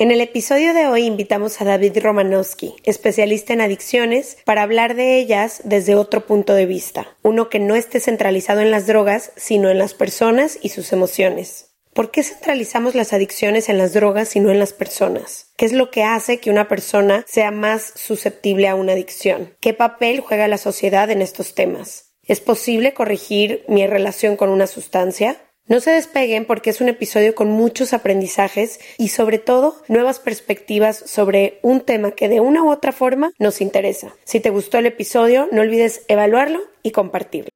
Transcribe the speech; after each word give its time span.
En 0.00 0.10
el 0.10 0.22
episodio 0.22 0.72
de 0.72 0.86
hoy 0.86 1.04
invitamos 1.04 1.60
a 1.60 1.66
David 1.66 1.98
Romanowski, 2.02 2.74
especialista 2.84 3.52
en 3.52 3.60
adicciones, 3.60 4.38
para 4.46 4.62
hablar 4.62 4.94
de 4.94 5.18
ellas 5.18 5.60
desde 5.64 5.94
otro 5.94 6.24
punto 6.24 6.54
de 6.54 6.64
vista, 6.64 7.18
uno 7.20 7.50
que 7.50 7.58
no 7.58 7.76
esté 7.76 8.00
centralizado 8.00 8.62
en 8.62 8.70
las 8.70 8.86
drogas, 8.86 9.30
sino 9.36 9.68
en 9.68 9.76
las 9.76 9.92
personas 9.92 10.58
y 10.62 10.70
sus 10.70 10.94
emociones. 10.94 11.74
¿Por 11.92 12.10
qué 12.10 12.22
centralizamos 12.22 12.94
las 12.94 13.12
adicciones 13.12 13.68
en 13.68 13.76
las 13.76 13.92
drogas 13.92 14.36
y 14.36 14.40
no 14.40 14.50
en 14.50 14.58
las 14.58 14.72
personas? 14.72 15.52
¿Qué 15.58 15.66
es 15.66 15.74
lo 15.74 15.90
que 15.90 16.02
hace 16.02 16.40
que 16.40 16.48
una 16.48 16.66
persona 16.66 17.22
sea 17.28 17.50
más 17.50 17.92
susceptible 17.94 18.68
a 18.68 18.76
una 18.76 18.92
adicción? 18.92 19.54
¿Qué 19.60 19.74
papel 19.74 20.20
juega 20.20 20.48
la 20.48 20.56
sociedad 20.56 21.10
en 21.10 21.20
estos 21.20 21.54
temas? 21.54 22.14
¿Es 22.22 22.40
posible 22.40 22.94
corregir 22.94 23.66
mi 23.68 23.86
relación 23.86 24.36
con 24.36 24.48
una 24.48 24.66
sustancia? 24.66 25.36
No 25.70 25.78
se 25.78 25.92
despeguen 25.92 26.46
porque 26.46 26.70
es 26.70 26.80
un 26.80 26.88
episodio 26.88 27.36
con 27.36 27.48
muchos 27.52 27.92
aprendizajes 27.92 28.80
y 28.98 29.06
sobre 29.10 29.38
todo 29.38 29.76
nuevas 29.86 30.18
perspectivas 30.18 30.96
sobre 31.06 31.60
un 31.62 31.80
tema 31.80 32.10
que 32.10 32.28
de 32.28 32.40
una 32.40 32.64
u 32.64 32.72
otra 32.72 32.90
forma 32.90 33.30
nos 33.38 33.60
interesa. 33.60 34.12
Si 34.24 34.40
te 34.40 34.50
gustó 34.50 34.78
el 34.78 34.86
episodio, 34.86 35.48
no 35.52 35.60
olvides 35.60 36.04
evaluarlo 36.08 36.58
y 36.82 36.90
compartirlo. 36.90 37.50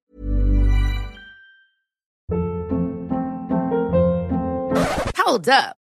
Hold 5.26 5.48
up. 5.48 5.83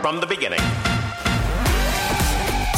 From 0.00 0.18
the 0.18 0.26
beginning. 0.26 0.89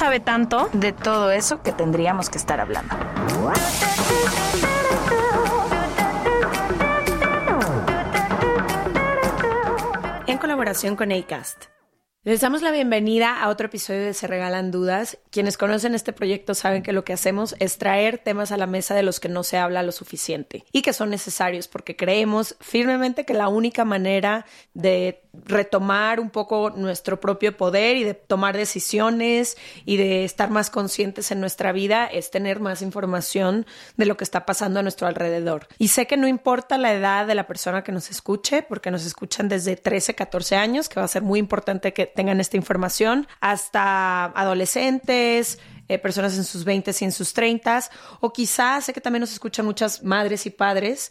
sabe 0.00 0.18
tanto. 0.18 0.70
de 0.72 0.92
todo 0.94 1.30
eso 1.30 1.62
que 1.62 1.72
tendríamos 1.72 2.30
que 2.30 2.38
estar 2.38 2.58
hablando. 2.58 2.96
en 10.26 10.38
colaboración 10.38 10.96
con 10.96 11.12
ACAST. 11.12 11.64
Les 12.22 12.42
damos 12.42 12.60
la 12.60 12.70
bienvenida 12.70 13.40
a 13.40 13.48
otro 13.48 13.68
episodio 13.68 14.04
de 14.04 14.12
Se 14.12 14.26
Regalan 14.26 14.70
Dudas. 14.70 15.18
Quienes 15.30 15.56
conocen 15.56 15.94
este 15.94 16.12
proyecto 16.12 16.54
saben 16.54 16.82
que 16.82 16.92
lo 16.92 17.02
que 17.02 17.14
hacemos 17.14 17.54
es 17.60 17.78
traer 17.78 18.18
temas 18.18 18.52
a 18.52 18.58
la 18.58 18.66
mesa 18.66 18.94
de 18.94 19.02
los 19.02 19.20
que 19.20 19.30
no 19.30 19.42
se 19.42 19.56
habla 19.56 19.82
lo 19.82 19.90
suficiente 19.90 20.64
y 20.70 20.82
que 20.82 20.92
son 20.92 21.08
necesarios 21.08 21.66
porque 21.66 21.96
creemos 21.96 22.56
firmemente 22.60 23.24
que 23.24 23.32
la 23.32 23.48
única 23.48 23.86
manera 23.86 24.44
de 24.74 25.22
retomar 25.32 26.18
un 26.18 26.30
poco 26.30 26.70
nuestro 26.70 27.20
propio 27.20 27.56
poder 27.56 27.96
y 27.96 28.04
de 28.04 28.14
tomar 28.14 28.56
decisiones 28.56 29.56
y 29.84 29.96
de 29.96 30.24
estar 30.24 30.50
más 30.50 30.70
conscientes 30.70 31.30
en 31.30 31.40
nuestra 31.40 31.72
vida 31.72 32.06
es 32.06 32.30
tener 32.30 32.60
más 32.60 32.82
información 32.82 33.66
de 33.96 34.06
lo 34.06 34.16
que 34.16 34.24
está 34.24 34.44
pasando 34.44 34.80
a 34.80 34.82
nuestro 34.82 35.06
alrededor. 35.06 35.68
Y 35.78 35.88
sé 35.88 36.06
que 36.06 36.16
no 36.16 36.26
importa 36.26 36.78
la 36.78 36.92
edad 36.92 37.26
de 37.26 37.34
la 37.34 37.46
persona 37.46 37.84
que 37.84 37.92
nos 37.92 38.10
escuche, 38.10 38.62
porque 38.62 38.90
nos 38.90 39.06
escuchan 39.06 39.48
desde 39.48 39.76
13, 39.76 40.14
14 40.14 40.56
años, 40.56 40.88
que 40.88 40.98
va 40.98 41.04
a 41.04 41.08
ser 41.08 41.22
muy 41.22 41.38
importante 41.38 41.92
que 41.92 42.06
tengan 42.06 42.40
esta 42.40 42.56
información, 42.56 43.28
hasta 43.40 44.24
adolescentes, 44.24 45.58
eh, 45.88 45.98
personas 45.98 46.36
en 46.36 46.44
sus 46.44 46.64
20 46.64 46.92
y 47.00 47.04
en 47.04 47.12
sus 47.12 47.32
30, 47.32 47.82
o 48.20 48.32
quizás 48.32 48.84
sé 48.84 48.92
que 48.92 49.00
también 49.00 49.20
nos 49.20 49.32
escuchan 49.32 49.66
muchas 49.66 50.02
madres 50.02 50.46
y 50.46 50.50
padres 50.50 51.10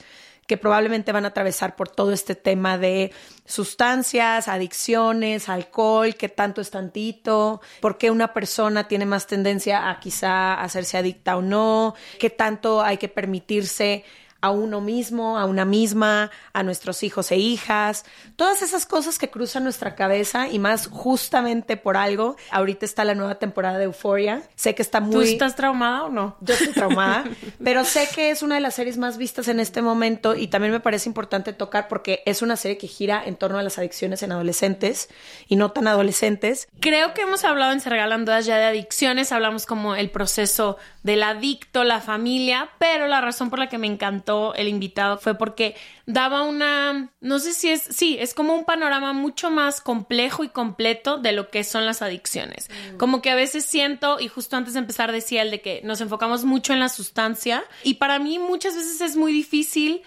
que 0.49 0.57
probablemente 0.57 1.11
van 1.11 1.25
a 1.25 1.27
atravesar 1.27 1.75
por 1.75 1.89
todo 1.89 2.11
este 2.11 2.33
tema 2.33 2.79
de 2.79 3.11
sustancias, 3.45 4.47
adicciones, 4.47 5.47
alcohol, 5.47 6.15
qué 6.15 6.27
tanto 6.27 6.59
es 6.59 6.71
tantito, 6.71 7.61
por 7.81 7.99
qué 7.99 8.09
una 8.09 8.33
persona 8.33 8.87
tiene 8.87 9.05
más 9.05 9.27
tendencia 9.27 9.91
a 9.91 9.99
quizá 9.99 10.55
hacerse 10.55 10.97
adicta 10.97 11.37
o 11.37 11.43
no, 11.43 11.93
qué 12.17 12.31
tanto 12.31 12.81
hay 12.81 12.97
que 12.97 13.09
permitirse 13.09 14.03
a 14.41 14.51
uno 14.51 14.81
mismo, 14.81 15.37
a 15.37 15.45
una 15.45 15.65
misma, 15.65 16.31
a 16.53 16.63
nuestros 16.63 17.03
hijos 17.03 17.31
e 17.31 17.37
hijas, 17.37 18.05
todas 18.35 18.61
esas 18.61 18.85
cosas 18.85 19.17
que 19.17 19.29
cruzan 19.29 19.63
nuestra 19.63 19.95
cabeza 19.95 20.47
y 20.47 20.59
más 20.59 20.87
justamente 20.87 21.77
por 21.77 21.97
algo. 21.97 22.37
Ahorita 22.51 22.85
está 22.85 23.03
la 23.03 23.15
nueva 23.15 23.35
temporada 23.35 23.77
de 23.77 23.85
Euphoria. 23.85 24.43
Sé 24.55 24.75
que 24.75 24.81
está 24.81 24.99
muy... 25.01 25.13
¿Tú 25.13 25.21
estás 25.21 25.55
traumada 25.55 26.05
o 26.05 26.09
no? 26.09 26.37
Yo 26.41 26.53
estoy 26.53 26.73
traumada, 26.73 27.25
pero 27.63 27.83
sé 27.83 28.07
que 28.13 28.29
es 28.29 28.41
una 28.41 28.55
de 28.55 28.61
las 28.61 28.75
series 28.75 28.97
más 28.97 29.17
vistas 29.17 29.47
en 29.47 29.59
este 29.59 29.81
momento 29.81 30.35
y 30.35 30.47
también 30.47 30.71
me 30.71 30.79
parece 30.79 31.09
importante 31.09 31.53
tocar 31.53 31.87
porque 31.87 32.23
es 32.25 32.41
una 32.41 32.55
serie 32.55 32.77
que 32.77 32.87
gira 32.87 33.21
en 33.25 33.35
torno 33.35 33.57
a 33.57 33.63
las 33.63 33.77
adicciones 33.77 34.23
en 34.23 34.31
adolescentes 34.31 35.09
y 35.47 35.55
no 35.55 35.71
tan 35.71 35.87
adolescentes. 35.87 36.67
Creo 36.79 37.13
que 37.13 37.21
hemos 37.21 37.43
hablado 37.43 37.73
en 37.73 37.81
Se 37.81 37.89
Regalan 37.89 38.25
Dudas 38.25 38.45
ya 38.45 38.57
de 38.57 38.65
adicciones, 38.65 39.31
hablamos 39.31 39.65
como 39.65 39.95
el 39.95 40.09
proceso 40.09 40.77
del 41.03 41.23
adicto, 41.23 41.83
la 41.83 42.01
familia, 42.01 42.69
pero 42.77 43.07
la 43.07 43.21
razón 43.21 43.49
por 43.49 43.59
la 43.59 43.69
que 43.69 43.77
me 43.77 43.87
encantó 43.87 44.53
el 44.55 44.67
invitado 44.67 45.17
fue 45.17 45.35
porque 45.35 45.75
daba 46.05 46.43
una, 46.43 47.11
no 47.21 47.39
sé 47.39 47.53
si 47.53 47.69
es, 47.69 47.83
sí, 47.83 48.17
es 48.19 48.33
como 48.33 48.53
un 48.53 48.65
panorama 48.65 49.13
mucho 49.13 49.49
más 49.49 49.79
complejo 49.79 50.43
y 50.43 50.49
completo 50.49 51.17
de 51.17 51.31
lo 51.31 51.49
que 51.49 51.63
son 51.63 51.85
las 51.85 52.01
adicciones. 52.01 52.69
Como 52.97 53.21
que 53.21 53.29
a 53.29 53.35
veces 53.35 53.65
siento, 53.65 54.19
y 54.19 54.27
justo 54.27 54.57
antes 54.57 54.73
de 54.73 54.79
empezar 54.79 55.11
decía 55.11 55.41
el 55.41 55.51
de 55.51 55.61
que 55.61 55.81
nos 55.83 56.01
enfocamos 56.01 56.43
mucho 56.43 56.73
en 56.73 56.79
la 56.79 56.89
sustancia, 56.89 57.63
y 57.83 57.95
para 57.95 58.19
mí 58.19 58.37
muchas 58.39 58.75
veces 58.75 58.99
es 59.01 59.15
muy 59.15 59.31
difícil 59.31 60.01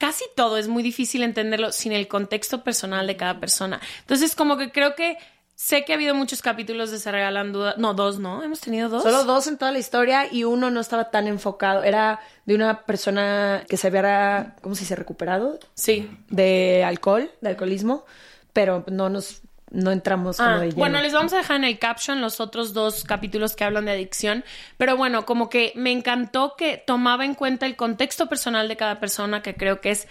casi 0.00 0.24
todo 0.34 0.56
es 0.56 0.66
muy 0.66 0.82
difícil 0.82 1.22
entenderlo 1.22 1.72
sin 1.72 1.92
el 1.92 2.08
contexto 2.08 2.64
personal 2.64 3.06
de 3.06 3.18
cada 3.18 3.38
persona. 3.38 3.82
Entonces, 4.00 4.34
como 4.34 4.56
que 4.56 4.72
creo 4.72 4.94
que 4.94 5.18
sé 5.62 5.84
que 5.84 5.92
ha 5.92 5.96
habido 5.96 6.14
muchos 6.14 6.40
capítulos 6.40 6.90
de 6.90 6.98
Se 6.98 7.12
Regalan 7.12 7.52
Dudas. 7.52 7.76
No, 7.76 7.92
dos, 7.92 8.18
¿no? 8.18 8.42
Hemos 8.42 8.60
tenido 8.60 8.88
dos. 8.88 9.02
Solo 9.02 9.24
dos 9.24 9.46
en 9.46 9.58
toda 9.58 9.70
la 9.72 9.78
historia 9.78 10.26
y 10.32 10.44
uno 10.44 10.70
no 10.70 10.80
estaba 10.80 11.10
tan 11.10 11.26
enfocado. 11.28 11.82
Era 11.84 12.18
de 12.46 12.54
una 12.54 12.82
persona 12.86 13.62
que 13.68 13.76
se 13.76 13.88
había, 13.88 14.56
¿cómo 14.62 14.74
se 14.74 14.80
dice? 14.80 14.96
Recuperado 14.96 15.58
Sí. 15.74 16.10
de 16.30 16.82
alcohol, 16.82 17.30
de 17.42 17.48
alcoholismo, 17.50 18.06
pero 18.54 18.84
no 18.90 19.10
nos, 19.10 19.42
no 19.70 19.90
entramos 19.92 20.38
como 20.38 20.48
Ah, 20.48 20.58
de 20.60 20.66
lleno. 20.68 20.78
bueno, 20.78 21.00
les 21.02 21.12
vamos 21.12 21.34
a 21.34 21.36
dejar 21.36 21.56
en 21.58 21.64
el 21.64 21.78
caption 21.78 22.22
los 22.22 22.40
otros 22.40 22.72
dos 22.72 23.04
capítulos 23.04 23.54
que 23.54 23.62
hablan 23.64 23.84
de 23.84 23.92
adicción, 23.92 24.44
pero 24.78 24.96
bueno, 24.96 25.26
como 25.26 25.50
que 25.50 25.72
me 25.76 25.92
encantó 25.92 26.54
que 26.56 26.82
tomaba 26.84 27.26
en 27.26 27.34
cuenta 27.34 27.66
el 27.66 27.76
contexto 27.76 28.28
personal 28.30 28.66
de 28.66 28.76
cada 28.78 28.98
persona, 28.98 29.42
que 29.42 29.54
creo 29.54 29.82
que 29.82 29.90
es 29.90 30.08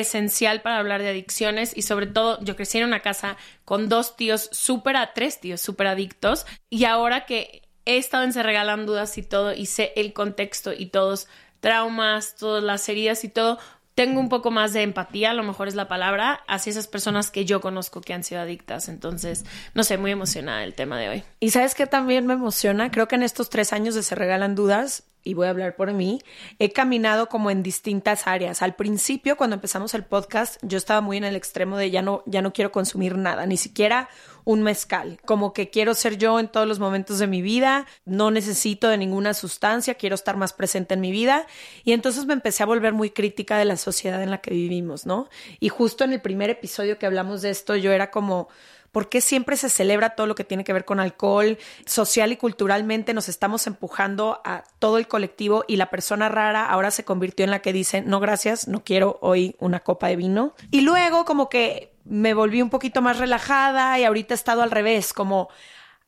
esencial 0.00 0.62
para 0.62 0.78
hablar 0.78 1.02
de 1.02 1.08
adicciones 1.08 1.76
y 1.76 1.82
sobre 1.82 2.06
todo 2.06 2.42
yo 2.42 2.56
crecí 2.56 2.78
en 2.78 2.84
una 2.84 3.00
casa 3.00 3.36
con 3.64 3.88
dos 3.88 4.16
tíos 4.16 4.48
súper, 4.52 4.96
a 4.96 5.12
tres 5.14 5.40
tíos 5.40 5.60
súper 5.60 5.86
adictos 5.86 6.46
y 6.68 6.84
ahora 6.84 7.26
que 7.26 7.62
he 7.86 7.96
estado 7.96 8.24
en 8.24 8.32
Se 8.32 8.42
Regalan 8.42 8.86
Dudas 8.86 9.16
y 9.18 9.22
todo 9.22 9.52
y 9.52 9.66
sé 9.66 9.92
el 9.96 10.12
contexto 10.12 10.72
y 10.72 10.86
todos 10.86 11.28
traumas, 11.60 12.36
todas 12.36 12.62
las 12.62 12.88
heridas 12.88 13.24
y 13.24 13.28
todo, 13.28 13.58
tengo 13.94 14.20
un 14.20 14.28
poco 14.28 14.50
más 14.50 14.72
de 14.72 14.82
empatía, 14.82 15.30
a 15.30 15.34
lo 15.34 15.44
mejor 15.44 15.68
es 15.68 15.74
la 15.74 15.88
palabra, 15.88 16.40
hacia 16.48 16.70
esas 16.70 16.88
personas 16.88 17.30
que 17.30 17.44
yo 17.44 17.60
conozco 17.60 18.00
que 18.00 18.12
han 18.12 18.24
sido 18.24 18.40
adictas. 18.40 18.88
Entonces, 18.88 19.44
no 19.72 19.84
sé, 19.84 19.96
muy 19.96 20.10
emocionada 20.10 20.64
el 20.64 20.74
tema 20.74 20.98
de 20.98 21.08
hoy. 21.08 21.22
Y 21.40 21.50
sabes 21.50 21.74
que 21.74 21.86
también 21.86 22.26
me 22.26 22.34
emociona, 22.34 22.90
creo 22.90 23.08
que 23.08 23.14
en 23.14 23.22
estos 23.22 23.50
tres 23.50 23.72
años 23.72 23.94
de 23.94 24.02
Se 24.02 24.14
Regalan 24.14 24.54
Dudas, 24.56 25.04
y 25.24 25.34
voy 25.34 25.46
a 25.46 25.50
hablar 25.50 25.74
por 25.74 25.92
mí, 25.92 26.20
he 26.58 26.70
caminado 26.72 27.28
como 27.28 27.50
en 27.50 27.62
distintas 27.62 28.26
áreas. 28.26 28.62
Al 28.62 28.76
principio, 28.76 29.36
cuando 29.36 29.54
empezamos 29.54 29.94
el 29.94 30.04
podcast, 30.04 30.60
yo 30.62 30.78
estaba 30.78 31.00
muy 31.00 31.16
en 31.16 31.24
el 31.24 31.34
extremo 31.34 31.76
de 31.76 31.90
ya 31.90 32.02
no, 32.02 32.22
ya 32.26 32.42
no 32.42 32.52
quiero 32.52 32.70
consumir 32.70 33.16
nada, 33.16 33.46
ni 33.46 33.56
siquiera 33.56 34.08
un 34.44 34.62
mezcal. 34.62 35.18
Como 35.24 35.52
que 35.52 35.70
quiero 35.70 35.94
ser 35.94 36.18
yo 36.18 36.38
en 36.38 36.48
todos 36.48 36.68
los 36.68 36.78
momentos 36.78 37.18
de 37.18 37.26
mi 37.26 37.42
vida, 37.42 37.86
no 38.04 38.30
necesito 38.30 38.88
de 38.88 38.98
ninguna 38.98 39.34
sustancia, 39.34 39.94
quiero 39.94 40.14
estar 40.14 40.36
más 40.36 40.52
presente 40.52 40.94
en 40.94 41.00
mi 41.00 41.10
vida. 41.10 41.46
Y 41.82 41.92
entonces 41.92 42.26
me 42.26 42.34
empecé 42.34 42.62
a 42.62 42.66
volver 42.66 42.92
muy 42.92 43.10
crítica 43.10 43.58
de 43.58 43.64
la 43.64 43.76
sociedad 43.76 44.22
en 44.22 44.30
la 44.30 44.42
que 44.42 44.50
vivimos, 44.50 45.06
¿no? 45.06 45.28
Y 45.60 45.70
justo 45.70 46.04
en 46.04 46.12
el 46.12 46.20
primer 46.20 46.50
episodio 46.50 46.98
que 46.98 47.06
hablamos 47.06 47.42
de 47.42 47.50
esto, 47.50 47.76
yo 47.76 47.92
era 47.92 48.10
como 48.10 48.48
¿Por 48.94 49.08
qué 49.08 49.20
siempre 49.20 49.56
se 49.56 49.70
celebra 49.70 50.14
todo 50.14 50.28
lo 50.28 50.36
que 50.36 50.44
tiene 50.44 50.62
que 50.62 50.72
ver 50.72 50.84
con 50.84 51.00
alcohol? 51.00 51.58
Social 51.84 52.30
y 52.30 52.36
culturalmente 52.36 53.12
nos 53.12 53.28
estamos 53.28 53.66
empujando 53.66 54.40
a 54.44 54.62
todo 54.78 54.98
el 54.98 55.08
colectivo 55.08 55.64
y 55.66 55.74
la 55.74 55.90
persona 55.90 56.28
rara 56.28 56.64
ahora 56.64 56.92
se 56.92 57.04
convirtió 57.04 57.42
en 57.42 57.50
la 57.50 57.58
que 57.58 57.72
dice, 57.72 58.02
no 58.02 58.20
gracias, 58.20 58.68
no 58.68 58.84
quiero 58.84 59.18
hoy 59.20 59.56
una 59.58 59.80
copa 59.80 60.06
de 60.06 60.14
vino. 60.14 60.54
Y 60.70 60.82
luego 60.82 61.24
como 61.24 61.48
que 61.48 61.92
me 62.04 62.34
volví 62.34 62.62
un 62.62 62.70
poquito 62.70 63.02
más 63.02 63.18
relajada 63.18 63.98
y 63.98 64.04
ahorita 64.04 64.32
he 64.32 64.36
estado 64.36 64.62
al 64.62 64.70
revés, 64.70 65.12
como 65.12 65.48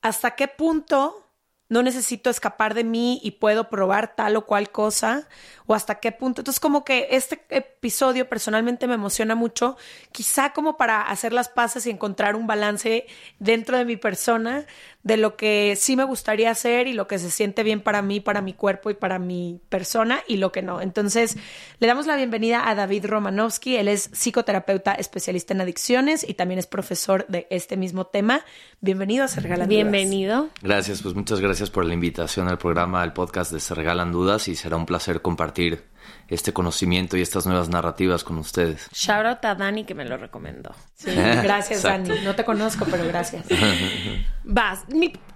hasta 0.00 0.37
qué 0.37 0.47
punto 0.47 1.25
no 1.69 1.83
necesito 1.83 2.31
escapar 2.31 2.75
de 2.75 2.85
mí 2.85 3.21
y 3.23 3.33
puedo 3.33 3.69
probar 3.69 4.15
tal 4.15 4.37
o 4.37 4.47
cual 4.47 4.71
cosa 4.71 5.29
o 5.67 5.75
hasta 5.75 5.97
qué 5.97 6.13
punto. 6.13 6.41
Entonces 6.41 6.61
como 6.61 6.85
que 6.85 7.09
este 7.11 7.45
episodio 7.51 8.29
personalmente 8.29 8.87
me 8.87 8.95
emociona 8.95 9.35
mucho, 9.35 9.77
quizá 10.13 10.53
como 10.53 10.77
para 10.77 11.03
hacer 11.03 11.33
las 11.33 11.49
paces 11.49 11.87
y 11.87 11.91
encontrar 11.91 12.37
un 12.37 12.47
balance 12.47 13.07
dentro 13.39 13.77
de 13.79 13.85
mi 13.85 13.97
persona 13.97 14.67
de 15.06 15.17
lo 15.17 15.37
que 15.37 15.79
sí 15.79 15.94
me 15.94 16.03
gustaría 16.03 16.50
hacer 16.50 16.88
y 16.88 16.93
lo 16.93 17.06
que 17.06 17.20
se 17.20 17.31
siente 17.31 17.62
bien 17.62 17.81
para 17.81 18.03
mí, 18.03 18.19
para 18.19 18.41
mi 18.43 18.55
cuerpo 18.55 18.91
y 18.91 18.94
para 18.94 19.20
mi 19.20 19.61
persona 19.69 20.19
y 20.26 20.38
lo 20.38 20.50
que 20.50 20.62
no. 20.62 20.81
Entonces 20.81 21.37
le 21.79 21.87
damos 21.87 22.08
la 22.08 22.17
bienvenida 22.17 22.69
a 22.69 22.75
David 22.75 23.06
Romanowski, 23.06 23.76
él 23.76 23.87
es 23.87 24.11
psicoterapeuta 24.12 24.94
especialista 24.94 25.55
en 25.55 25.61
adicciones 25.61 26.29
y 26.29 26.35
también 26.35 26.58
es 26.58 26.67
profesor 26.67 27.25
de 27.29 27.47
este 27.50 27.76
mismo 27.76 28.06
tema. 28.06 28.44
Bienvenido 28.81 29.23
a 29.23 29.29
Se 29.29 29.38
Regalan 29.38 29.69
Bienvenido. 29.69 30.49
Gracias, 30.61 31.03
pues 31.03 31.14
muchas 31.14 31.38
gracias 31.38 31.70
por 31.70 31.85
la 31.85 31.94
invitación 31.94 32.49
al 32.49 32.58
programa, 32.58 33.00
al 33.00 33.12
podcast 33.12 33.53
de 33.53 33.61
Se 33.61 33.76
Regalan 33.76 34.11
Dudas 34.11 34.49
y 34.49 34.56
será 34.56 34.75
un 34.75 34.87
placer 34.87 35.23
compartir 35.23 35.85
este 36.29 36.53
conocimiento 36.53 37.17
y 37.17 37.23
estas 37.23 37.47
nuevas 37.47 37.69
narrativas 37.69 38.25
con 38.25 38.38
ustedes. 38.38 38.88
Shout 38.93 39.26
out 39.26 39.44
a 39.44 39.55
Dani 39.55 39.85
que 39.85 39.94
me 39.94 40.05
lo 40.05 40.17
recomendó. 40.17 40.75
Sí, 40.94 41.11
gracias 41.14 41.82
Dani. 41.82 42.11
No 42.25 42.35
te 42.35 42.44
conozco, 42.44 42.87
pero 42.91 43.06
gracias. 43.06 43.47
Vas. 44.44 44.85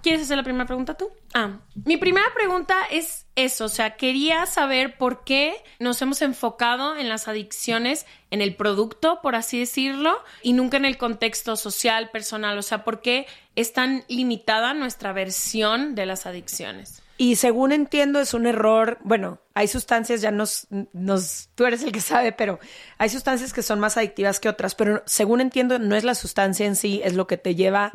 ¿Quieres 0.01 0.23
hacer 0.23 0.37
la 0.37 0.43
primera 0.43 0.65
pregunta 0.65 0.95
tú? 0.95 1.09
Ah, 1.33 1.59
mi 1.85 1.97
primera 1.97 2.25
pregunta 2.33 2.75
es 2.89 3.25
eso, 3.35 3.65
o 3.65 3.69
sea, 3.69 3.95
quería 3.95 4.45
saber 4.45 4.97
por 4.97 5.23
qué 5.23 5.55
nos 5.79 6.01
hemos 6.01 6.21
enfocado 6.21 6.95
en 6.95 7.07
las 7.07 7.27
adicciones, 7.27 8.05
en 8.31 8.41
el 8.41 8.55
producto, 8.55 9.19
por 9.21 9.35
así 9.35 9.59
decirlo, 9.59 10.21
y 10.41 10.53
nunca 10.53 10.77
en 10.77 10.85
el 10.85 10.97
contexto 10.97 11.55
social, 11.55 12.09
personal, 12.09 12.57
o 12.57 12.61
sea, 12.61 12.83
por 12.83 13.01
qué 13.01 13.27
es 13.55 13.73
tan 13.73 14.03
limitada 14.07 14.73
nuestra 14.73 15.13
versión 15.13 15.95
de 15.95 16.05
las 16.05 16.25
adicciones. 16.25 17.00
Y 17.21 17.35
según 17.35 17.71
entiendo, 17.71 18.19
es 18.19 18.33
un 18.33 18.47
error. 18.47 18.97
Bueno, 19.03 19.37
hay 19.53 19.67
sustancias, 19.67 20.21
ya 20.21 20.31
nos, 20.31 20.65
nos. 20.91 21.49
Tú 21.53 21.65
eres 21.65 21.83
el 21.83 21.91
que 21.91 22.01
sabe, 22.01 22.31
pero 22.31 22.57
hay 22.97 23.09
sustancias 23.09 23.53
que 23.53 23.61
son 23.61 23.79
más 23.79 23.95
adictivas 23.95 24.39
que 24.39 24.49
otras. 24.49 24.73
Pero 24.73 25.03
según 25.05 25.39
entiendo, 25.39 25.77
no 25.77 25.95
es 25.95 26.03
la 26.03 26.15
sustancia 26.15 26.65
en 26.65 26.75
sí, 26.75 26.99
es 27.03 27.13
lo 27.13 27.27
que 27.27 27.37
te 27.37 27.53
lleva 27.53 27.93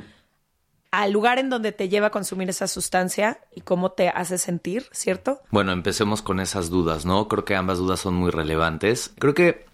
al 0.93 1.11
lugar 1.11 1.41
en 1.41 1.51
donde 1.51 1.73
te 1.73 1.89
lleva 1.89 2.07
a 2.07 2.11
consumir 2.11 2.49
esa 2.51 2.69
sustancia 2.69 3.41
y 3.53 3.63
cómo 3.63 3.91
te 3.91 4.11
hace 4.11 4.39
sentir, 4.39 4.87
¿cierto? 4.93 5.43
Bueno, 5.51 5.73
empecemos 5.73 6.23
con 6.23 6.39
esas 6.39 6.71
dudas, 6.71 7.05
¿no? 7.05 7.27
Creo 7.27 7.45
que 7.45 7.57
ambas 7.57 7.79
dudas 7.79 7.99
son 7.99 8.15
muy 8.15 8.31
relevantes. 8.31 9.13
Creo 9.19 9.35
que 9.35 9.66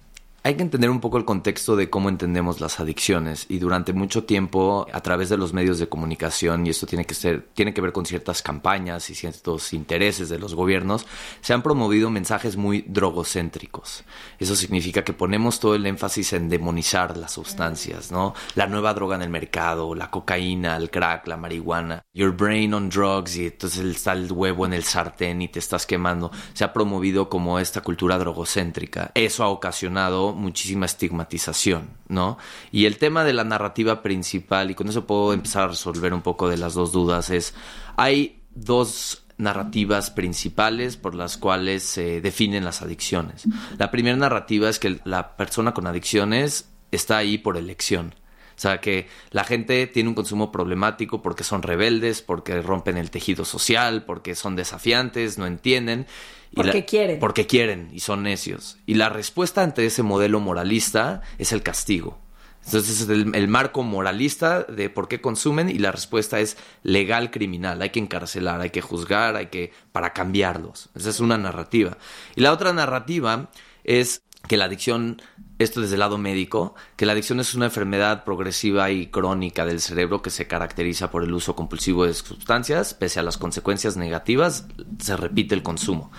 hay 0.44 0.56
que 0.56 0.62
entender 0.62 0.90
un 0.90 1.00
poco 1.00 1.18
el 1.18 1.24
contexto 1.24 1.76
de 1.76 1.88
cómo 1.88 2.08
entendemos 2.08 2.60
las 2.60 2.80
adicciones 2.80 3.46
y 3.48 3.60
durante 3.60 3.92
mucho 3.92 4.24
tiempo 4.24 4.88
a 4.92 5.00
través 5.00 5.28
de 5.28 5.36
los 5.36 5.52
medios 5.52 5.78
de 5.78 5.88
comunicación 5.88 6.66
y 6.66 6.70
esto 6.70 6.86
tiene 6.86 7.04
que 7.04 7.14
ser 7.14 7.46
tiene 7.54 7.72
que 7.72 7.80
ver 7.80 7.92
con 7.92 8.06
ciertas 8.06 8.42
campañas 8.42 9.08
y 9.10 9.14
ciertos 9.14 9.72
intereses 9.72 10.28
de 10.28 10.40
los 10.40 10.54
gobiernos 10.54 11.06
se 11.42 11.52
han 11.52 11.62
promovido 11.62 12.10
mensajes 12.10 12.56
muy 12.56 12.84
drogocéntricos. 12.88 14.02
Eso 14.40 14.56
significa 14.56 15.04
que 15.04 15.12
ponemos 15.12 15.60
todo 15.60 15.76
el 15.76 15.86
énfasis 15.86 16.32
en 16.32 16.48
demonizar 16.48 17.16
las 17.16 17.32
sustancias, 17.32 18.10
¿no? 18.10 18.34
La 18.56 18.66
nueva 18.66 18.94
droga 18.94 19.14
en 19.14 19.22
el 19.22 19.30
mercado, 19.30 19.94
la 19.94 20.10
cocaína, 20.10 20.76
el 20.76 20.90
crack, 20.90 21.28
la 21.28 21.36
marihuana, 21.36 22.02
your 22.14 22.32
brain 22.32 22.74
on 22.74 22.88
drugs 22.88 23.36
y 23.36 23.46
entonces 23.46 23.84
está 23.84 24.12
el 24.12 24.32
huevo 24.32 24.66
en 24.66 24.72
el 24.72 24.82
sartén 24.82 25.40
y 25.40 25.48
te 25.48 25.60
estás 25.60 25.86
quemando. 25.86 26.32
Se 26.52 26.64
ha 26.64 26.72
promovido 26.72 27.28
como 27.28 27.60
esta 27.60 27.80
cultura 27.80 28.18
drogocéntrica. 28.18 29.12
Eso 29.14 29.44
ha 29.44 29.48
ocasionado 29.48 30.31
muchísima 30.34 30.86
estigmatización, 30.86 31.90
¿no? 32.08 32.38
Y 32.70 32.86
el 32.86 32.98
tema 32.98 33.24
de 33.24 33.32
la 33.32 33.44
narrativa 33.44 34.02
principal, 34.02 34.70
y 34.70 34.74
con 34.74 34.88
eso 34.88 35.06
puedo 35.06 35.32
empezar 35.32 35.64
a 35.64 35.68
resolver 35.68 36.14
un 36.14 36.22
poco 36.22 36.48
de 36.48 36.56
las 36.56 36.74
dos 36.74 36.92
dudas, 36.92 37.30
es, 37.30 37.54
hay 37.96 38.42
dos 38.54 39.24
narrativas 39.38 40.10
principales 40.10 40.96
por 40.96 41.14
las 41.14 41.36
cuales 41.36 41.82
se 41.82 42.20
definen 42.20 42.64
las 42.64 42.82
adicciones. 42.82 43.44
La 43.78 43.90
primera 43.90 44.16
narrativa 44.16 44.68
es 44.68 44.78
que 44.78 45.00
la 45.04 45.36
persona 45.36 45.74
con 45.74 45.86
adicciones 45.86 46.68
está 46.90 47.18
ahí 47.18 47.38
por 47.38 47.56
elección. 47.56 48.14
O 48.54 48.60
sea, 48.62 48.80
que 48.80 49.08
la 49.30 49.44
gente 49.44 49.86
tiene 49.86 50.10
un 50.10 50.14
consumo 50.14 50.52
problemático 50.52 51.22
porque 51.22 51.42
son 51.42 51.62
rebeldes, 51.62 52.22
porque 52.22 52.60
rompen 52.62 52.96
el 52.96 53.10
tejido 53.10 53.44
social, 53.44 54.04
porque 54.04 54.34
son 54.34 54.54
desafiantes, 54.54 55.38
no 55.38 55.46
entienden. 55.46 56.06
Porque 56.54 56.84
quieren. 56.84 57.18
Porque 57.18 57.46
quieren 57.46 57.88
y 57.92 58.00
son 58.00 58.22
necios. 58.22 58.78
Y 58.86 58.94
la 58.94 59.08
respuesta 59.08 59.62
ante 59.62 59.84
ese 59.86 60.02
modelo 60.02 60.40
moralista 60.40 61.22
es 61.38 61.52
el 61.52 61.62
castigo. 61.62 62.18
Entonces 62.64 63.00
es 63.00 63.08
el, 63.08 63.34
el, 63.34 63.48
marco 63.48 63.82
moralista 63.82 64.62
de 64.62 64.88
por 64.88 65.08
qué 65.08 65.20
consumen 65.20 65.68
y 65.68 65.78
la 65.78 65.90
respuesta 65.90 66.38
es 66.38 66.56
legal 66.84 67.32
criminal. 67.32 67.82
Hay 67.82 67.90
que 67.90 67.98
encarcelar, 67.98 68.60
hay 68.60 68.70
que 68.70 68.80
juzgar, 68.80 69.34
hay 69.34 69.46
que 69.46 69.72
para 69.90 70.12
cambiarlos. 70.12 70.88
Esa 70.94 71.10
es 71.10 71.18
una 71.18 71.38
narrativa. 71.38 71.98
Y 72.36 72.42
la 72.42 72.52
otra 72.52 72.72
narrativa 72.72 73.50
es 73.82 74.22
que 74.46 74.56
la 74.56 74.66
adicción 74.66 75.20
esto 75.62 75.80
desde 75.80 75.94
el 75.94 76.00
lado 76.00 76.18
médico, 76.18 76.74
que 76.96 77.06
la 77.06 77.12
adicción 77.12 77.40
es 77.40 77.54
una 77.54 77.66
enfermedad 77.66 78.24
progresiva 78.24 78.90
y 78.90 79.06
crónica 79.06 79.64
del 79.64 79.80
cerebro 79.80 80.22
que 80.22 80.30
se 80.30 80.46
caracteriza 80.46 81.10
por 81.10 81.22
el 81.22 81.32
uso 81.32 81.54
compulsivo 81.54 82.04
de 82.04 82.14
sustancias, 82.14 82.94
pese 82.94 83.20
a 83.20 83.22
las 83.22 83.38
consecuencias 83.38 83.96
negativas, 83.96 84.66
se 84.98 85.16
repite 85.16 85.54
el 85.54 85.62
consumo. 85.62 86.10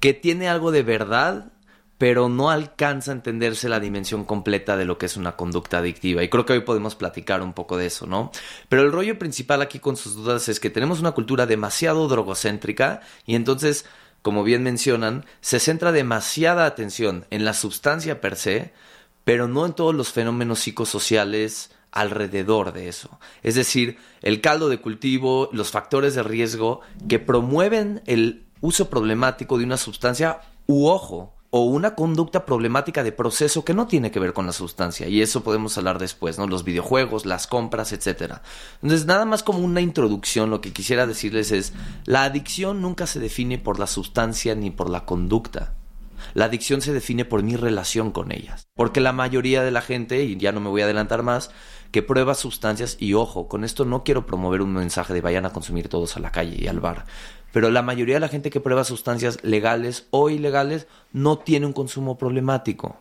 Que 0.00 0.14
tiene 0.14 0.48
algo 0.48 0.70
de 0.70 0.82
verdad, 0.82 1.52
pero 1.98 2.28
no 2.28 2.50
alcanza 2.50 3.10
a 3.10 3.14
entenderse 3.14 3.68
la 3.68 3.80
dimensión 3.80 4.24
completa 4.24 4.76
de 4.76 4.84
lo 4.84 4.98
que 4.98 5.06
es 5.06 5.16
una 5.16 5.36
conducta 5.36 5.78
adictiva. 5.78 6.22
Y 6.22 6.28
creo 6.28 6.46
que 6.46 6.52
hoy 6.52 6.60
podemos 6.60 6.94
platicar 6.94 7.42
un 7.42 7.52
poco 7.52 7.76
de 7.76 7.86
eso, 7.86 8.06
¿no? 8.06 8.30
Pero 8.68 8.82
el 8.82 8.92
rollo 8.92 9.18
principal 9.18 9.62
aquí 9.62 9.78
con 9.80 9.96
sus 9.96 10.14
dudas 10.14 10.48
es 10.48 10.60
que 10.60 10.70
tenemos 10.70 11.00
una 11.00 11.12
cultura 11.12 11.46
demasiado 11.46 12.06
drogocéntrica 12.08 13.00
y 13.26 13.34
entonces 13.34 13.84
como 14.22 14.42
bien 14.42 14.62
mencionan, 14.62 15.24
se 15.40 15.60
centra 15.60 15.92
demasiada 15.92 16.66
atención 16.66 17.26
en 17.30 17.44
la 17.44 17.54
sustancia 17.54 18.20
per 18.20 18.36
se, 18.36 18.72
pero 19.24 19.48
no 19.48 19.64
en 19.66 19.74
todos 19.74 19.94
los 19.94 20.12
fenómenos 20.12 20.60
psicosociales 20.60 21.70
alrededor 21.92 22.72
de 22.72 22.88
eso. 22.88 23.18
Es 23.42 23.54
decir, 23.54 23.98
el 24.20 24.40
caldo 24.40 24.68
de 24.68 24.80
cultivo, 24.80 25.48
los 25.52 25.70
factores 25.70 26.14
de 26.14 26.22
riesgo 26.22 26.80
que 27.08 27.18
promueven 27.18 28.02
el 28.06 28.44
uso 28.60 28.90
problemático 28.90 29.58
de 29.58 29.64
una 29.64 29.76
sustancia 29.76 30.40
u 30.66 30.86
ojo, 30.86 31.34
o 31.50 31.62
una 31.62 31.94
conducta 31.94 32.44
problemática 32.44 33.02
de 33.02 33.12
proceso 33.12 33.64
que 33.64 33.72
no 33.72 33.86
tiene 33.86 34.10
que 34.10 34.20
ver 34.20 34.34
con 34.34 34.46
la 34.46 34.52
sustancia 34.52 35.08
y 35.08 35.22
eso 35.22 35.42
podemos 35.42 35.78
hablar 35.78 35.98
después, 35.98 36.38
¿no? 36.38 36.46
Los 36.46 36.64
videojuegos, 36.64 37.24
las 37.24 37.46
compras, 37.46 37.92
etcétera. 37.92 38.42
Entonces, 38.82 39.06
nada 39.06 39.24
más 39.24 39.42
como 39.42 39.60
una 39.60 39.80
introducción, 39.80 40.50
lo 40.50 40.60
que 40.60 40.72
quisiera 40.72 41.06
decirles 41.06 41.50
es, 41.50 41.72
la 42.04 42.24
adicción 42.24 42.82
nunca 42.82 43.06
se 43.06 43.18
define 43.18 43.58
por 43.58 43.78
la 43.78 43.86
sustancia 43.86 44.54
ni 44.54 44.70
por 44.70 44.90
la 44.90 45.06
conducta. 45.06 45.74
La 46.34 46.46
adicción 46.46 46.82
se 46.82 46.92
define 46.92 47.24
por 47.24 47.42
mi 47.42 47.56
relación 47.56 48.10
con 48.10 48.32
ellas. 48.32 48.68
Porque 48.74 49.00
la 49.00 49.12
mayoría 49.12 49.62
de 49.62 49.70
la 49.70 49.82
gente, 49.82 50.24
y 50.24 50.36
ya 50.36 50.52
no 50.52 50.60
me 50.60 50.68
voy 50.68 50.82
a 50.82 50.84
adelantar 50.84 51.22
más, 51.22 51.50
que 51.92 52.02
prueba 52.02 52.34
sustancias, 52.34 52.96
y 52.98 53.14
ojo, 53.14 53.48
con 53.48 53.64
esto 53.64 53.84
no 53.84 54.04
quiero 54.04 54.26
promover 54.26 54.60
un 54.60 54.74
mensaje 54.74 55.14
de 55.14 55.20
vayan 55.20 55.46
a 55.46 55.52
consumir 55.52 55.88
todos 55.88 56.16
a 56.16 56.20
la 56.20 56.32
calle 56.32 56.56
y 56.58 56.66
al 56.66 56.80
bar, 56.80 57.06
pero 57.52 57.70
la 57.70 57.82
mayoría 57.82 58.16
de 58.16 58.20
la 58.20 58.28
gente 58.28 58.50
que 58.50 58.60
prueba 58.60 58.84
sustancias 58.84 59.38
legales 59.42 60.06
o 60.10 60.30
ilegales 60.30 60.86
no 61.12 61.38
tiene 61.38 61.66
un 61.66 61.72
consumo 61.72 62.18
problemático. 62.18 62.98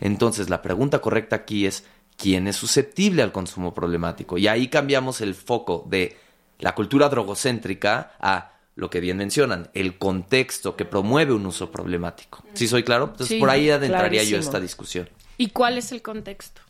Entonces, 0.00 0.50
la 0.50 0.62
pregunta 0.62 1.00
correcta 1.00 1.36
aquí 1.36 1.66
es, 1.66 1.84
¿quién 2.16 2.48
es 2.48 2.56
susceptible 2.56 3.22
al 3.22 3.32
consumo 3.32 3.74
problemático? 3.74 4.38
Y 4.38 4.48
ahí 4.48 4.68
cambiamos 4.68 5.20
el 5.20 5.34
foco 5.34 5.84
de 5.88 6.16
la 6.58 6.74
cultura 6.74 7.08
drogocéntrica 7.08 8.12
a 8.20 8.52
lo 8.74 8.90
que 8.90 9.00
bien 9.00 9.16
mencionan, 9.16 9.70
el 9.72 9.96
contexto 9.96 10.76
que 10.76 10.84
promueve 10.84 11.32
un 11.32 11.46
uso 11.46 11.70
problemático. 11.70 12.44
¿Sí 12.52 12.68
soy 12.68 12.82
claro? 12.82 13.04
Entonces 13.04 13.28
Sí, 13.28 13.40
por 13.40 13.48
ahí 13.48 13.70
adentraría 13.70 14.22
yo 14.22 14.36
esta 14.38 14.60
discusión. 14.60 15.08
¿Y 15.38 15.48
cuál 15.48 15.78
es 15.78 15.92
el 15.92 16.02
contexto? 16.02 16.60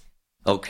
Ok, 0.47 0.67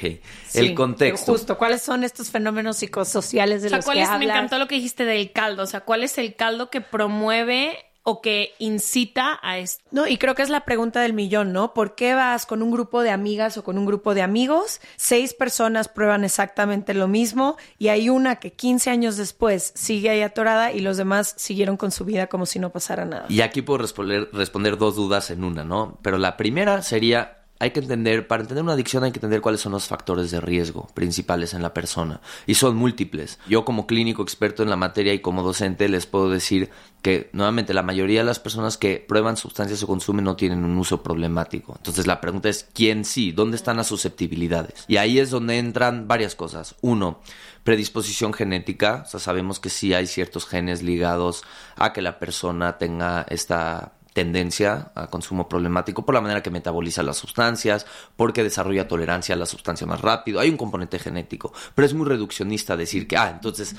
Sí, 0.48 0.58
el 0.58 0.74
contexto. 0.74 1.32
Justo, 1.32 1.58
¿cuáles 1.58 1.82
son 1.82 2.02
estos 2.04 2.30
fenómenos 2.30 2.78
psicosociales 2.78 3.62
de 3.62 3.68
O 3.68 3.70
sea, 3.70 3.78
los 3.78 3.84
¿cuál 3.84 3.96
que 3.98 4.02
es, 4.02 4.08
me 4.08 4.14
hablas? 4.16 4.30
encantó 4.36 4.58
lo 4.58 4.66
que 4.68 4.74
dijiste 4.76 5.04
del 5.04 5.32
caldo. 5.32 5.62
O 5.62 5.66
sea, 5.66 5.80
¿cuál 5.80 6.02
es 6.02 6.18
el 6.18 6.34
caldo 6.34 6.70
que 6.70 6.80
promueve 6.80 7.78
o 8.08 8.22
que 8.22 8.54
incita 8.60 9.38
a 9.42 9.58
esto? 9.58 9.82
No, 9.90 10.06
y 10.06 10.16
creo 10.16 10.36
que 10.36 10.42
es 10.42 10.48
la 10.48 10.64
pregunta 10.64 11.00
del 11.00 11.12
millón, 11.12 11.52
¿no? 11.52 11.74
¿Por 11.74 11.96
qué 11.96 12.14
vas 12.14 12.46
con 12.46 12.62
un 12.62 12.70
grupo 12.70 13.02
de 13.02 13.10
amigas 13.10 13.56
o 13.58 13.64
con 13.64 13.78
un 13.78 13.84
grupo 13.84 14.14
de 14.14 14.22
amigos? 14.22 14.80
Seis 14.96 15.34
personas 15.34 15.88
prueban 15.88 16.22
exactamente 16.24 16.94
lo 16.94 17.08
mismo 17.08 17.56
y 17.78 17.88
hay 17.88 18.08
una 18.08 18.36
que 18.36 18.52
15 18.52 18.90
años 18.90 19.16
después 19.16 19.72
sigue 19.74 20.08
ahí 20.10 20.22
atorada 20.22 20.70
y 20.72 20.80
los 20.80 20.96
demás 20.96 21.34
siguieron 21.36 21.76
con 21.76 21.90
su 21.90 22.04
vida 22.04 22.28
como 22.28 22.46
si 22.46 22.60
no 22.60 22.70
pasara 22.70 23.04
nada. 23.04 23.26
Y 23.28 23.40
aquí 23.40 23.60
puedo 23.62 23.78
responder, 23.78 24.28
responder 24.32 24.78
dos 24.78 24.94
dudas 24.94 25.30
en 25.30 25.42
una, 25.42 25.64
¿no? 25.64 25.98
Pero 26.02 26.16
la 26.18 26.36
primera 26.36 26.82
sería, 26.82 27.35
hay 27.58 27.70
que 27.70 27.80
entender, 27.80 28.26
para 28.26 28.42
entender 28.42 28.62
una 28.62 28.74
adicción 28.74 29.04
hay 29.04 29.12
que 29.12 29.18
entender 29.18 29.40
cuáles 29.40 29.60
son 29.60 29.72
los 29.72 29.86
factores 29.86 30.30
de 30.30 30.40
riesgo 30.40 30.88
principales 30.94 31.54
en 31.54 31.62
la 31.62 31.72
persona. 31.72 32.20
Y 32.46 32.54
son 32.54 32.76
múltiples. 32.76 33.38
Yo 33.48 33.64
como 33.64 33.86
clínico 33.86 34.22
experto 34.22 34.62
en 34.62 34.70
la 34.70 34.76
materia 34.76 35.14
y 35.14 35.20
como 35.20 35.42
docente 35.42 35.88
les 35.88 36.06
puedo 36.06 36.28
decir 36.28 36.70
que 37.00 37.30
nuevamente 37.32 37.72
la 37.72 37.82
mayoría 37.82 38.20
de 38.20 38.26
las 38.26 38.40
personas 38.40 38.76
que 38.76 39.04
prueban 39.06 39.36
sustancias 39.36 39.82
o 39.82 39.86
consumen 39.86 40.24
no 40.24 40.36
tienen 40.36 40.64
un 40.64 40.76
uso 40.76 41.02
problemático. 41.02 41.74
Entonces 41.76 42.06
la 42.06 42.20
pregunta 42.20 42.48
es, 42.48 42.68
¿quién 42.74 43.04
sí? 43.04 43.32
¿Dónde 43.32 43.56
están 43.56 43.76
las 43.76 43.86
susceptibilidades? 43.86 44.84
Y 44.88 44.98
ahí 44.98 45.18
es 45.18 45.30
donde 45.30 45.58
entran 45.58 46.08
varias 46.08 46.34
cosas. 46.34 46.74
Uno, 46.82 47.20
predisposición 47.64 48.32
genética. 48.34 49.04
O 49.06 49.08
sea, 49.08 49.20
sabemos 49.20 49.60
que 49.60 49.70
sí 49.70 49.94
hay 49.94 50.06
ciertos 50.06 50.46
genes 50.46 50.82
ligados 50.82 51.44
a 51.76 51.92
que 51.92 52.02
la 52.02 52.18
persona 52.18 52.76
tenga 52.76 53.24
esta 53.30 53.92
tendencia 54.16 54.92
a 54.94 55.08
consumo 55.08 55.46
problemático 55.46 56.06
por 56.06 56.14
la 56.14 56.22
manera 56.22 56.42
que 56.42 56.50
metaboliza 56.50 57.02
las 57.02 57.18
sustancias, 57.18 57.84
porque 58.16 58.42
desarrolla 58.42 58.88
tolerancia 58.88 59.34
a 59.34 59.38
la 59.38 59.44
sustancia 59.44 59.86
más 59.86 60.00
rápido. 60.00 60.40
Hay 60.40 60.48
un 60.48 60.56
componente 60.56 60.98
genético, 60.98 61.52
pero 61.74 61.84
es 61.84 61.92
muy 61.92 62.06
reduccionista 62.06 62.78
decir 62.78 63.06
que, 63.06 63.18
ah, 63.18 63.28
entonces, 63.28 63.76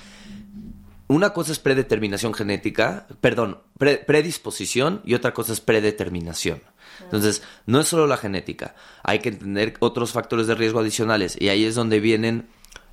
una 1.08 1.32
cosa 1.32 1.54
es 1.54 1.58
predeterminación 1.58 2.36
genética, 2.36 3.08
perdón, 3.20 3.58
pre- 3.80 3.98
predisposición 3.98 5.02
y 5.06 5.16
otra 5.16 5.34
cosa 5.34 5.54
es 5.54 5.60
predeterminación. 5.60 6.62
Entonces, 7.02 7.42
no 7.66 7.80
es 7.80 7.88
solo 7.88 8.06
la 8.06 8.18
genética, 8.18 8.76
hay 9.02 9.18
que 9.20 9.30
entender 9.30 9.74
otros 9.80 10.12
factores 10.12 10.46
de 10.46 10.54
riesgo 10.54 10.82
adicionales 10.82 11.36
y 11.40 11.50
ahí 11.50 11.66
es 11.66 11.74
donde 11.74 12.00
vienen, 12.00 12.48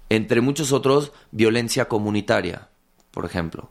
entre 0.09 0.41
muchos 0.41 0.73
otros, 0.73 1.13
violencia 1.31 1.89
comunitaria, 1.89 2.69
por 3.11 3.27
ejemplo. 3.27 3.71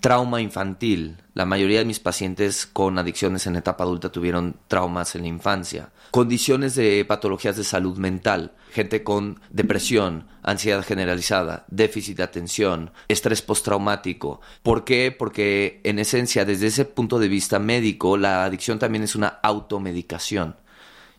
Trauma 0.00 0.40
infantil. 0.40 1.18
La 1.34 1.44
mayoría 1.44 1.80
de 1.80 1.84
mis 1.84 2.00
pacientes 2.00 2.64
con 2.64 2.98
adicciones 2.98 3.46
en 3.46 3.56
etapa 3.56 3.84
adulta 3.84 4.10
tuvieron 4.10 4.56
traumas 4.66 5.14
en 5.14 5.22
la 5.22 5.28
infancia. 5.28 5.90
Condiciones 6.10 6.74
de 6.74 7.04
patologías 7.04 7.56
de 7.58 7.64
salud 7.64 7.98
mental. 7.98 8.52
Gente 8.72 9.02
con 9.04 9.40
depresión, 9.50 10.26
ansiedad 10.42 10.82
generalizada, 10.84 11.66
déficit 11.68 12.16
de 12.16 12.22
atención, 12.22 12.92
estrés 13.08 13.42
postraumático. 13.42 14.40
¿Por 14.62 14.84
qué? 14.84 15.14
Porque 15.16 15.82
en 15.84 15.98
esencia, 15.98 16.46
desde 16.46 16.68
ese 16.68 16.86
punto 16.86 17.18
de 17.18 17.28
vista 17.28 17.58
médico, 17.58 18.16
la 18.16 18.44
adicción 18.44 18.78
también 18.78 19.04
es 19.04 19.14
una 19.14 19.38
automedicación. 19.42 20.56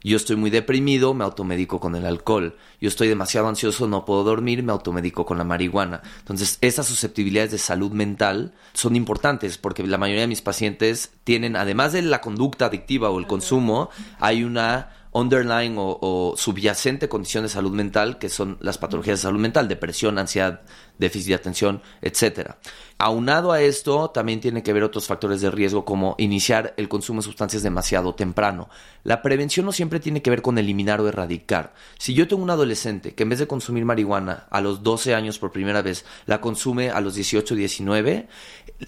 Yo 0.04 0.18
estoy 0.18 0.36
muy 0.36 0.50
deprimido, 0.50 1.14
me 1.14 1.24
automedico 1.24 1.80
con 1.80 1.96
el 1.96 2.06
alcohol. 2.06 2.58
Yo 2.80 2.88
estoy 2.88 3.08
demasiado 3.08 3.48
ansioso, 3.48 3.88
no 3.88 4.04
puedo 4.04 4.24
dormir, 4.24 4.64
me 4.64 4.72
automedico 4.72 5.26
con 5.26 5.38
la 5.38 5.44
marihuana. 5.44 6.02
Entonces, 6.20 6.58
estas 6.62 6.88
susceptibilidades 6.88 7.52
de 7.52 7.58
salud 7.60 7.92
mental 7.92 8.54
son 8.74 8.96
importantes 8.96 9.58
porque 9.60 9.84
la 9.84 10.00
mayoría 10.00 10.22
de 10.22 10.28
mis 10.28 10.42
pacientes 10.42 11.12
tienen, 11.24 11.56
además 11.56 11.94
de 11.94 12.02
la 12.02 12.22
conducta 12.22 12.66
adictiva 12.66 13.12
o 13.12 13.20
el 13.20 13.28
consumo, 13.28 13.90
hay 14.20 14.44
una 14.44 14.90
underlying 15.14 15.78
o, 15.78 15.98
o 16.02 16.36
subyacente 16.38 17.10
condición 17.10 17.44
de 17.44 17.50
salud 17.50 17.74
mental 17.74 18.18
que 18.18 18.30
son 18.30 18.58
las 18.62 18.78
patologías 18.78 19.20
de 19.20 19.24
salud 19.24 19.40
mental, 19.40 19.68
depresión, 19.68 20.18
ansiedad, 20.18 20.62
déficit 20.98 21.30
de 21.30 21.36
atención, 21.36 21.82
etcétera. 22.02 22.58
Aunado 23.04 23.52
a 23.52 23.62
esto, 23.62 24.12
también 24.12 24.42
tiene 24.42 24.62
que 24.62 24.74
ver 24.74 24.84
otros 24.84 25.08
factores 25.08 25.42
de 25.42 25.50
riesgo 25.50 25.86
como 25.86 26.14
iniciar 26.20 26.76
el 26.78 26.88
consumo 26.88 27.20
de 27.20 27.26
sustancias 27.26 27.64
demasiado 27.64 28.14
temprano. 28.14 28.70
La 29.04 29.24
prevención 29.24 29.66
no 29.66 29.72
siempre 29.72 30.00
tiene 30.00 30.22
que 30.22 30.30
ver 30.30 30.44
con 30.44 30.60
eliminar 30.60 31.02
o 31.02 31.08
erradicar. 31.08 31.74
Si 31.98 32.14
yo 32.14 32.28
tengo 32.28 32.44
un 32.44 32.52
adolescente 32.52 33.16
que 33.16 33.24
en 33.24 33.30
vez 33.30 33.40
de 33.40 33.48
consumir 33.48 33.86
marihuana 33.86 34.46
a 34.52 34.62
los 34.62 34.84
12 34.84 35.16
años 35.16 35.40
por 35.40 35.52
primera 35.52 35.82
vez, 35.82 36.06
la 36.28 36.42
consume 36.42 36.92
a 36.92 37.02
los 37.02 37.16
18 37.16 37.56
o 37.56 37.58
19, 37.58 38.28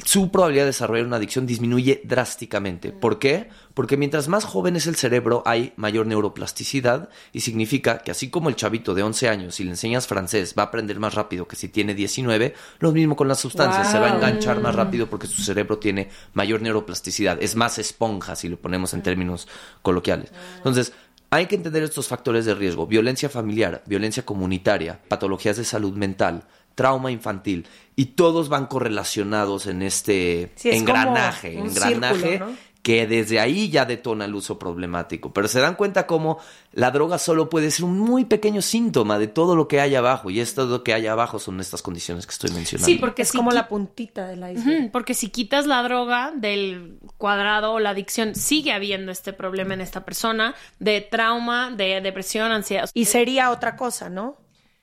su 0.06 0.30
probabilidad 0.30 0.66
de 0.66 0.68
desarrollar 0.68 1.08
una 1.08 1.18
adicción 1.18 1.48
disminuye 1.48 2.02
drásticamente. 2.04 2.92
¿Por 2.92 3.18
qué? 3.18 3.50
Porque 3.74 3.98
mientras 3.98 4.28
más 4.28 4.46
joven 4.46 4.76
es 4.76 4.86
el 4.86 4.96
cerebro, 4.96 5.42
hay 5.48 5.74
mayor 5.76 6.06
neuroplasticidad 6.06 7.10
y 7.32 7.40
significa 7.40 7.98
que 7.98 8.12
así 8.12 8.30
como 8.30 8.50
el 8.50 8.56
chavito 8.56 8.94
de 8.94 9.02
11 9.02 9.30
años, 9.30 9.56
si 9.56 9.64
le 9.64 9.72
enseñas 9.72 10.06
francés, 10.06 10.54
va 10.56 10.64
a 10.64 10.66
aprender 10.68 11.00
más 11.00 11.16
rápido 11.16 11.48
que 11.48 11.56
si 11.56 11.68
tiene 11.68 11.96
19, 11.96 12.54
lo 12.78 12.92
mismo 12.92 13.16
con 13.16 13.28
las 13.28 13.40
sustancias, 13.40 13.90
se 13.92 14.03
va 14.04 14.12
a 14.12 14.16
enganchar 14.16 14.60
más 14.60 14.76
rápido 14.76 15.08
porque 15.08 15.28
su 15.28 15.42
cerebro 15.42 15.80
tiene 15.80 16.10
mayor 16.34 16.62
neuroplasticidad, 16.62 17.42
es 17.42 17.56
más 17.56 17.78
esponja 17.80 18.36
si 18.36 18.50
lo 18.50 18.58
ponemos 18.58 18.94
en 18.94 19.02
términos 19.02 19.48
coloquiales. 19.82 20.32
Entonces, 20.58 20.94
hay 21.30 21.48
que 21.48 21.56
entender 21.56 21.82
estos 21.82 22.08
factores 22.08 22.46
de 22.46 22.54
riesgo, 22.54 22.86
violencia 22.86 23.30
familiar, 23.30 23.82
violencia 23.88 24.24
comunitaria, 24.24 25.00
patologías 25.08 25.58
de 25.58 25.66
salud 25.66 25.94
mental, 25.94 26.44
trauma 26.76 27.12
infantil, 27.12 27.66
y 27.96 28.06
todos 28.06 28.50
van 28.50 28.68
correlacionados 28.68 29.66
en 29.68 29.82
este 29.82 30.52
Sí, 30.56 30.70
es 30.70 30.76
engranaje, 30.78 31.58
engranaje 31.58 32.20
círculo, 32.20 32.50
¿no? 32.52 32.73
Que 32.84 33.08
desde 33.08 33.40
ahí 33.40 33.70
ya 33.70 33.86
detona 33.86 34.26
el 34.26 34.36
uso 34.36 34.60
problemático. 34.60 35.32
Pero 35.34 35.48
se 35.48 35.62
dan 35.62 35.76
cuenta 35.76 36.06
cómo 36.06 36.40
la 36.74 36.92
droga 36.92 37.18
solo 37.18 37.50
puede 37.50 37.72
ser 37.72 37.86
un 37.86 37.98
muy 37.98 38.26
pequeño 38.26 38.62
síntoma 38.62 39.18
de 39.18 39.28
todo 39.28 39.56
lo 39.56 39.70
que 39.70 39.80
hay 39.80 39.96
abajo, 39.96 40.30
y 40.30 40.42
esto 40.42 40.66
lo 40.66 40.84
que 40.84 40.94
hay 40.94 41.08
abajo 41.08 41.40
son 41.40 41.62
estas 41.62 41.82
condiciones 41.82 42.28
que 42.28 42.34
estoy 42.34 42.52
mencionando. 42.52 42.86
Sí, 42.86 42.98
porque 42.98 43.22
es 43.22 43.30
si 43.30 43.38
como 43.38 43.52
la 43.52 43.70
puntita 43.70 44.28
del 44.28 44.40
iceberg. 44.40 44.82
Ujú, 44.82 44.92
Porque 44.92 45.14
si 45.14 45.30
quitas 45.30 45.66
la 45.66 45.82
droga 45.82 46.34
del 46.36 47.00
cuadrado 47.18 47.72
o 47.72 47.80
la 47.80 47.92
adicción, 47.92 48.36
sigue 48.36 48.74
habiendo 48.74 49.14
este 49.14 49.32
problema 49.32 49.74
en 49.74 49.82
esta 49.82 50.04
persona 50.04 50.54
de 50.80 51.00
trauma, 51.00 51.72
de 51.72 52.02
depresión, 52.02 52.52
ansiedad. 52.52 52.90
Y 52.94 53.06
sería 53.06 53.52
otra 53.52 53.78
cosa, 53.78 54.10
¿no? 54.10 54.38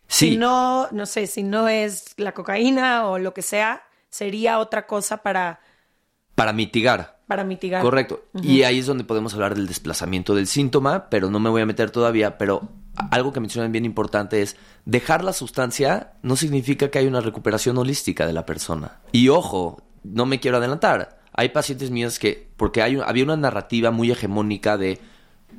Sí. 0.07 0.31
Si 0.31 0.37
no, 0.39 0.89
no 0.91 1.05
sé, 1.05 1.27
si 1.27 1.43
no 1.43 1.69
es 1.69 2.15
la 2.17 2.33
cocaína 2.33 3.07
o 3.09 3.19
lo 3.19 3.35
que 3.35 3.43
sea, 3.43 3.83
sería 4.09 4.59
otra 4.59 4.87
cosa 4.87 5.19
para, 5.19 5.61
Para 6.35 6.55
mitigar. 6.55 7.20
Para 7.31 7.45
mitigar. 7.45 7.81
Correcto. 7.81 8.25
Y 8.43 8.65
ahí 8.65 8.81
es 8.81 8.87
donde 8.87 9.05
podemos 9.05 9.35
hablar 9.35 9.55
del 9.55 9.69
desplazamiento 9.69 10.35
del 10.35 10.49
síntoma, 10.49 11.09
pero 11.11 11.31
no 11.31 11.39
me 11.39 11.49
voy 11.49 11.63
a 11.63 11.67
meter 11.67 11.93
todavía, 11.93 12.39
pero 12.39 12.69
algo 13.13 13.33
que 13.33 13.39
mencionan 13.39 13.71
bien 13.71 13.85
importante 13.85 14.43
es 14.43 14.57
dejar 14.85 15.23
la 15.23 15.33
sustancia 15.33 16.15
no 16.23 16.35
significa 16.35 16.91
que 16.91 16.99
haya 16.99 17.09
una 17.09 17.21
recuperación 17.21 17.79
holística 17.79 18.27
de 18.27 18.33
la 18.33 18.47
persona. 18.47 18.99
Y 19.13 19.29
ojo, 19.29 19.81
no 20.03 20.27
me 20.27 20.41
quiero 20.41 20.57
adelantar. 20.57 21.21
Hay 21.33 21.51
pacientes 21.51 21.93
míos 21.93 22.19
que, 22.19 22.51
porque 22.57 22.83
hay, 22.83 22.99
había 22.99 23.23
una 23.23 23.37
narrativa 23.37 23.93
muy 23.93 24.11
hegemónica 24.11 24.77
de 24.77 24.99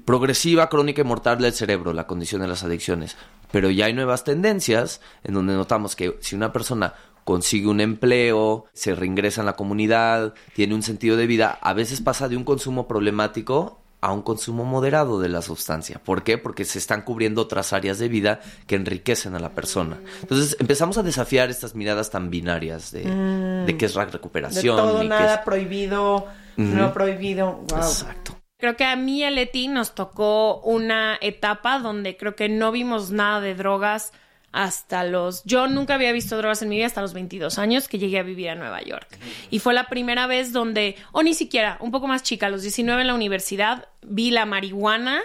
progresiva, 0.03 0.67
crónica 0.67 0.99
y 0.99 1.05
mortal 1.05 1.37
del 1.37 1.53
cerebro, 1.53 1.93
la 1.93 2.05
condición 2.05 2.41
de 2.41 2.49
las 2.49 2.65
adicciones. 2.65 3.15
Pero 3.49 3.69
ya 3.69 3.85
hay 3.85 3.93
nuevas 3.93 4.25
tendencias 4.25 4.99
en 5.23 5.35
donde 5.35 5.53
notamos 5.53 5.95
que 5.95 6.17
si 6.19 6.35
una 6.35 6.51
persona 6.51 6.95
consigue 7.23 7.67
un 7.67 7.81
empleo, 7.81 8.65
se 8.73 8.95
reingresa 8.95 9.41
en 9.41 9.45
la 9.45 9.55
comunidad, 9.55 10.33
tiene 10.53 10.75
un 10.75 10.83
sentido 10.83 11.17
de 11.17 11.27
vida, 11.27 11.57
a 11.61 11.73
veces 11.73 12.01
pasa 12.01 12.27
de 12.29 12.37
un 12.37 12.43
consumo 12.43 12.87
problemático 12.87 13.81
a 14.01 14.11
un 14.11 14.23
consumo 14.23 14.65
moderado 14.65 15.19
de 15.19 15.29
la 15.29 15.43
sustancia. 15.43 16.01
¿Por 16.03 16.23
qué? 16.23 16.39
Porque 16.39 16.65
se 16.65 16.79
están 16.79 17.03
cubriendo 17.03 17.41
otras 17.41 17.71
áreas 17.71 17.99
de 17.99 18.09
vida 18.09 18.39
que 18.65 18.75
enriquecen 18.75 19.35
a 19.35 19.39
la 19.39 19.49
persona. 19.51 19.99
Entonces 20.21 20.57
empezamos 20.59 20.97
a 20.97 21.03
desafiar 21.03 21.51
estas 21.51 21.75
miradas 21.75 22.09
tan 22.09 22.31
binarias 22.31 22.91
de, 22.91 23.03
de 23.03 23.77
qué 23.77 23.85
es 23.85 23.95
la 23.95 24.05
De 24.05 24.11
recuperación. 24.13 24.75
todo, 24.75 24.97
y 24.99 25.01
qué 25.03 25.09
nada 25.09 25.35
es... 25.35 25.41
prohibido, 25.41 26.25
no 26.57 26.93
prohibido. 26.93 27.63
Wow. 27.69 27.77
Exacto. 27.77 28.35
Creo 28.57 28.75
que 28.75 28.85
a 28.85 28.95
mí 28.95 29.19
y 29.19 29.23
a 29.23 29.31
Leti 29.31 29.67
nos 29.67 29.93
tocó 29.93 30.61
una 30.61 31.17
etapa 31.21 31.77
donde 31.79 32.17
creo 32.17 32.35
que 32.35 32.49
no 32.49 32.71
vimos 32.71 33.11
nada 33.11 33.39
de 33.39 33.53
drogas 33.55 34.13
hasta 34.51 35.03
los... 35.03 35.43
Yo 35.43 35.67
nunca 35.67 35.95
había 35.95 36.11
visto 36.11 36.37
drogas 36.37 36.61
en 36.61 36.69
mi 36.69 36.77
vida 36.77 36.87
hasta 36.87 37.01
los 37.01 37.13
22 37.13 37.57
años 37.57 37.87
que 37.87 37.99
llegué 37.99 38.19
a 38.19 38.23
vivir 38.23 38.49
a 38.49 38.55
Nueva 38.55 38.81
York. 38.81 39.17
Y 39.49 39.59
fue 39.59 39.73
la 39.73 39.87
primera 39.87 40.27
vez 40.27 40.51
donde, 40.51 40.95
o 41.11 41.23
ni 41.23 41.33
siquiera, 41.33 41.77
un 41.79 41.91
poco 41.91 42.07
más 42.07 42.23
chica, 42.23 42.47
a 42.47 42.49
los 42.49 42.61
19 42.61 43.01
en 43.01 43.07
la 43.07 43.13
universidad, 43.13 43.87
vi 44.01 44.31
la 44.31 44.45
marihuana 44.45 45.21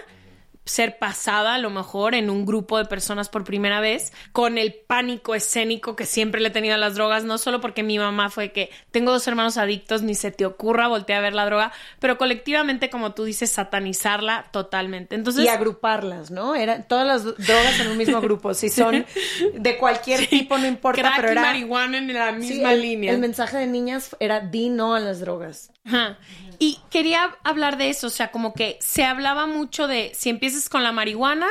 ser 0.67 0.99
pasada 0.99 1.55
a 1.55 1.57
lo 1.57 1.69
mejor 1.69 2.13
en 2.13 2.29
un 2.29 2.45
grupo 2.45 2.77
de 2.77 2.85
personas 2.85 3.29
por 3.29 3.43
primera 3.43 3.79
vez, 3.79 4.13
con 4.31 4.57
el 4.57 4.73
pánico 4.73 5.33
escénico 5.33 5.95
que 5.95 6.05
siempre 6.05 6.41
le 6.41 6.49
he 6.49 6.51
tenido 6.51 6.75
a 6.75 6.77
las 6.77 6.95
drogas, 6.95 7.23
no 7.23 7.37
solo 7.37 7.61
porque 7.61 7.83
mi 7.83 7.97
mamá 7.97 8.29
fue 8.29 8.51
que 8.51 8.69
tengo 8.91 9.11
dos 9.11 9.27
hermanos 9.27 9.57
adictos, 9.57 10.01
ni 10.01 10.13
se 10.13 10.31
te 10.31 10.45
ocurra 10.45 10.87
voltear 10.87 11.19
a 11.19 11.21
ver 11.21 11.33
la 11.33 11.45
droga, 11.45 11.71
pero 11.99 12.17
colectivamente, 12.17 12.89
como 12.89 13.13
tú 13.13 13.23
dices, 13.23 13.49
satanizarla 13.51 14.47
totalmente. 14.51 15.15
Entonces, 15.15 15.45
y 15.45 15.47
agruparlas, 15.47 16.31
¿no? 16.31 16.55
Eran 16.55 16.87
todas 16.87 17.07
las 17.07 17.23
drogas 17.23 17.79
en 17.79 17.87
un 17.87 17.97
mismo 17.97 18.19
grupo, 18.21 18.53
si 18.53 18.69
son 18.69 19.05
de 19.53 19.77
cualquier 19.77 20.27
tipo, 20.27 20.57
no 20.57 20.67
importa, 20.67 21.01
crack 21.01 21.15
pero 21.15 21.27
y 21.29 21.31
era 21.31 21.41
marihuana 21.41 21.97
en 21.97 22.13
la 22.13 22.31
Sí, 22.41 22.53
misma 22.53 22.73
el- 22.73 22.81
línea. 22.81 23.11
El 23.13 23.19
mensaje 23.19 23.57
de 23.57 23.67
niñas 23.67 24.15
era 24.19 24.41
di 24.41 24.69
no 24.69 24.95
a 24.95 24.99
las 24.99 25.19
drogas. 25.21 25.71
Ajá. 25.85 26.17
Y 26.59 26.79
quería 26.89 27.37
hablar 27.43 27.77
de 27.77 27.89
eso, 27.89 28.07
o 28.07 28.09
sea, 28.09 28.31
como 28.31 28.53
que 28.53 28.77
se 28.81 29.05
hablaba 29.05 29.45
mucho 29.45 29.87
de 29.87 30.11
si 30.15 30.29
empiezas 30.29 30.56
con 30.69 30.83
la 30.83 30.91
marihuana, 30.91 31.47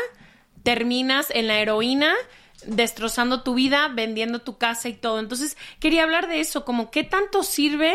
terminas 0.63 1.29
en 1.31 1.47
la 1.47 1.59
heroína, 1.59 2.13
destrozando 2.67 3.43
tu 3.43 3.55
vida, 3.55 3.89
vendiendo 3.89 4.41
tu 4.41 4.59
casa 4.59 4.89
y 4.89 4.95
todo. 4.95 5.21
Entonces, 5.21 5.57
quería 5.81 6.03
hablar 6.03 6.29
de 6.29 6.41
eso, 6.41 6.65
como 6.65 6.91
qué 6.91 7.05
tanto 7.05 7.43
sirve 7.43 7.95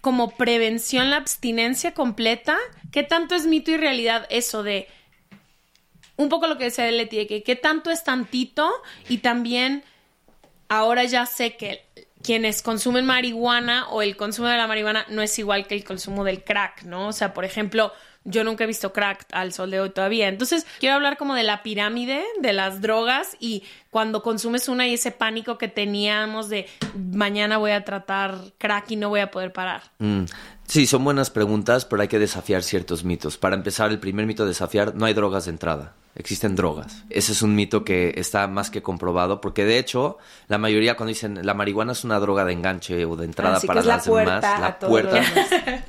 como 0.00 0.30
prevención 0.30 1.10
la 1.10 1.16
abstinencia 1.16 1.94
completa, 1.94 2.58
qué 2.90 3.02
tanto 3.02 3.34
es 3.34 3.46
mito 3.46 3.70
y 3.70 3.76
realidad 3.76 4.26
eso 4.30 4.62
de 4.62 4.88
un 6.16 6.28
poco 6.28 6.46
lo 6.46 6.58
que 6.58 6.64
decía 6.64 6.90
Leti, 6.90 7.16
de 7.18 7.26
que 7.26 7.42
qué 7.42 7.56
tanto 7.56 7.90
es 7.90 8.04
tantito 8.04 8.70
y 9.08 9.18
también 9.18 9.84
ahora 10.68 11.04
ya 11.04 11.26
sé 11.26 11.56
que 11.56 11.84
quienes 12.22 12.62
consumen 12.62 13.04
marihuana 13.04 13.88
o 13.90 14.02
el 14.02 14.16
consumo 14.16 14.48
de 14.48 14.56
la 14.56 14.66
marihuana 14.66 15.06
no 15.08 15.22
es 15.22 15.38
igual 15.38 15.66
que 15.66 15.74
el 15.74 15.84
consumo 15.84 16.24
del 16.24 16.44
crack, 16.44 16.82
¿no? 16.82 17.08
O 17.08 17.12
sea, 17.12 17.34
por 17.34 17.44
ejemplo, 17.44 17.92
yo 18.24 18.44
nunca 18.44 18.64
he 18.64 18.66
visto 18.66 18.92
crack 18.92 19.26
al 19.32 19.52
sol 19.52 19.70
de 19.70 19.80
hoy 19.80 19.90
todavía. 19.90 20.28
Entonces, 20.28 20.66
quiero 20.80 20.96
hablar 20.96 21.16
como 21.16 21.34
de 21.34 21.42
la 21.42 21.62
pirámide 21.62 22.22
de 22.40 22.52
las 22.52 22.80
drogas 22.80 23.36
y 23.40 23.64
cuando 23.90 24.22
consumes 24.22 24.68
una 24.68 24.86
y 24.86 24.94
ese 24.94 25.10
pánico 25.10 25.58
que 25.58 25.68
teníamos 25.68 26.48
de 26.48 26.66
mañana 26.96 27.58
voy 27.58 27.72
a 27.72 27.84
tratar 27.84 28.38
crack 28.58 28.90
y 28.92 28.96
no 28.96 29.08
voy 29.08 29.20
a 29.20 29.30
poder 29.30 29.52
parar. 29.52 29.82
Mm, 29.98 30.24
Sí, 30.72 30.86
son 30.86 31.04
buenas 31.04 31.28
preguntas, 31.28 31.84
pero 31.84 32.00
hay 32.00 32.08
que 32.08 32.18
desafiar 32.18 32.62
ciertos 32.62 33.04
mitos. 33.04 33.36
Para 33.36 33.56
empezar, 33.56 33.90
el 33.90 33.98
primer 33.98 34.24
mito 34.24 34.46
desafiar, 34.46 34.94
no 34.94 35.04
hay 35.04 35.12
drogas 35.12 35.44
de 35.44 35.50
entrada. 35.50 35.92
Existen 36.14 36.54
drogas. 36.56 37.04
Ese 37.08 37.32
es 37.32 37.40
un 37.40 37.54
mito 37.54 37.84
que 37.84 38.12
está 38.16 38.46
más 38.46 38.70
que 38.70 38.82
comprobado, 38.82 39.40
porque 39.40 39.64
de 39.64 39.78
hecho, 39.78 40.18
la 40.46 40.58
mayoría 40.58 40.94
cuando 40.94 41.08
dicen 41.08 41.38
la 41.46 41.54
marihuana 41.54 41.92
es 41.92 42.04
una 42.04 42.20
droga 42.20 42.44
de 42.44 42.52
enganche 42.52 43.06
o 43.06 43.16
de 43.16 43.24
entrada 43.24 43.56
Así 43.56 43.62
que 43.62 43.68
para 43.68 43.80
es 43.80 43.86
la 43.86 43.96
las 43.96 44.06
puerta 44.06 44.34
demás, 44.34 44.60
la 44.60 44.78
puerta. 44.88 45.22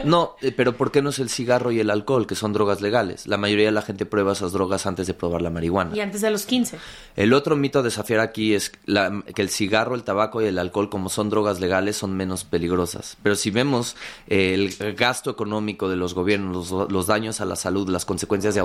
No, 0.06 0.36
eh, 0.42 0.54
pero 0.56 0.78
¿por 0.78 0.92
qué 0.92 1.02
no 1.02 1.10
es 1.10 1.20
el 1.20 1.30
cigarro 1.30 1.72
y 1.74 1.82
el 1.82 1.90
alcohol, 1.90 2.26
que 2.26 2.36
son 2.36 2.54
drogas 2.54 2.80
legales? 2.80 3.28
La 3.28 3.36
mayoría 3.38 3.66
de 3.66 3.72
la 3.74 3.82
gente 3.82 4.06
prueba 4.06 4.32
esas 4.32 4.54
drogas 4.54 4.86
antes 4.86 5.08
de 5.08 5.14
probar 5.14 5.42
la 5.42 5.50
marihuana. 5.50 5.94
Y 5.96 6.00
antes 6.00 6.22
de 6.22 6.30
los 6.32 6.46
15. 6.46 6.78
El 7.18 7.34
otro 7.34 7.58
mito 7.58 7.80
a 7.80 7.82
desafiar 7.82 8.22
aquí 8.22 8.54
es 8.54 8.72
la- 8.86 9.24
que 9.36 9.42
el 9.42 9.50
cigarro, 9.50 9.94
el 9.96 10.04
tabaco 10.04 10.42
y 10.42 10.46
el 10.46 10.58
alcohol, 10.58 10.90
como 10.90 11.10
son 11.10 11.30
drogas 11.30 11.60
legales, 11.60 11.98
son 11.98 12.16
menos 12.16 12.46
peligrosas. 12.46 13.18
Pero 13.24 13.36
si 13.36 13.52
vemos 13.52 13.98
eh, 14.28 14.54
el 14.80 14.94
gasto 14.96 15.30
económico 15.32 15.90
de 15.90 15.98
los 15.98 16.14
gobiernos, 16.14 16.72
los, 16.72 16.90
los 16.92 17.08
daños 17.08 17.42
a 17.42 17.46
la 17.46 17.58
salud, 17.58 17.90
las 17.90 18.06
consecuencias 18.06 18.56
de, 18.56 18.62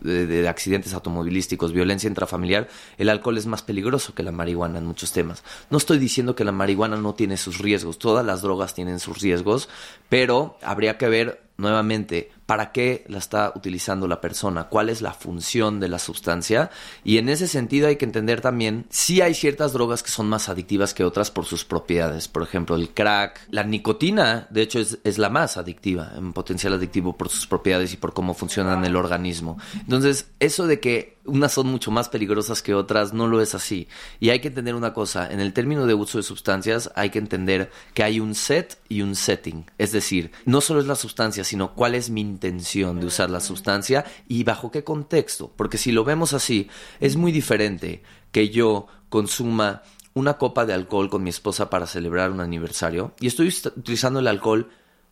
de- 0.00 0.26
de 0.26 0.48
accidentes 0.48 0.94
automovilísticos, 1.02 1.72
violencia 1.72 2.08
intrafamiliar, 2.08 2.68
el 2.96 3.08
alcohol 3.08 3.36
es 3.36 3.46
más 3.46 3.62
peligroso 3.62 4.14
que 4.14 4.22
la 4.22 4.30
marihuana 4.30 4.78
en 4.78 4.86
muchos 4.86 5.12
temas. 5.12 5.42
No 5.68 5.78
estoy 5.78 5.98
diciendo 5.98 6.36
que 6.36 6.44
la 6.44 6.52
marihuana 6.52 6.96
no 6.96 7.14
tiene 7.14 7.36
sus 7.36 7.58
riesgos, 7.58 7.98
todas 7.98 8.24
las 8.24 8.42
drogas 8.42 8.74
tienen 8.74 9.00
sus 9.00 9.20
riesgos, 9.20 9.68
pero 10.08 10.56
habría 10.62 10.96
que 10.96 11.08
ver 11.08 11.42
nuevamente 11.56 12.30
para 12.46 12.72
qué 12.72 13.04
la 13.08 13.18
está 13.18 13.52
utilizando 13.54 14.06
la 14.06 14.20
persona, 14.20 14.64
cuál 14.64 14.88
es 14.88 15.00
la 15.00 15.14
función 15.14 15.80
de 15.80 15.88
la 15.88 15.98
sustancia 15.98 16.70
y 17.04 17.18
en 17.18 17.28
ese 17.28 17.48
sentido 17.48 17.88
hay 17.88 17.96
que 17.96 18.04
entender 18.04 18.40
también 18.40 18.86
si 18.90 19.20
hay 19.20 19.34
ciertas 19.34 19.72
drogas 19.72 20.02
que 20.02 20.10
son 20.10 20.28
más 20.28 20.48
adictivas 20.48 20.92
que 20.92 21.04
otras 21.04 21.30
por 21.30 21.44
sus 21.44 21.64
propiedades, 21.64 22.28
por 22.28 22.42
ejemplo 22.42 22.76
el 22.76 22.90
crack, 22.90 23.46
la 23.50 23.64
nicotina 23.64 24.46
de 24.50 24.62
hecho 24.62 24.80
es, 24.80 24.98
es 25.04 25.18
la 25.18 25.30
más 25.30 25.56
adictiva 25.56 26.12
en 26.16 26.32
potencial 26.32 26.74
adictivo 26.74 27.16
por 27.16 27.28
sus 27.28 27.46
propiedades 27.46 27.92
y 27.94 27.96
por 27.96 28.12
cómo 28.12 28.34
funciona 28.34 28.74
en 28.74 28.84
el 28.84 28.96
organismo. 28.96 29.58
Entonces 29.80 30.30
eso 30.40 30.66
de 30.66 30.80
que 30.80 31.18
unas 31.24 31.52
son 31.52 31.68
mucho 31.68 31.90
más 31.90 32.08
peligrosas 32.08 32.62
que 32.62 32.74
otras 32.74 33.12
no 33.12 33.28
lo 33.28 33.40
es 33.40 33.54
así. 33.54 33.88
Y 34.20 34.30
hay 34.30 34.40
que 34.40 34.48
entender 34.48 34.74
una 34.74 34.92
cosa, 34.92 35.30
en 35.30 35.40
el 35.40 35.52
término 35.52 35.86
de 35.86 35.94
uso 35.94 36.18
de 36.18 36.24
sustancias 36.24 36.90
hay 36.94 37.10
que 37.10 37.18
entender 37.18 37.70
que 37.94 38.02
hay 38.02 38.20
un 38.20 38.34
set 38.34 38.78
y 38.88 39.02
un 39.02 39.14
setting, 39.14 39.64
es 39.78 39.92
decir, 39.92 40.32
no 40.44 40.60
solo 40.60 40.80
es 40.80 40.86
la 40.86 40.96
sustancia, 40.96 41.44
sino 41.44 41.74
cuál 41.74 41.94
es 41.94 42.10
mi 42.10 42.20
intención 42.20 43.00
de 43.00 43.06
usar 43.06 43.30
la 43.30 43.40
sustancia 43.40 44.04
y 44.28 44.44
bajo 44.44 44.70
qué 44.70 44.84
contexto, 44.84 45.52
porque 45.56 45.78
si 45.78 45.92
lo 45.92 46.04
vemos 46.04 46.32
así, 46.32 46.68
es 47.00 47.16
muy 47.16 47.32
diferente 47.32 48.02
que 48.30 48.50
yo 48.50 48.86
consuma 49.08 49.82
una 50.14 50.34
copa 50.34 50.66
de 50.66 50.74
alcohol 50.74 51.08
con 51.08 51.22
mi 51.22 51.30
esposa 51.30 51.70
para 51.70 51.86
celebrar 51.86 52.30
un 52.30 52.40
aniversario 52.40 53.14
y 53.20 53.28
estoyust- 53.28 53.72
utilizando 53.76 54.20
el 54.20 54.26
alcohol 54.26 54.70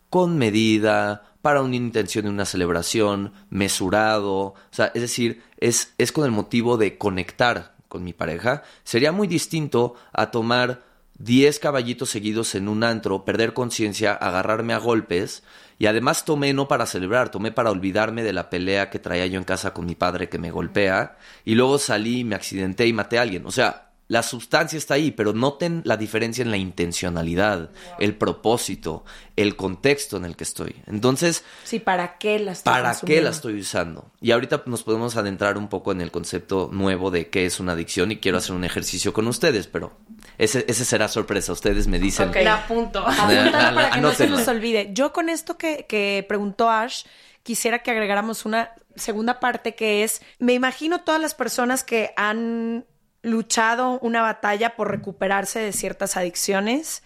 con 0.09 0.37
medida, 0.37 1.23
para 1.41 1.61
una 1.63 1.75
intención 1.75 2.25
de 2.25 2.31
una 2.31 2.45
celebración, 2.45 3.33
mesurado, 3.49 4.35
o 4.37 4.55
sea, 4.69 4.91
es 4.93 5.01
decir, 5.01 5.41
es, 5.61 5.93
es 5.97 6.11
con 6.11 6.25
el 6.25 6.31
motivo 6.31 6.77
de 6.77 6.97
conectar 6.97 7.75
con 7.87 8.03
mi 8.03 8.13
pareja, 8.13 8.63
sería 8.83 9.11
muy 9.11 9.27
distinto 9.27 9.95
a 10.11 10.31
tomar 10.31 10.81
10 11.19 11.59
caballitos 11.59 12.09
seguidos 12.09 12.55
en 12.55 12.67
un 12.67 12.83
antro, 12.83 13.25
perder 13.25 13.53
conciencia, 13.53 14.13
agarrarme 14.13 14.73
a 14.73 14.79
golpes. 14.79 15.43
Y 15.77 15.87
además 15.87 16.25
tomé 16.25 16.53
no 16.53 16.67
para 16.67 16.85
celebrar, 16.85 17.29
tomé 17.29 17.51
para 17.51 17.71
olvidarme 17.71 18.23
de 18.23 18.33
la 18.33 18.49
pelea 18.49 18.89
que 18.89 18.99
traía 18.99 19.25
yo 19.27 19.37
en 19.37 19.43
casa 19.43 19.73
con 19.73 19.85
mi 19.85 19.95
padre 19.95 20.29
que 20.29 20.37
me 20.37 20.51
golpea. 20.51 21.17
Y 21.43 21.55
luego 21.55 21.77
salí, 21.79 22.23
me 22.23 22.35
accidenté 22.35 22.87
y 22.87 22.93
maté 22.93 23.17
a 23.17 23.23
alguien. 23.23 23.45
O 23.45 23.51
sea, 23.51 23.90
la 24.11 24.23
sustancia 24.23 24.75
está 24.75 24.95
ahí, 24.95 25.11
pero 25.11 25.31
noten 25.31 25.83
la 25.85 25.95
diferencia 25.95 26.41
en 26.41 26.51
la 26.51 26.57
intencionalidad, 26.57 27.69
el 27.97 28.13
propósito, 28.17 29.05
el 29.37 29.55
contexto 29.55 30.17
en 30.17 30.25
el 30.25 30.35
que 30.35 30.43
estoy. 30.43 30.75
Entonces, 30.85 31.45
Sí, 31.63 31.79
¿para 31.79 32.17
qué 32.17 32.37
la 32.37 32.51
estoy 32.51 32.73
¿Para 32.73 32.93
qué 32.93 33.21
la 33.21 33.29
estoy 33.29 33.61
usando? 33.61 34.11
Y 34.19 34.31
ahorita 34.31 34.63
nos 34.65 34.83
podemos 34.83 35.15
adentrar 35.15 35.57
un 35.57 35.69
poco 35.69 35.93
en 35.93 36.01
el 36.01 36.11
concepto 36.11 36.67
nuevo 36.73 37.09
de 37.09 37.29
qué 37.29 37.45
es 37.45 37.61
una 37.61 37.71
adicción 37.71 38.11
y 38.11 38.17
quiero 38.17 38.37
hacer 38.37 38.53
un 38.53 38.65
ejercicio 38.65 39.13
con 39.13 39.29
ustedes, 39.29 39.67
pero 39.67 39.93
ese, 40.37 40.65
ese 40.67 40.83
será 40.83 41.07
sorpresa. 41.07 41.53
Ustedes 41.53 41.87
me 41.87 41.97
dicen. 41.97 42.27
Ok, 42.27 42.35
la 42.43 42.55
apunto. 42.55 42.99
Apúntalo 43.07 43.75
para 43.75 43.91
que 43.91 44.01
no 44.01 44.11
se 44.11 44.27
nos 44.27 44.45
olvide. 44.45 44.89
Yo 44.91 45.13
con 45.13 45.29
esto 45.29 45.57
que, 45.57 45.85
que 45.87 46.25
preguntó 46.27 46.69
Ash, 46.69 47.05
quisiera 47.43 47.79
que 47.79 47.91
agregáramos 47.91 48.43
una 48.43 48.71
segunda 48.97 49.39
parte 49.39 49.73
que 49.73 50.03
es, 50.03 50.21
me 50.37 50.51
imagino 50.51 50.99
todas 50.99 51.21
las 51.21 51.33
personas 51.33 51.85
que 51.85 52.13
han 52.17 52.83
luchado 53.23 53.99
una 53.99 54.21
batalla 54.21 54.75
por 54.75 54.89
recuperarse 54.89 55.59
de 55.59 55.73
ciertas 55.73 56.17
adicciones. 56.17 57.03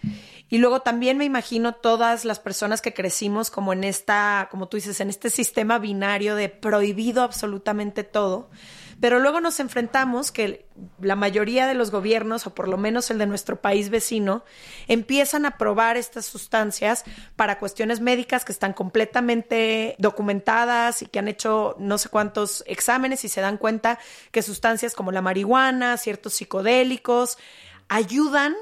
Y 0.50 0.60
luego 0.60 0.82
también 0.82 1.18
me 1.18 1.26
imagino 1.26 1.74
todas 1.74 2.24
las 2.24 2.40
personas 2.40 2.82
que 2.82 2.94
crecimos 2.94 3.50
como 3.50 3.74
en 3.74 3.84
esta, 3.84 4.48
como 4.52 4.68
tú 4.68 4.78
dices, 4.78 5.00
en 5.02 5.10
este 5.10 5.30
sistema 5.30 5.80
binario 5.80 6.36
de 6.36 6.50
prohibido 6.50 7.24
absolutamente 7.24 8.04
todo. 8.04 8.50
Pero 9.02 9.20
luego 9.20 9.42
nos 9.42 9.60
enfrentamos 9.60 10.32
que 10.32 10.66
la 11.02 11.16
mayoría 11.16 11.68
de 11.68 11.74
los 11.74 11.92
gobiernos, 11.92 12.48
o 12.48 12.56
por 12.56 12.68
lo 12.68 12.78
menos 12.78 13.12
el 13.12 13.18
de 13.18 13.26
nuestro 13.26 13.62
país 13.62 13.90
vecino, 13.90 14.44
empiezan 14.88 15.46
a 15.46 15.58
probar 15.58 15.98
estas 15.98 16.26
sustancias 16.26 17.04
para 17.36 17.60
cuestiones 17.60 18.00
médicas 18.00 18.46
que 18.46 18.52
están 18.52 18.74
completamente 18.74 19.96
documentadas 20.00 21.02
y 21.02 21.08
que 21.08 21.20
han 21.20 21.28
hecho 21.28 21.76
no 21.78 21.98
sé 21.98 22.10
cuántos 22.10 22.64
exámenes 22.68 23.26
y 23.26 23.30
se 23.30 23.42
dan 23.42 23.58
cuenta 23.58 24.00
que 24.32 24.42
sustancias 24.42 24.94
como 24.94 25.12
la 25.12 25.22
marihuana, 25.22 25.98
ciertos 25.98 26.34
psicodélicos, 26.36 27.38
ayudan 27.90 28.56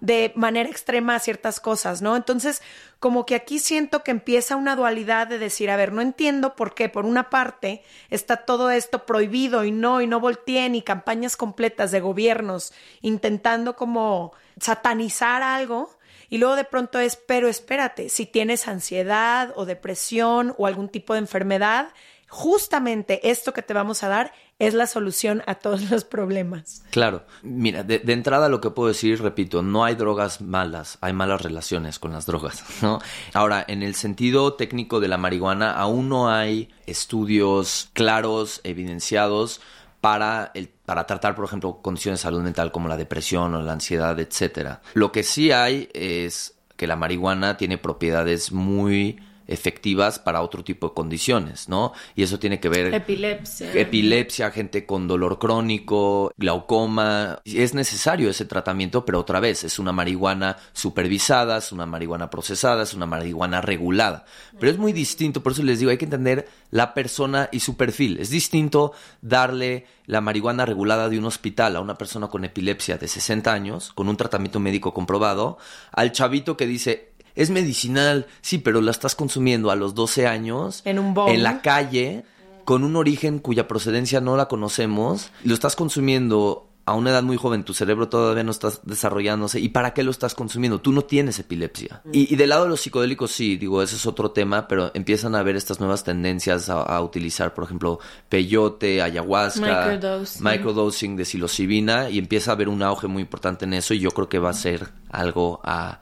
de 0.00 0.32
manera 0.36 0.68
extrema 0.68 1.14
a 1.14 1.18
ciertas 1.18 1.60
cosas, 1.60 2.02
¿no? 2.02 2.16
Entonces, 2.16 2.62
como 3.00 3.26
que 3.26 3.34
aquí 3.34 3.58
siento 3.58 4.02
que 4.02 4.10
empieza 4.10 4.56
una 4.56 4.76
dualidad 4.76 5.26
de 5.26 5.38
decir, 5.38 5.70
a 5.70 5.76
ver, 5.76 5.92
no 5.92 6.00
entiendo 6.00 6.54
por 6.56 6.74
qué, 6.74 6.88
por 6.88 7.04
una 7.04 7.30
parte, 7.30 7.82
está 8.10 8.38
todo 8.38 8.70
esto 8.70 9.06
prohibido 9.06 9.64
y 9.64 9.72
no, 9.72 10.00
y 10.00 10.06
no 10.06 10.20
volteen, 10.20 10.74
y 10.74 10.82
campañas 10.82 11.36
completas 11.36 11.90
de 11.90 12.00
gobiernos 12.00 12.72
intentando 13.00 13.76
como 13.76 14.32
satanizar 14.60 15.42
algo, 15.42 15.96
y 16.30 16.38
luego 16.38 16.56
de 16.56 16.64
pronto 16.64 16.98
es, 16.98 17.16
pero 17.16 17.48
espérate, 17.48 18.08
si 18.08 18.26
tienes 18.26 18.68
ansiedad 18.68 19.52
o 19.56 19.64
depresión 19.64 20.54
o 20.58 20.66
algún 20.66 20.88
tipo 20.88 21.14
de 21.14 21.20
enfermedad, 21.20 21.88
justamente 22.28 23.30
esto 23.30 23.54
que 23.54 23.62
te 23.62 23.72
vamos 23.72 24.02
a 24.02 24.08
dar 24.08 24.32
es 24.58 24.74
la 24.74 24.86
solución 24.86 25.42
a 25.46 25.54
todos 25.56 25.90
los 25.90 26.04
problemas. 26.04 26.82
Claro, 26.90 27.24
mira, 27.42 27.84
de, 27.84 28.02
entrada 28.06 28.48
lo 28.48 28.60
que 28.60 28.70
puedo 28.70 28.88
decir, 28.88 29.22
repito, 29.22 29.62
no 29.62 29.84
hay 29.84 29.94
drogas 29.94 30.40
malas, 30.40 30.98
hay 31.00 31.12
malas 31.12 31.42
relaciones 31.42 31.98
con 31.98 32.12
las 32.12 32.26
drogas, 32.26 32.64
¿no? 32.82 32.98
Ahora, 33.34 33.64
en 33.68 33.82
el 33.82 33.94
sentido 33.94 34.54
técnico 34.54 35.00
de 35.00 35.08
la 35.08 35.18
marihuana, 35.18 35.72
aún 35.72 36.08
no 36.08 36.30
hay 36.30 36.70
estudios 36.86 37.90
claros, 37.92 38.60
evidenciados 38.64 39.60
para, 40.00 40.50
el, 40.54 40.68
para 40.68 41.06
tratar, 41.06 41.34
por 41.34 41.44
ejemplo, 41.44 41.80
condiciones 41.80 42.20
de 42.20 42.24
salud 42.24 42.42
mental 42.42 42.72
como 42.72 42.88
la 42.88 42.96
depresión 42.96 43.54
o 43.54 43.62
la 43.62 43.72
ansiedad, 43.72 44.18
etcétera. 44.18 44.80
Lo 44.94 45.12
que 45.12 45.22
sí 45.22 45.52
hay 45.52 45.88
es 45.92 46.54
que 46.76 46.86
la 46.86 46.96
marihuana 46.96 47.56
tiene 47.56 47.78
propiedades 47.78 48.52
muy 48.52 49.20
efectivas 49.48 50.18
para 50.18 50.42
otro 50.42 50.62
tipo 50.62 50.88
de 50.88 50.94
condiciones, 50.94 51.68
¿no? 51.68 51.92
Y 52.14 52.22
eso 52.22 52.38
tiene 52.38 52.60
que 52.60 52.68
ver 52.68 52.94
Epilepsia. 52.94 53.72
epilepsia, 53.72 54.50
gente 54.50 54.86
con 54.86 55.08
dolor 55.08 55.38
crónico, 55.38 56.32
glaucoma. 56.36 57.40
Es 57.44 57.74
necesario 57.74 58.30
ese 58.30 58.44
tratamiento, 58.44 59.04
pero 59.04 59.18
otra 59.18 59.40
vez, 59.40 59.64
es 59.64 59.78
una 59.78 59.92
marihuana 59.92 60.58
supervisada, 60.72 61.56
es 61.58 61.72
una 61.72 61.86
marihuana 61.86 62.30
procesada, 62.30 62.82
es 62.82 62.94
una 62.94 63.06
marihuana 63.06 63.60
regulada. 63.60 64.24
Pero 64.60 64.70
es 64.70 64.78
muy 64.78 64.92
distinto, 64.92 65.42
por 65.42 65.52
eso 65.52 65.62
les 65.62 65.78
digo, 65.78 65.90
hay 65.90 65.98
que 65.98 66.04
entender 66.04 66.46
la 66.70 66.94
persona 66.94 67.48
y 67.50 67.60
su 67.60 67.76
perfil. 67.76 68.18
Es 68.18 68.30
distinto 68.30 68.92
darle 69.22 69.86
la 70.06 70.20
marihuana 70.20 70.66
regulada 70.66 71.08
de 71.08 71.18
un 71.18 71.24
hospital 71.24 71.76
a 71.76 71.80
una 71.80 71.96
persona 71.96 72.28
con 72.28 72.44
epilepsia 72.44 72.98
de 72.98 73.08
60 73.08 73.52
años, 73.52 73.92
con 73.94 74.08
un 74.08 74.16
tratamiento 74.16 74.60
médico 74.60 74.94
comprobado, 74.94 75.58
al 75.92 76.12
chavito 76.12 76.56
que 76.56 76.66
dice, 76.66 77.12
es 77.34 77.50
medicinal, 77.50 78.26
sí, 78.40 78.58
pero 78.58 78.80
la 78.80 78.90
estás 78.90 79.14
consumiendo 79.14 79.70
a 79.70 79.76
los 79.76 79.94
12 79.94 80.26
años 80.26 80.82
En 80.84 80.98
un 80.98 81.14
bong. 81.14 81.30
en 81.30 81.42
la 81.42 81.62
calle 81.62 82.24
con 82.64 82.84
un 82.84 82.96
origen 82.96 83.38
cuya 83.38 83.66
procedencia 83.66 84.20
no 84.20 84.36
la 84.36 84.46
conocemos, 84.46 85.30
lo 85.42 85.54
estás 85.54 85.74
consumiendo 85.74 86.68
a 86.88 86.94
una 86.94 87.10
edad 87.10 87.22
muy 87.22 87.36
joven, 87.36 87.64
tu 87.64 87.74
cerebro 87.74 88.08
todavía 88.08 88.44
no 88.44 88.50
está 88.50 88.70
desarrollándose. 88.82 89.60
¿Y 89.60 89.68
para 89.68 89.92
qué 89.92 90.02
lo 90.02 90.10
estás 90.10 90.34
consumiendo? 90.34 90.80
Tú 90.80 90.92
no 90.92 91.02
tienes 91.02 91.38
epilepsia. 91.38 92.02
Y, 92.12 92.32
y 92.32 92.36
del 92.36 92.48
lado 92.48 92.64
de 92.64 92.70
los 92.70 92.80
psicodélicos, 92.80 93.30
sí, 93.30 93.58
digo, 93.58 93.82
ese 93.82 93.96
es 93.96 94.06
otro 94.06 94.30
tema, 94.30 94.66
pero 94.66 94.90
empiezan 94.94 95.34
a 95.34 95.40
haber 95.40 95.54
estas 95.56 95.80
nuevas 95.80 96.02
tendencias 96.02 96.70
a, 96.70 96.80
a 96.80 97.02
utilizar, 97.02 97.52
por 97.52 97.64
ejemplo, 97.64 98.00
peyote, 98.30 99.02
ayahuasca, 99.02 99.86
Microdosing. 99.90 100.44
microdosing 100.44 101.16
de 101.16 101.24
psilocibina, 101.26 102.08
y 102.08 102.18
empieza 102.18 102.52
a 102.52 102.54
haber 102.54 102.70
un 102.70 102.82
auge 102.82 103.06
muy 103.06 103.20
importante 103.20 103.66
en 103.66 103.74
eso, 103.74 103.92
y 103.92 103.98
yo 104.00 104.10
creo 104.10 104.30
que 104.30 104.38
va 104.38 104.48
a 104.48 104.54
ser 104.54 104.88
algo 105.10 105.60
a, 105.64 106.00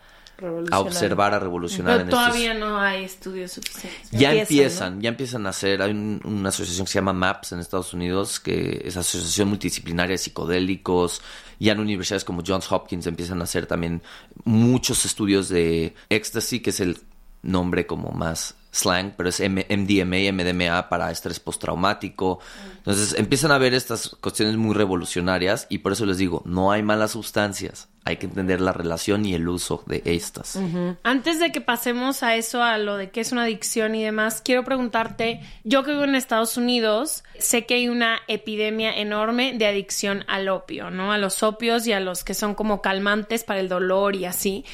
a 0.70 0.80
observar, 0.80 1.32
a 1.34 1.38
revolucionar 1.38 1.92
Pero 1.94 2.02
en 2.02 2.08
estos- 2.08 2.24
todavía 2.26 2.54
no 2.54 2.78
hay 2.80 3.04
estudios 3.04 3.52
suficientes. 3.52 4.10
ya 4.10 4.32
Empiezan, 4.32 4.40
empiezan, 4.40 5.00
ya 5.00 5.08
empiezan 5.08 5.46
a 5.46 5.48
hacer, 5.50 5.82
hay 5.82 5.90
un- 5.92 6.20
una 6.24 6.48
asociación 6.50 6.86
que 6.86 6.92
se 6.92 6.98
llama 6.98 7.12
MAPS 7.12 7.52
en 7.52 7.60
Estados 7.60 7.94
Unidos, 7.94 8.38
que 8.40 8.82
es 8.84 8.96
Asociación 8.96 9.48
Multidisciplinaria 9.48 10.12
de 10.14 10.18
Psicodélicos, 10.18 11.22
ya 11.58 11.72
en 11.72 11.80
universidades 11.80 12.24
como 12.24 12.42
Johns 12.46 12.70
Hopkins 12.70 13.06
empiezan 13.06 13.40
a 13.40 13.44
hacer 13.44 13.66
también 13.66 14.02
muchos 14.44 15.04
estudios 15.06 15.48
de 15.48 15.94
ecstasy, 16.10 16.60
que 16.60 16.70
es 16.70 16.80
el 16.80 16.98
nombre 17.42 17.86
como 17.86 18.10
más 18.10 18.56
slang, 18.72 19.12
pero 19.16 19.30
es 19.30 19.40
M- 19.40 19.64
MDMA, 19.70 20.28
MDMA 20.32 20.88
para 20.90 21.10
estrés 21.10 21.40
postraumático. 21.40 22.40
Entonces 22.78 23.14
empiezan 23.18 23.52
a 23.52 23.58
ver 23.58 23.72
estas 23.72 24.10
cuestiones 24.20 24.56
muy 24.56 24.74
revolucionarias 24.74 25.66
y 25.70 25.78
por 25.78 25.92
eso 25.92 26.04
les 26.04 26.18
digo, 26.18 26.42
no 26.44 26.72
hay 26.72 26.82
malas 26.82 27.12
sustancias, 27.12 27.88
hay 28.06 28.18
que 28.18 28.26
entender 28.26 28.60
la 28.60 28.72
relación 28.72 29.26
y 29.26 29.34
el 29.34 29.48
uso 29.48 29.82
de 29.86 30.00
estas. 30.04 30.56
Antes 31.02 31.40
de 31.40 31.50
que 31.50 31.60
pasemos 31.60 32.22
a 32.22 32.36
eso, 32.36 32.62
a 32.62 32.78
lo 32.78 32.96
de 32.96 33.10
qué 33.10 33.20
es 33.20 33.32
una 33.32 33.42
adicción 33.42 33.96
y 33.96 34.04
demás, 34.04 34.40
quiero 34.44 34.62
preguntarte, 34.62 35.40
yo 35.64 35.82
que 35.82 35.90
vivo 35.90 36.04
en 36.04 36.14
Estados 36.14 36.56
Unidos, 36.56 37.24
sé 37.40 37.66
que 37.66 37.74
hay 37.74 37.88
una 37.88 38.20
epidemia 38.28 38.96
enorme 38.96 39.54
de 39.58 39.66
adicción 39.66 40.24
al 40.28 40.48
opio, 40.48 40.90
¿no? 40.90 41.12
A 41.12 41.18
los 41.18 41.42
opios 41.42 41.84
y 41.88 41.92
a 41.94 41.98
los 41.98 42.22
que 42.22 42.34
son 42.34 42.54
como 42.54 42.80
calmantes 42.80 43.42
para 43.42 43.58
el 43.58 43.68
dolor 43.68 44.14
y 44.14 44.24
así. 44.24 44.64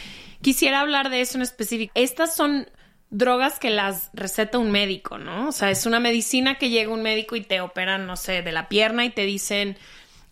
Quisiera 0.43 0.81
hablar 0.81 1.09
de 1.09 1.23
eso 1.23 1.39
en 1.39 1.43
específico. 1.43 1.91
Estas 1.95 2.37
son 2.37 2.69
drogas 3.09 3.59
que 3.59 3.71
las 3.71 4.11
receta 4.13 4.59
un 4.59 4.71
médico, 4.71 5.17
¿no? 5.17 5.49
O 5.49 5.53
sea, 5.53 5.71
es 5.71 5.87
una 5.87 6.01
medicina 6.01 6.57
que 6.57 6.69
llega 6.69 6.93
un 6.93 7.03
médico 7.03 7.35
y 7.35 7.41
te 7.41 7.63
operan, 7.63 8.07
no 8.07 8.17
sé, 8.17 8.43
de 8.43 8.53
la 8.53 8.69
pierna 8.69 9.07
y 9.07 9.11
te 9.11 9.23
dicen, 9.23 9.79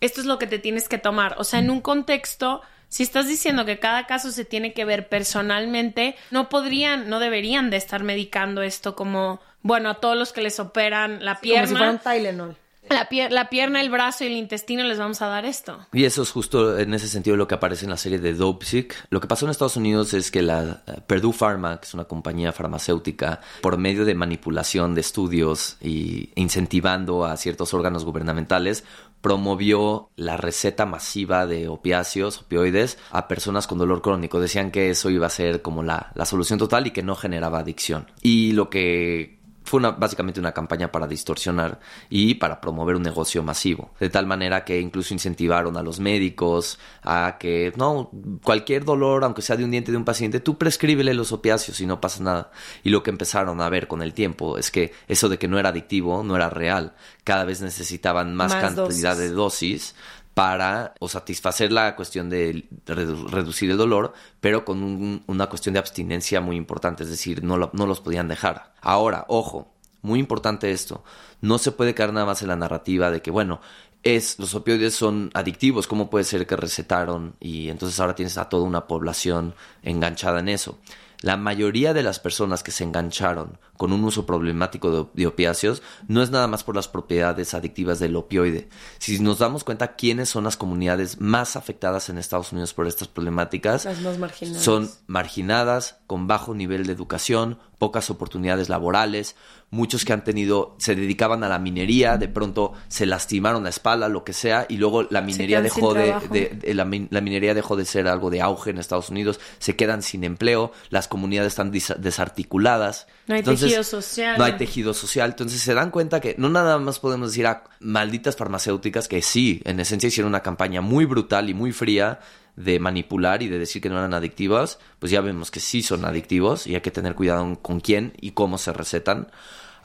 esto 0.01 0.19
es 0.21 0.27
lo 0.27 0.37
que 0.37 0.47
te 0.47 0.59
tienes 0.59 0.87
que 0.87 0.99
tomar. 0.99 1.35
O 1.39 1.43
sea, 1.43 1.59
en 1.59 1.71
un 1.71 1.81
contexto, 1.81 2.61
si 2.91 3.03
estás 3.03 3.25
diciendo 3.25 3.63
que 3.63 3.79
cada 3.79 4.05
caso 4.05 4.31
se 4.31 4.43
tiene 4.43 4.73
que 4.73 4.83
ver 4.83 5.07
personalmente, 5.07 6.17
no 6.29 6.49
podrían, 6.49 7.07
no 7.07 7.19
deberían 7.19 7.69
de 7.69 7.77
estar 7.77 8.03
medicando 8.03 8.63
esto 8.63 8.97
como, 8.97 9.39
bueno, 9.61 9.89
a 9.89 9.93
todos 10.01 10.17
los 10.17 10.33
que 10.33 10.41
les 10.41 10.59
operan 10.59 11.23
la 11.23 11.35
Como 11.35 11.53
si 11.53 11.67
fuera 11.67 11.91
un 11.91 11.99
pierna, 11.99 11.99
Tylenol. 11.99 12.57
La, 12.91 13.09
pier- 13.09 13.31
la 13.31 13.49
pierna, 13.49 13.81
el 13.81 13.89
brazo 13.89 14.23
y 14.23 14.27
el 14.27 14.33
intestino 14.33 14.83
les 14.83 14.97
vamos 14.99 15.21
a 15.21 15.27
dar 15.27 15.45
esto. 15.45 15.79
Y 15.93 16.05
eso 16.05 16.21
es 16.21 16.31
justo 16.31 16.77
en 16.77 16.93
ese 16.93 17.07
sentido 17.07 17.35
lo 17.37 17.47
que 17.47 17.55
aparece 17.55 17.85
en 17.85 17.91
la 17.91 17.97
serie 17.97 18.19
de 18.19 18.33
Dope 18.33 18.65
Sick. 18.65 18.95
Lo 19.09 19.19
que 19.19 19.27
pasó 19.27 19.45
en 19.45 19.51
Estados 19.51 19.77
Unidos 19.77 20.13
es 20.13 20.31
que 20.31 20.41
la 20.41 20.83
eh, 20.87 21.01
Purdue 21.07 21.33
Pharma, 21.33 21.79
que 21.79 21.87
es 21.87 21.93
una 21.93 22.05
compañía 22.05 22.51
farmacéutica, 22.51 23.41
por 23.61 23.77
medio 23.77 24.05
de 24.05 24.13
manipulación 24.15 24.95
de 24.95 25.01
estudios 25.01 25.77
y 25.81 26.29
incentivando 26.35 27.25
a 27.25 27.37
ciertos 27.37 27.73
órganos 27.73 28.05
gubernamentales, 28.05 28.83
promovió 29.21 30.09
la 30.15 30.35
receta 30.35 30.85
masiva 30.85 31.45
de 31.45 31.67
opiáceos, 31.67 32.39
opioides, 32.39 32.97
a 33.11 33.27
personas 33.27 33.67
con 33.67 33.77
dolor 33.77 34.01
crónico. 34.01 34.39
Decían 34.39 34.71
que 34.71 34.89
eso 34.89 35.09
iba 35.11 35.27
a 35.27 35.29
ser 35.29 35.61
como 35.61 35.83
la, 35.83 36.11
la 36.15 36.25
solución 36.25 36.57
total 36.57 36.87
y 36.87 36.91
que 36.91 37.03
no 37.03 37.15
generaba 37.15 37.59
adicción. 37.59 38.07
Y 38.21 38.53
lo 38.53 38.69
que 38.71 39.39
fue 39.71 39.79
una, 39.79 39.91
básicamente 39.91 40.41
una 40.41 40.51
campaña 40.51 40.91
para 40.91 41.07
distorsionar 41.07 41.79
y 42.09 42.33
para 42.35 42.59
promover 42.59 42.97
un 42.97 43.03
negocio 43.03 43.41
masivo. 43.41 43.91
De 44.01 44.09
tal 44.09 44.27
manera 44.27 44.65
que 44.65 44.81
incluso 44.81 45.13
incentivaron 45.13 45.77
a 45.77 45.81
los 45.81 46.01
médicos 46.01 46.77
a 47.03 47.37
que, 47.39 47.71
no, 47.77 48.11
cualquier 48.43 48.83
dolor, 48.83 49.23
aunque 49.23 49.41
sea 49.41 49.55
de 49.55 49.63
un 49.63 49.71
diente 49.71 49.91
de 49.91 49.97
un 49.97 50.03
paciente, 50.03 50.41
tú 50.41 50.57
prescríbele 50.57 51.13
los 51.13 51.31
opiáceos 51.31 51.79
y 51.79 51.85
no 51.85 52.01
pasa 52.01 52.21
nada. 52.21 52.51
Y 52.83 52.89
lo 52.89 53.01
que 53.01 53.11
empezaron 53.11 53.61
a 53.61 53.69
ver 53.69 53.87
con 53.87 54.01
el 54.01 54.13
tiempo 54.13 54.57
es 54.57 54.71
que 54.71 54.91
eso 55.07 55.29
de 55.29 55.39
que 55.39 55.47
no 55.47 55.57
era 55.57 55.69
adictivo 55.69 56.21
no 56.21 56.35
era 56.35 56.49
real. 56.49 56.93
Cada 57.23 57.45
vez 57.45 57.61
necesitaban 57.61 58.35
más, 58.35 58.51
Más 58.51 58.61
cantidad 58.61 59.15
dosis. 59.15 59.17
de 59.17 59.29
dosis 59.29 59.95
para 60.33 60.93
o 60.99 61.09
satisfacer 61.09 61.71
la 61.71 61.95
cuestión 61.95 62.29
de 62.29 62.67
redu- 62.85 63.27
reducir 63.29 63.69
el 63.71 63.77
dolor, 63.77 64.13
pero 64.39 64.63
con 64.63 64.81
un- 64.83 65.23
una 65.27 65.47
cuestión 65.47 65.73
de 65.73 65.79
abstinencia 65.79 66.39
muy 66.41 66.55
importante, 66.55 67.03
es 67.03 67.09
decir, 67.09 67.43
no, 67.43 67.57
no 67.73 67.85
los 67.85 67.99
podían 68.01 68.27
dejar. 68.27 68.73
Ahora, 68.81 69.25
ojo, 69.27 69.73
muy 70.01 70.19
importante 70.19 70.71
esto, 70.71 71.03
no 71.41 71.57
se 71.57 71.71
puede 71.71 71.93
quedar 71.93 72.13
nada 72.13 72.25
más 72.25 72.41
en 72.41 72.47
la 72.47 72.55
narrativa 72.55 73.11
de 73.11 73.21
que, 73.21 73.29
bueno, 73.31 73.61
es, 74.03 74.39
los 74.39 74.55
opioides 74.55 74.95
son 74.95 75.29
adictivos, 75.35 75.85
¿cómo 75.85 76.09
puede 76.09 76.23
ser 76.25 76.47
que 76.47 76.55
recetaron 76.55 77.35
y 77.39 77.69
entonces 77.69 77.99
ahora 77.99 78.15
tienes 78.15 78.37
a 78.37 78.49
toda 78.49 78.63
una 78.63 78.87
población 78.87 79.53
enganchada 79.83 80.39
en 80.39 80.49
eso? 80.49 80.79
La 81.21 81.37
mayoría 81.37 81.93
de 81.93 82.01
las 82.01 82.19
personas 82.19 82.63
que 82.63 82.71
se 82.71 82.83
engancharon 82.83 83.59
con 83.81 83.93
un 83.93 84.03
uso 84.03 84.27
problemático 84.27 84.91
de, 84.91 85.09
de 85.23 85.25
opiáceos 85.25 85.81
no 86.07 86.21
es 86.21 86.29
nada 86.29 86.45
más 86.45 86.63
por 86.63 86.75
las 86.75 86.87
propiedades 86.87 87.55
adictivas 87.55 87.97
del 87.97 88.15
opioide. 88.15 88.69
Si 88.99 89.17
nos 89.19 89.39
damos 89.39 89.63
cuenta 89.63 89.95
quiénes 89.95 90.29
son 90.29 90.43
las 90.43 90.55
comunidades 90.55 91.19
más 91.19 91.55
afectadas 91.55 92.07
en 92.07 92.19
Estados 92.19 92.51
Unidos 92.51 92.75
por 92.75 92.85
estas 92.85 93.07
problemáticas, 93.07 93.85
Las 93.85 93.99
más 94.01 94.19
marginadas. 94.19 94.61
son 94.63 94.87
marginadas, 95.07 95.97
con 96.05 96.27
bajo 96.27 96.53
nivel 96.53 96.85
de 96.85 96.93
educación, 96.93 97.57
pocas 97.79 98.11
oportunidades 98.11 98.69
laborales, 98.69 99.35
muchos 99.71 100.05
que 100.05 100.13
han 100.13 100.23
tenido, 100.23 100.75
se 100.77 100.93
dedicaban 100.93 101.43
a 101.43 101.49
la 101.49 101.57
minería, 101.57 102.17
de 102.17 102.27
pronto 102.27 102.73
se 102.89 103.07
lastimaron 103.07 103.63
la 103.63 103.69
espalda, 103.69 104.09
lo 104.09 104.23
que 104.23 104.33
sea, 104.33 104.67
y 104.69 104.77
luego 104.77 105.03
la 105.09 105.21
minería 105.21 105.61
dejó 105.61 105.95
de, 105.95 106.03
trabajo. 106.07 106.27
de- 106.31 106.49
de- 106.61 106.73
la, 106.75 106.85
min- 106.85 107.07
la 107.09 107.21
minería 107.21 107.55
dejó 107.55 107.75
de 107.77 107.85
ser 107.85 108.07
algo 108.07 108.29
de 108.29 108.41
auge 108.41 108.69
en 108.69 108.77
Estados 108.77 109.09
Unidos, 109.09 109.39
se 109.57 109.75
quedan 109.75 110.03
sin 110.03 110.23
empleo, 110.23 110.71
las 110.91 111.07
comunidades 111.07 111.53
están 111.53 111.71
desarticuladas. 111.71 113.07
No 113.27 113.33
hay 113.35 113.39
Entonces, 113.39 113.70
tejido 113.71 113.83
social. 113.83 114.37
No 114.37 114.43
hay 114.43 114.53
tejido 114.53 114.93
social. 114.93 115.29
Entonces 115.31 115.61
se 115.61 115.73
dan 115.73 115.91
cuenta 115.91 116.19
que 116.19 116.35
no 116.37 116.49
nada 116.49 116.77
más 116.79 116.99
podemos 116.99 117.31
decir 117.31 117.47
a 117.47 117.63
malditas 117.79 118.35
farmacéuticas 118.35 119.07
que 119.07 119.21
sí, 119.21 119.61
en 119.65 119.79
esencia 119.79 120.07
hicieron 120.07 120.29
una 120.29 120.41
campaña 120.41 120.81
muy 120.81 121.05
brutal 121.05 121.49
y 121.49 121.53
muy 121.53 121.71
fría 121.71 122.19
de 122.55 122.79
manipular 122.79 123.41
y 123.43 123.47
de 123.47 123.59
decir 123.59 123.81
que 123.81 123.89
no 123.89 123.97
eran 123.97 124.13
adictivas, 124.13 124.79
pues 124.99 125.11
ya 125.11 125.21
vemos 125.21 125.51
que 125.51 125.59
sí 125.59 125.81
son 125.81 126.05
adictivos 126.05 126.67
y 126.67 126.75
hay 126.75 126.81
que 126.81 126.91
tener 126.91 127.15
cuidado 127.15 127.59
con 127.61 127.79
quién 127.79 128.13
y 128.19 128.31
cómo 128.31 128.57
se 128.57 128.73
recetan. 128.73 129.27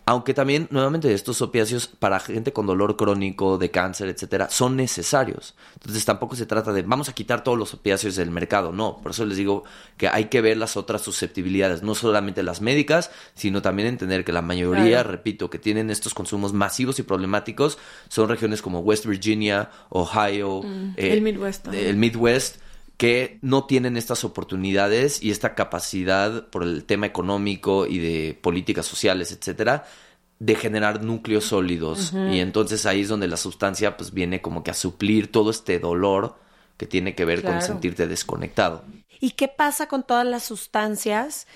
Aunque 0.09 0.35
también, 0.35 0.69
nuevamente, 0.71 1.13
estos 1.13 1.43
opiáceos 1.43 1.89
para 1.89 2.21
gente 2.21 2.53
con 2.53 2.65
dolor 2.65 2.97
crónico, 2.97 3.59
de 3.59 3.73
cáncer, 3.73 4.09
etcétera, 4.09 4.49
son 4.51 4.77
necesarios. 4.77 5.57
Entonces 5.75 6.05
tampoco 6.05 6.37
se 6.37 6.47
trata 6.47 6.73
de 6.73 6.83
vamos 6.83 7.09
a 7.09 7.13
quitar 7.13 7.43
todos 7.43 7.59
los 7.59 7.75
opiáceos 7.75 8.15
del 8.15 8.31
mercado. 8.31 8.71
No, 8.71 8.99
por 9.03 9.11
eso 9.11 9.25
les 9.25 9.37
digo 9.37 9.65
que 9.97 10.07
hay 10.07 10.27
que 10.27 10.41
ver 10.41 10.59
las 10.59 10.77
otras 10.77 11.03
susceptibilidades, 11.03 11.83
no 11.83 11.97
solamente 11.97 12.45
las 12.45 12.61
médicas, 12.61 13.11
sino 13.35 13.63
también 13.63 13.89
entender 13.89 14.25
que 14.25 14.31
la 14.33 14.43
mayoría, 14.43 14.85
Claro. 15.03 15.11
repito, 15.11 15.51
que 15.51 15.59
tienen 15.59 15.91
estos 15.91 16.15
consumos 16.15 16.53
masivos 16.53 17.01
y 17.01 17.03
problemáticos 17.03 17.77
son 18.09 18.29
regiones 18.29 18.63
como 18.63 18.79
West 18.81 19.07
Virginia, 19.07 19.71
Ohio, 19.89 20.61
eh, 20.97 21.15
el 21.15 21.21
Midwest, 21.21 21.67
el 21.67 21.97
Midwest, 21.97 22.59
que 22.97 23.39
no 23.43 23.65
tienen 23.65 23.97
estas 23.97 24.25
oportunidades 24.25 25.23
y 25.23 25.31
esta 25.31 25.55
capacidad 25.55 26.49
por 26.49 26.63
el 26.63 26.85
tema 26.85 27.07
económico 27.07 27.87
y 27.87 27.99
de 27.99 28.39
políticas 28.41 28.87
sociales, 28.87 29.33
etcétera, 29.33 29.85
de 30.39 30.55
generar 30.55 31.03
núcleos 31.03 31.45
sólidos. 31.45 32.13
Y 32.31 32.41
entonces 32.41 32.87
ahí 32.87 33.03
es 33.03 33.09
donde 33.09 33.29
la 33.29 33.37
sustancia 33.37 33.97
pues 33.97 34.13
viene 34.13 34.41
como 34.41 34.63
que 34.63 34.71
a 34.71 34.75
suplir 34.75 35.31
todo 35.31 35.51
este 35.51 35.79
dolor 35.79 36.37
que 36.77 36.87
tiene 36.87 37.15
que 37.15 37.25
ver 37.25 37.43
con 37.43 37.61
sentirte 37.63 38.07
desconectado. 38.07 38.85
¿Y 39.21 39.31
qué 39.31 39.49
pasa 39.49 39.89
con 39.89 40.03
todas 40.03 40.27
las 40.27 40.45
sustancias 40.45 41.47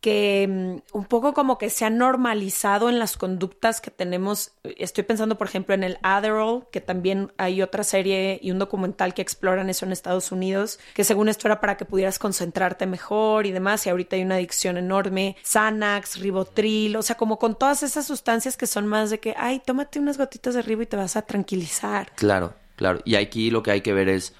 que 0.00 0.48
mm, 0.48 0.96
un 0.96 1.04
poco 1.04 1.34
como 1.34 1.58
que 1.58 1.70
se 1.70 1.84
ha 1.84 1.90
normalizado 1.90 2.88
en 2.88 2.98
las 2.98 3.16
conductas 3.16 3.80
que 3.80 3.90
tenemos. 3.90 4.52
Estoy 4.64 5.04
pensando, 5.04 5.36
por 5.36 5.46
ejemplo, 5.46 5.74
en 5.74 5.84
el 5.84 5.98
Adderall, 6.02 6.66
que 6.72 6.80
también 6.80 7.32
hay 7.36 7.62
otra 7.62 7.84
serie 7.84 8.38
y 8.42 8.50
un 8.50 8.58
documental 8.58 9.14
que 9.14 9.22
exploran 9.22 9.68
eso 9.68 9.84
en 9.84 9.92
Estados 9.92 10.32
Unidos, 10.32 10.78
que 10.94 11.04
según 11.04 11.28
esto 11.28 11.48
era 11.48 11.60
para 11.60 11.76
que 11.76 11.84
pudieras 11.84 12.18
concentrarte 12.18 12.86
mejor 12.86 13.46
y 13.46 13.52
demás, 13.52 13.86
y 13.86 13.90
ahorita 13.90 14.16
hay 14.16 14.22
una 14.22 14.36
adicción 14.36 14.76
enorme. 14.78 15.36
Xanax, 15.44 16.18
Ribotril, 16.20 16.96
o 16.96 17.02
sea, 17.02 17.16
como 17.16 17.38
con 17.38 17.58
todas 17.58 17.82
esas 17.82 18.06
sustancias 18.06 18.56
que 18.56 18.66
son 18.66 18.86
más 18.86 19.10
de 19.10 19.20
que, 19.20 19.34
ay, 19.36 19.60
tómate 19.64 19.98
unas 19.98 20.16
gotitas 20.16 20.54
de 20.54 20.62
ribo 20.62 20.82
y 20.82 20.86
te 20.86 20.96
vas 20.96 21.16
a 21.16 21.22
tranquilizar. 21.22 22.12
Claro, 22.14 22.54
claro. 22.76 23.00
Y 23.04 23.16
aquí 23.16 23.50
lo 23.50 23.62
que 23.62 23.70
hay 23.70 23.80
que 23.82 23.92
ver 23.92 24.08
es, 24.08 24.34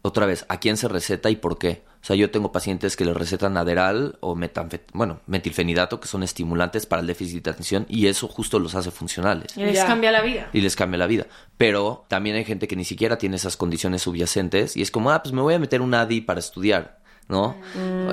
otra 0.00 0.24
vez, 0.26 0.46
a 0.48 0.58
quién 0.58 0.76
se 0.76 0.88
receta 0.88 1.28
y 1.28 1.36
por 1.36 1.58
qué. 1.58 1.82
O 2.02 2.04
sea, 2.04 2.16
yo 2.16 2.32
tengo 2.32 2.50
pacientes 2.50 2.96
que 2.96 3.04
les 3.04 3.16
recetan 3.16 3.56
Aderal 3.56 4.16
o 4.20 4.34
metanfet 4.34 4.90
bueno, 4.92 5.20
metilfenidato, 5.26 6.00
que 6.00 6.08
son 6.08 6.24
estimulantes 6.24 6.84
para 6.84 7.00
el 7.00 7.06
déficit 7.06 7.44
de 7.44 7.50
atención, 7.50 7.86
y 7.88 8.08
eso 8.08 8.26
justo 8.26 8.58
los 8.58 8.74
hace 8.74 8.90
funcionales. 8.90 9.56
Y 9.56 9.62
les 9.62 9.84
cambia 9.84 10.10
la 10.10 10.20
vida. 10.20 10.48
Y 10.52 10.62
les 10.62 10.74
cambia 10.74 10.98
la 10.98 11.06
vida. 11.06 11.26
Pero 11.56 12.04
también 12.08 12.34
hay 12.34 12.44
gente 12.44 12.66
que 12.66 12.74
ni 12.74 12.84
siquiera 12.84 13.18
tiene 13.18 13.36
esas 13.36 13.56
condiciones 13.56 14.02
subyacentes 14.02 14.76
y 14.76 14.82
es 14.82 14.90
como, 14.90 15.12
ah, 15.12 15.22
pues 15.22 15.32
me 15.32 15.42
voy 15.42 15.54
a 15.54 15.60
meter 15.60 15.80
un 15.80 15.94
ADI 15.94 16.22
para 16.22 16.40
estudiar, 16.40 16.98
¿no? 17.28 17.56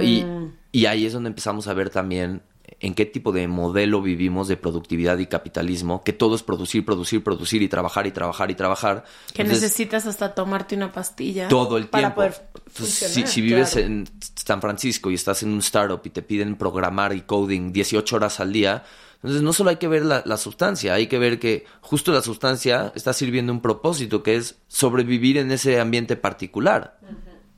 Y, 0.02 0.23
y 0.71 0.86
ahí 0.86 1.08
es 1.08 1.13
donde 1.13 1.30
empezamos 1.30 1.67
a 1.67 1.73
ver 1.73 1.89
también 1.89 2.43
en 2.79 2.93
qué 2.93 3.05
tipo 3.05 3.32
de 3.32 3.47
modelo 3.47 4.01
vivimos 4.01 4.47
de 4.47 4.58
productividad 4.58 5.17
y 5.17 5.27
capitalismo, 5.27 6.03
que 6.03 6.13
todo 6.13 6.36
es 6.36 6.43
producir, 6.43 6.86
producir, 6.86 7.23
producir 7.23 7.62
y 7.62 7.67
trabajar 7.67 8.08
y 8.08 8.12
trabajar 8.12 8.51
y 8.51 8.55
trabajar. 8.55 9.03
Que 9.34 9.41
Entonces, 9.41 9.63
necesitas 9.63 10.05
hasta 10.05 10.34
tomarte 10.34 10.75
una 10.75 10.91
pastilla. 10.91 11.47
todo 11.47 11.77
el 11.77 11.88
Para 11.88 12.13
tiempo. 12.13 12.15
poder 12.15 12.49
si, 12.88 13.41
vives 13.41 13.71
claro. 13.71 13.88
en 13.88 14.10
San 14.21 14.62
Francisco 14.62 15.12
y 15.12 15.15
estás 15.15 15.43
en 15.43 15.49
un 15.49 15.60
startup 15.60 16.01
y 16.03 16.10
te 16.10 16.21
piden 16.21 16.55
programar 16.55 17.13
y 17.13 17.21
coding 17.21 17.71
18 17.73 18.15
horas 18.15 18.39
al 18.39 18.53
día, 18.53 18.84
entonces 19.21 19.41
no 19.41 19.51
solo 19.51 19.71
hay 19.71 19.75
que 19.75 19.88
ver 19.89 20.05
la, 20.05 20.23
la 20.25 20.38
sustancia, 20.38 20.93
hay 20.93 21.08
que 21.08 21.19
ver 21.19 21.39
que 21.39 21.65
justo 21.82 22.13
la 22.13 22.21
sustancia 22.21 22.93
está 22.95 23.12
sirviendo 23.12 23.51
un 23.51 23.62
propósito 23.62 24.23
que 24.23 24.36
es 24.38 24.60
sobrevivir 24.67 25.38
en 25.38 25.51
ese 25.51 25.79
ambiente 25.79 26.15
particular. 26.15 26.97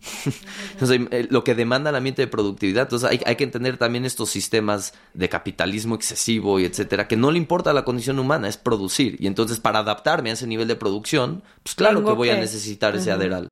Entonces, 0.71 1.01
eh, 1.11 1.27
lo 1.29 1.43
que 1.43 1.55
demanda 1.55 1.89
el 1.89 1.95
ambiente 1.95 2.21
de 2.21 2.27
productividad. 2.27 2.83
Entonces, 2.83 3.09
hay, 3.09 3.21
hay 3.25 3.35
que 3.35 3.43
entender 3.43 3.77
también 3.77 4.05
estos 4.05 4.29
sistemas 4.29 4.93
de 5.13 5.29
capitalismo 5.29 5.95
excesivo 5.95 6.59
y 6.59 6.65
etcétera, 6.65 7.07
que 7.07 7.17
no 7.17 7.31
le 7.31 7.37
importa 7.37 7.73
la 7.73 7.83
condición 7.83 8.19
humana, 8.19 8.47
es 8.47 8.57
producir. 8.57 9.17
Y 9.19 9.27
entonces, 9.27 9.59
para 9.59 9.79
adaptarme 9.79 10.29
a 10.29 10.33
ese 10.33 10.47
nivel 10.47 10.67
de 10.67 10.75
producción, 10.75 11.43
pues 11.63 11.75
claro 11.75 11.97
Tengo 11.97 12.09
que 12.09 12.15
voy 12.15 12.29
a 12.29 12.37
necesitar 12.37 12.95
ese 12.95 13.11
Aderal. 13.11 13.47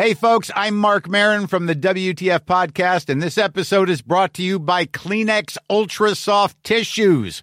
Hey, 0.00 0.14
folks, 0.14 0.48
I'm 0.54 0.76
Mark 0.76 1.08
Marin 1.08 1.48
from 1.48 1.66
the 1.66 1.74
WTF 1.74 2.44
Podcast, 2.44 3.08
and 3.08 3.20
this 3.20 3.36
episode 3.36 3.90
is 3.90 4.00
brought 4.00 4.32
to 4.34 4.44
you 4.44 4.60
by 4.60 4.86
Kleenex 4.86 5.58
Ultra 5.68 6.14
Soft 6.14 6.62
Tissues, 6.62 7.42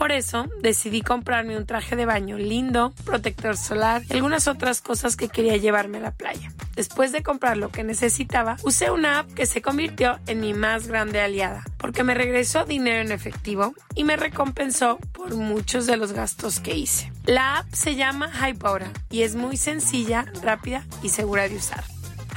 Por 0.00 0.12
eso 0.12 0.48
decidí 0.62 1.02
comprarme 1.02 1.58
un 1.58 1.66
traje 1.66 1.94
de 1.94 2.06
baño 2.06 2.38
lindo, 2.38 2.94
protector 3.04 3.58
solar 3.58 4.00
y 4.08 4.14
algunas 4.14 4.48
otras 4.48 4.80
cosas 4.80 5.14
que 5.14 5.28
quería 5.28 5.58
llevarme 5.58 5.98
a 5.98 6.00
la 6.00 6.10
playa. 6.10 6.54
Después 6.74 7.12
de 7.12 7.22
comprar 7.22 7.58
lo 7.58 7.68
que 7.68 7.84
necesitaba, 7.84 8.56
usé 8.62 8.90
una 8.90 9.18
app 9.18 9.30
que 9.34 9.44
se 9.44 9.60
convirtió 9.60 10.18
en 10.26 10.40
mi 10.40 10.54
más 10.54 10.86
grande 10.86 11.20
aliada, 11.20 11.64
porque 11.76 12.02
me 12.02 12.14
regresó 12.14 12.64
dinero 12.64 13.02
en 13.02 13.12
efectivo 13.12 13.74
y 13.94 14.04
me 14.04 14.16
recompensó 14.16 14.96
por 15.12 15.34
muchos 15.34 15.84
de 15.86 15.98
los 15.98 16.12
gastos 16.12 16.60
que 16.60 16.78
hice. 16.78 17.12
La 17.26 17.58
app 17.58 17.70
se 17.70 17.94
llama 17.94 18.32
Hypora 18.32 18.90
y 19.10 19.20
es 19.20 19.34
muy 19.34 19.58
sencilla, 19.58 20.24
rápida 20.42 20.86
y 21.02 21.10
segura 21.10 21.46
de 21.46 21.56
usar. 21.56 21.84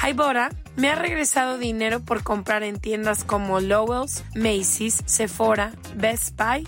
Hybora 0.06 0.50
me 0.76 0.90
ha 0.90 0.96
regresado 0.96 1.58
dinero 1.58 2.02
por 2.02 2.24
comprar 2.24 2.64
en 2.64 2.78
tiendas 2.78 3.24
como 3.24 3.62
Lowell's, 3.62 4.26
Macy's, 4.36 5.02
Sephora, 5.06 5.72
Best 5.96 6.36
Buy 6.36 6.68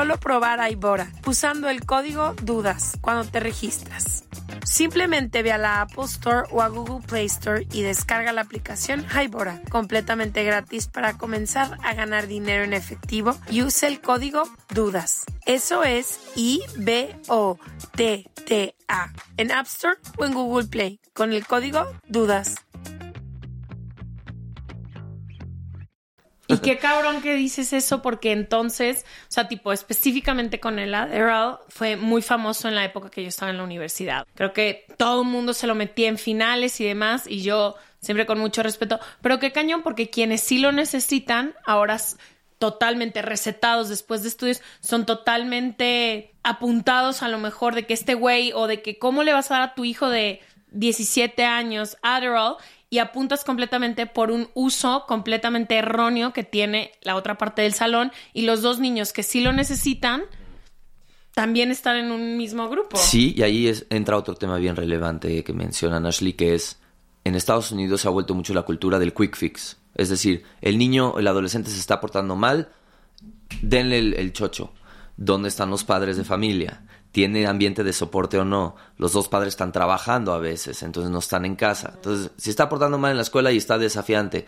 probar 0.19 0.59
Hybora, 0.69 1.11
usando 1.25 1.69
el 1.69 1.85
código 1.85 2.33
DUDAS 2.41 2.97
cuando 3.01 3.23
te 3.25 3.39
registras. 3.39 4.23
Simplemente 4.63 5.43
ve 5.43 5.51
a 5.51 5.57
la 5.57 5.81
Apple 5.81 6.05
Store 6.05 6.47
o 6.51 6.61
a 6.61 6.69
Google 6.69 7.05
Play 7.05 7.25
Store 7.27 7.67
y 7.71 7.81
descarga 7.83 8.31
la 8.31 8.41
aplicación 8.41 9.05
Hybora, 9.05 9.61
completamente 9.69 10.43
gratis 10.43 10.87
para 10.87 11.17
comenzar 11.17 11.77
a 11.83 11.93
ganar 11.93 12.27
dinero 12.27 12.63
en 12.63 12.73
efectivo 12.73 13.37
y 13.49 13.61
use 13.63 13.87
el 13.87 14.01
código 14.01 14.43
DUDAS. 14.73 15.25
Eso 15.45 15.83
es 15.83 16.19
I-B-O-T-T-A 16.35 17.21
en 19.37 19.51
App 19.51 19.67
Store 19.67 19.97
o 20.17 20.25
en 20.25 20.33
Google 20.33 20.67
Play 20.67 20.99
con 21.13 21.31
el 21.33 21.45
código 21.45 21.85
DUDAS. 22.07 22.55
Y 26.51 26.59
qué 26.59 26.77
cabrón 26.77 27.21
que 27.21 27.35
dices 27.35 27.73
eso 27.73 28.01
porque 28.01 28.31
entonces, 28.31 29.05
o 29.23 29.31
sea, 29.31 29.47
tipo 29.47 29.71
específicamente 29.71 30.59
con 30.59 30.79
el 30.79 30.93
Adderall 30.93 31.59
fue 31.69 31.95
muy 31.95 32.21
famoso 32.21 32.67
en 32.67 32.75
la 32.75 32.85
época 32.85 33.09
que 33.09 33.23
yo 33.23 33.29
estaba 33.29 33.51
en 33.51 33.57
la 33.57 33.63
universidad. 33.63 34.25
Creo 34.35 34.53
que 34.53 34.85
todo 34.97 35.21
el 35.21 35.27
mundo 35.27 35.53
se 35.53 35.67
lo 35.67 35.75
metía 35.75 36.09
en 36.09 36.17
finales 36.17 36.79
y 36.81 36.85
demás 36.85 37.25
y 37.27 37.41
yo 37.41 37.75
siempre 37.99 38.25
con 38.25 38.39
mucho 38.39 38.63
respeto, 38.63 38.99
pero 39.21 39.39
qué 39.39 39.51
cañón 39.51 39.83
porque 39.83 40.09
quienes 40.09 40.41
sí 40.41 40.57
lo 40.57 40.71
necesitan 40.71 41.53
ahora 41.65 41.97
totalmente 42.61 43.23
recetados 43.23 43.89
después 43.89 44.21
de 44.21 44.29
estudios 44.29 44.61
son 44.81 45.07
totalmente 45.07 46.35
apuntados 46.43 47.23
a 47.23 47.27
lo 47.27 47.39
mejor 47.39 47.73
de 47.73 47.87
que 47.87 47.95
este 47.95 48.13
güey 48.13 48.53
o 48.53 48.67
de 48.67 48.83
que 48.83 48.99
cómo 48.99 49.23
le 49.23 49.33
vas 49.33 49.49
a 49.49 49.55
dar 49.55 49.63
a 49.63 49.73
tu 49.73 49.83
hijo 49.83 50.09
de 50.09 50.41
17 50.71 51.43
años 51.43 51.97
Adderall 52.03 52.57
y 52.91 52.99
apuntas 52.99 53.43
completamente 53.45 54.05
por 54.05 54.29
un 54.31 54.49
uso 54.53 55.05
completamente 55.07 55.77
erróneo 55.77 56.33
que 56.33 56.43
tiene 56.43 56.91
la 57.01 57.15
otra 57.15 57.37
parte 57.37 57.61
del 57.63 57.73
salón 57.73 58.11
y 58.33 58.41
los 58.43 58.61
dos 58.61 58.79
niños 58.79 59.13
que 59.13 59.23
sí 59.23 59.39
lo 59.41 59.53
necesitan 59.53 60.23
también 61.33 61.71
están 61.71 61.95
en 61.95 62.11
un 62.11 62.35
mismo 62.37 62.67
grupo. 62.69 62.97
Sí, 62.97 63.33
y 63.37 63.43
ahí 63.43 63.67
es- 63.67 63.85
entra 63.89 64.17
otro 64.17 64.35
tema 64.35 64.57
bien 64.57 64.75
relevante 64.75 65.41
que 65.43 65.53
mencionan 65.53 66.05
Ashley, 66.05 66.33
que 66.33 66.53
es 66.53 66.79
en 67.23 67.35
Estados 67.35 67.71
Unidos 67.71 68.01
se 68.01 68.09
ha 68.09 68.11
vuelto 68.11 68.35
mucho 68.35 68.53
la 68.53 68.63
cultura 68.63 68.99
del 68.99 69.13
quick 69.13 69.37
fix. 69.37 69.77
Es 69.95 70.09
decir, 70.09 70.43
el 70.59 70.77
niño, 70.77 71.17
el 71.17 71.27
adolescente 71.27 71.69
se 71.69 71.79
está 71.79 72.01
portando 72.01 72.35
mal, 72.35 72.69
denle 73.61 73.99
el, 73.99 74.13
el 74.15 74.33
chocho. 74.33 74.73
¿Dónde 75.15 75.47
están 75.49 75.69
los 75.69 75.83
padres 75.85 76.17
de 76.17 76.23
familia? 76.25 76.81
¿Tiene 77.11 77.45
ambiente 77.45 77.83
de 77.83 77.93
soporte 77.93 78.37
o 78.39 78.45
no? 78.45 78.75
Los 78.97 79.13
dos 79.13 79.27
padres 79.27 79.49
están 79.49 79.71
trabajando 79.71 80.33
a 80.33 80.39
veces, 80.39 80.81
entonces 80.83 81.11
no 81.11 81.19
están 81.19 81.45
en 81.45 81.55
casa. 81.55 81.91
Entonces, 81.95 82.31
si 82.37 82.49
está 82.49 82.69
portando 82.69 82.97
mal 82.97 83.11
en 83.11 83.17
la 83.17 83.23
escuela 83.23 83.51
y 83.51 83.57
está 83.57 83.77
desafiante, 83.77 84.45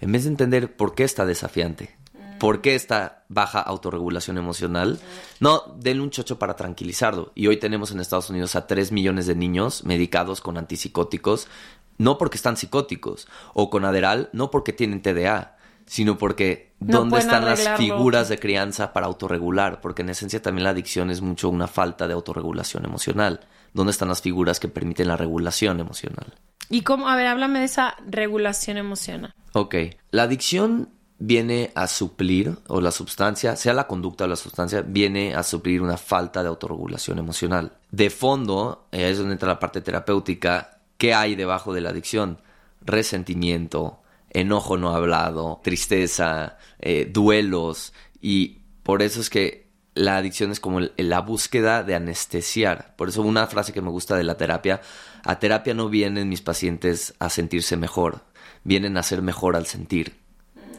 en 0.00 0.12
vez 0.12 0.24
de 0.24 0.30
entender 0.30 0.76
por 0.76 0.94
qué 0.94 1.04
está 1.04 1.24
desafiante, 1.24 1.96
por 2.38 2.60
qué 2.60 2.74
esta 2.74 3.24
baja 3.28 3.60
autorregulación 3.60 4.36
emocional, 4.36 5.00
no, 5.40 5.62
denle 5.78 6.02
un 6.02 6.10
chocho 6.10 6.38
para 6.38 6.56
tranquilizarlo. 6.56 7.32
Y 7.34 7.46
hoy 7.46 7.56
tenemos 7.56 7.90
en 7.90 8.00
Estados 8.00 8.28
Unidos 8.28 8.54
a 8.54 8.66
3 8.66 8.92
millones 8.92 9.26
de 9.26 9.34
niños 9.34 9.84
medicados 9.84 10.42
con 10.42 10.58
antipsicóticos, 10.58 11.48
no 11.96 12.18
porque 12.18 12.36
están 12.36 12.58
psicóticos, 12.58 13.28
o 13.54 13.70
con 13.70 13.86
Aderal, 13.86 14.28
no 14.34 14.50
porque 14.50 14.74
tienen 14.74 15.00
TDA, 15.00 15.56
sino 15.86 16.18
porque 16.18 16.72
No 16.80 17.00
dónde 17.00 17.18
están 17.18 17.44
las 17.44 17.68
figuras 17.76 18.28
de 18.28 18.38
crianza 18.38 18.92
para 18.92 19.06
autorregular, 19.06 19.80
porque 19.80 20.02
en 20.02 20.10
esencia 20.10 20.42
también 20.42 20.64
la 20.64 20.70
adicción 20.70 21.10
es 21.10 21.20
mucho 21.20 21.48
una 21.48 21.66
falta 21.66 22.06
de 22.06 22.14
autorregulación 22.14 22.84
emocional. 22.84 23.40
¿Dónde 23.72 23.90
están 23.90 24.08
las 24.08 24.22
figuras 24.22 24.60
que 24.60 24.68
permiten 24.68 25.08
la 25.08 25.16
regulación 25.16 25.80
emocional? 25.80 26.34
Y 26.70 26.82
cómo, 26.82 27.08
a 27.08 27.16
ver, 27.16 27.26
háblame 27.26 27.58
de 27.58 27.66
esa 27.66 27.96
regulación 28.08 28.76
emocional. 28.76 29.34
Ok, 29.52 29.74
la 30.10 30.22
adicción 30.22 30.88
viene 31.18 31.70
a 31.74 31.86
suplir, 31.86 32.56
o 32.68 32.80
la 32.80 32.90
sustancia, 32.90 33.56
sea 33.56 33.72
la 33.72 33.86
conducta 33.86 34.24
o 34.24 34.28
la 34.28 34.36
sustancia, 34.36 34.82
viene 34.82 35.34
a 35.34 35.42
suplir 35.42 35.82
una 35.82 35.96
falta 35.96 36.42
de 36.42 36.48
autorregulación 36.48 37.18
emocional. 37.18 37.72
De 37.90 38.10
fondo, 38.10 38.88
eh, 38.92 39.10
es 39.10 39.18
donde 39.18 39.34
entra 39.34 39.48
la 39.48 39.58
parte 39.58 39.80
terapéutica, 39.80 40.80
¿qué 40.98 41.14
hay 41.14 41.34
debajo 41.34 41.72
de 41.72 41.80
la 41.80 41.90
adicción? 41.90 42.38
Resentimiento, 42.80 44.00
enojo 44.34 44.76
no 44.76 44.94
hablado, 44.94 45.60
tristeza, 45.64 46.58
eh, 46.80 47.08
duelos, 47.10 47.92
y 48.20 48.58
por 48.82 49.00
eso 49.02 49.20
es 49.22 49.30
que 49.30 49.64
la 49.94 50.16
adicción 50.16 50.50
es 50.50 50.60
como 50.60 50.80
el- 50.80 50.92
la 50.96 51.20
búsqueda 51.20 51.82
de 51.84 51.94
anestesiar. 51.94 52.94
Por 52.96 53.08
eso 53.08 53.22
una 53.22 53.46
frase 53.46 53.72
que 53.72 53.80
me 53.80 53.90
gusta 53.90 54.16
de 54.16 54.24
la 54.24 54.36
terapia, 54.36 54.80
a 55.24 55.38
terapia 55.38 55.72
no 55.72 55.88
vienen 55.88 56.28
mis 56.28 56.42
pacientes 56.42 57.14
a 57.20 57.30
sentirse 57.30 57.76
mejor, 57.76 58.24
vienen 58.64 58.96
a 58.98 59.02
ser 59.02 59.22
mejor 59.22 59.54
al 59.56 59.66
sentir. 59.66 60.16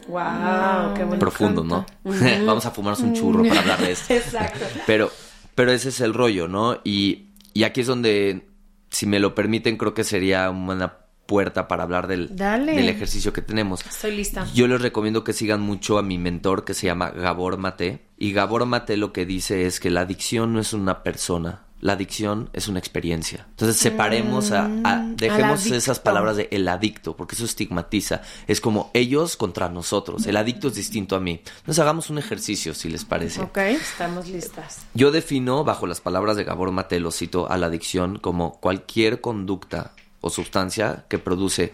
Wow, 0.06 0.94
qué 0.94 1.02
bonito. 1.04 1.18
Profundo, 1.18 1.64
¿no? 1.64 1.86
Vamos 2.46 2.66
a 2.66 2.70
fumarnos 2.70 3.00
un 3.00 3.12
churro 3.14 3.42
para 3.48 3.60
hablar 3.60 3.80
de 3.80 3.92
esto. 3.92 4.12
Exacto. 4.14 4.64
Pero, 4.86 5.10
pero 5.54 5.72
ese 5.72 5.88
es 5.88 6.00
el 6.00 6.14
rollo, 6.14 6.46
¿no? 6.46 6.80
Y, 6.84 7.30
y 7.54 7.64
aquí 7.64 7.80
es 7.80 7.86
donde, 7.88 8.46
si 8.90 9.06
me 9.06 9.18
lo 9.18 9.34
permiten, 9.34 9.76
creo 9.76 9.94
que 9.94 10.04
sería 10.04 10.48
una 10.50 10.98
puerta 11.26 11.68
para 11.68 11.82
hablar 11.82 12.06
del, 12.06 12.34
del 12.36 12.88
ejercicio 12.88 13.32
que 13.32 13.42
tenemos. 13.42 13.84
Estoy 13.84 14.16
lista. 14.16 14.46
Yo 14.54 14.66
les 14.68 14.80
recomiendo 14.80 15.24
que 15.24 15.32
sigan 15.32 15.60
mucho 15.60 15.98
a 15.98 16.02
mi 16.02 16.18
mentor 16.18 16.64
que 16.64 16.74
se 16.74 16.86
llama 16.86 17.10
Gabor 17.10 17.56
Mate. 17.58 18.02
Y 18.18 18.32
Gabor 18.32 18.64
Mate 18.66 18.96
lo 18.96 19.12
que 19.12 19.26
dice 19.26 19.66
es 19.66 19.80
que 19.80 19.90
la 19.90 20.02
adicción 20.02 20.52
no 20.52 20.60
es 20.60 20.72
una 20.72 21.02
persona. 21.02 21.62
La 21.82 21.92
adicción 21.92 22.48
es 22.54 22.68
una 22.68 22.78
experiencia. 22.78 23.46
Entonces 23.50 23.76
separemos 23.76 24.50
a, 24.50 24.64
a- 24.82 25.04
dejemos 25.14 25.66
esas 25.66 26.00
palabras 26.00 26.36
de 26.38 26.48
el 26.50 26.66
adicto, 26.68 27.14
porque 27.16 27.34
eso 27.34 27.44
estigmatiza. 27.44 28.22
Es 28.46 28.62
como 28.62 28.90
ellos 28.94 29.36
contra 29.36 29.68
nosotros. 29.68 30.26
El 30.26 30.38
adicto 30.38 30.68
es 30.68 30.74
distinto 30.74 31.16
a 31.16 31.20
mí. 31.20 31.42
Entonces 31.58 31.78
hagamos 31.78 32.08
un 32.08 32.16
ejercicio, 32.16 32.72
si 32.72 32.88
les 32.88 33.04
parece. 33.04 33.42
Ok. 33.42 33.58
Estamos 33.58 34.26
listas. 34.28 34.86
Yo 34.94 35.10
defino, 35.12 35.64
bajo 35.64 35.86
las 35.86 36.00
palabras 36.00 36.36
de 36.36 36.44
Gabor 36.44 36.72
Mate, 36.72 36.98
lo 36.98 37.10
cito, 37.10 37.50
a 37.50 37.58
la 37.58 37.66
adicción 37.66 38.18
como 38.20 38.58
cualquier 38.58 39.20
conducta 39.20 39.92
o 40.26 40.30
sustancia 40.30 41.04
que 41.08 41.18
produce 41.18 41.72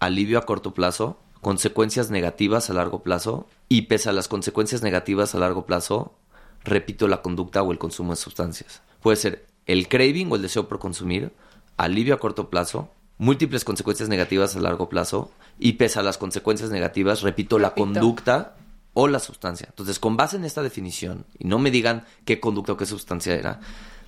alivio 0.00 0.38
a 0.38 0.44
corto 0.44 0.74
plazo, 0.74 1.18
consecuencias 1.40 2.10
negativas 2.10 2.68
a 2.68 2.74
largo 2.74 3.02
plazo 3.02 3.46
y 3.70 3.82
pese 3.82 4.10
a 4.10 4.12
las 4.12 4.28
consecuencias 4.28 4.82
negativas 4.82 5.34
a 5.34 5.38
largo 5.38 5.64
plazo, 5.64 6.14
repito 6.62 7.08
la 7.08 7.22
conducta 7.22 7.62
o 7.62 7.72
el 7.72 7.78
consumo 7.78 8.12
de 8.12 8.16
sustancias. 8.16 8.82
Puede 9.00 9.16
ser 9.16 9.46
el 9.64 9.88
craving 9.88 10.30
o 10.30 10.36
el 10.36 10.42
deseo 10.42 10.68
por 10.68 10.78
consumir, 10.78 11.32
alivio 11.78 12.14
a 12.14 12.18
corto 12.18 12.50
plazo, 12.50 12.90
múltiples 13.16 13.64
consecuencias 13.64 14.10
negativas 14.10 14.56
a 14.56 14.60
largo 14.60 14.90
plazo 14.90 15.30
y 15.58 15.72
pese 15.74 15.98
a 15.98 16.02
las 16.02 16.18
consecuencias 16.18 16.68
negativas, 16.68 17.22
repito, 17.22 17.58
la 17.58 17.72
conducta 17.72 18.56
o 18.92 19.08
la 19.08 19.20
sustancia. 19.20 19.68
Entonces, 19.70 19.98
con 19.98 20.18
base 20.18 20.36
en 20.36 20.44
esta 20.44 20.62
definición, 20.62 21.24
y 21.38 21.46
no 21.46 21.58
me 21.58 21.70
digan 21.70 22.04
qué 22.26 22.40
conducta 22.40 22.72
o 22.72 22.76
qué 22.76 22.84
sustancia 22.84 23.34
era, 23.34 23.60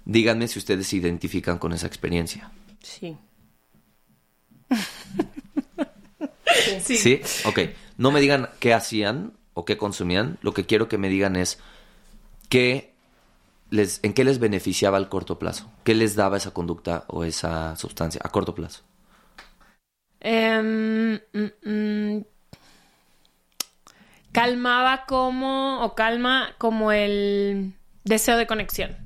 díganme 0.04 0.46
si 0.46 0.58
ustedes 0.58 0.88
se 0.88 0.96
identifican 0.96 1.56
con 1.56 1.72
esa 1.72 1.86
experiencia. 1.86 2.50
Sí. 2.82 3.16
Sí. 6.80 7.20
Ok. 7.44 7.60
No 7.96 8.10
me 8.10 8.20
digan 8.20 8.48
qué 8.58 8.74
hacían 8.74 9.32
o 9.54 9.64
qué 9.64 9.76
consumían. 9.76 10.38
Lo 10.42 10.54
que 10.54 10.66
quiero 10.66 10.88
que 10.88 10.98
me 10.98 11.08
digan 11.08 11.36
es 11.36 11.58
qué 12.48 12.94
les, 13.70 14.00
en 14.02 14.12
qué 14.12 14.24
les 14.24 14.38
beneficiaba 14.38 14.96
al 14.96 15.08
corto 15.08 15.38
plazo. 15.38 15.70
¿Qué 15.84 15.94
les 15.94 16.16
daba 16.16 16.36
esa 16.36 16.52
conducta 16.52 17.04
o 17.08 17.24
esa 17.24 17.76
sustancia 17.76 18.20
a 18.24 18.30
corto 18.30 18.54
plazo? 18.54 18.82
Em, 20.20 21.20
mm, 21.32 21.68
mm, 21.68 22.24
calmaba 24.32 25.04
como, 25.06 25.84
o 25.84 25.94
calma 25.94 26.54
como 26.58 26.92
el 26.92 27.74
deseo 28.04 28.36
de 28.36 28.46
conexión. 28.46 28.96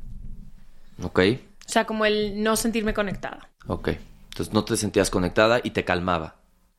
Ok. 1.02 1.20
O 1.66 1.68
sea, 1.68 1.86
como 1.86 2.04
el 2.04 2.42
no 2.42 2.56
sentirme 2.56 2.94
conectada. 2.94 3.50
Ok. 3.66 3.90
Entonces 4.42 4.54
no 4.54 4.64
te 4.64 4.76
sentías 4.76 5.08
conectada 5.08 5.60
y 5.62 5.70
te 5.70 5.84
calmaba. 5.84 6.34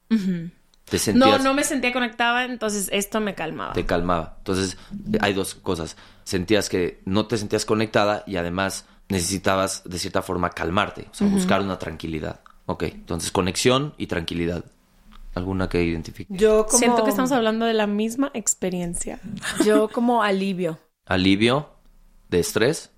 Te 0.10 0.18
No, 0.18 1.00
sentías... 1.00 1.44
no 1.44 1.54
me 1.54 1.64
sentía 1.64 1.94
conectada, 1.94 2.44
entonces 2.44 2.90
esto 2.92 3.22
me 3.22 3.36
calmaba. 3.36 3.72
te 3.72 3.86
calmaba. 3.86 4.36
Entonces, 4.40 4.78
hay 5.22 5.34
dos 5.34 5.56
cosas. 5.56 5.96
Sentías 6.26 6.68
que 6.68 7.02
no 7.06 7.26
te 7.26 7.38
sentías 7.38 7.64
conectada 7.66 8.24
y 8.28 8.36
además 8.36 8.86
necesitabas, 9.08 9.84
de 9.86 9.98
cierta 9.98 10.22
forma, 10.22 10.50
calmarte, 10.50 11.08
o 11.10 11.14
sea, 11.14 11.28
buscar 11.28 11.62
una 11.62 11.80
tranquilidad. 11.80 12.42
Ok, 12.66 12.84
entonces 12.84 13.32
conexión 13.32 13.94
y 13.98 14.08
tranquilidad. 14.08 14.66
¿Alguna 15.34 15.70
que 15.70 15.82
identifique? 15.84 16.34
Yo 16.36 16.66
como... 16.66 16.78
Siento 16.78 17.04
que 17.06 17.10
estamos 17.12 17.32
hablando 17.32 17.66
de 17.66 17.74
la 17.74 17.88
misma 17.88 18.30
experiencia. 18.34 19.20
Yo 19.66 19.88
como 19.88 20.22
alivio. 20.22 20.80
Alivio 21.06 21.70
de 22.30 22.40
estrés. 22.40 22.92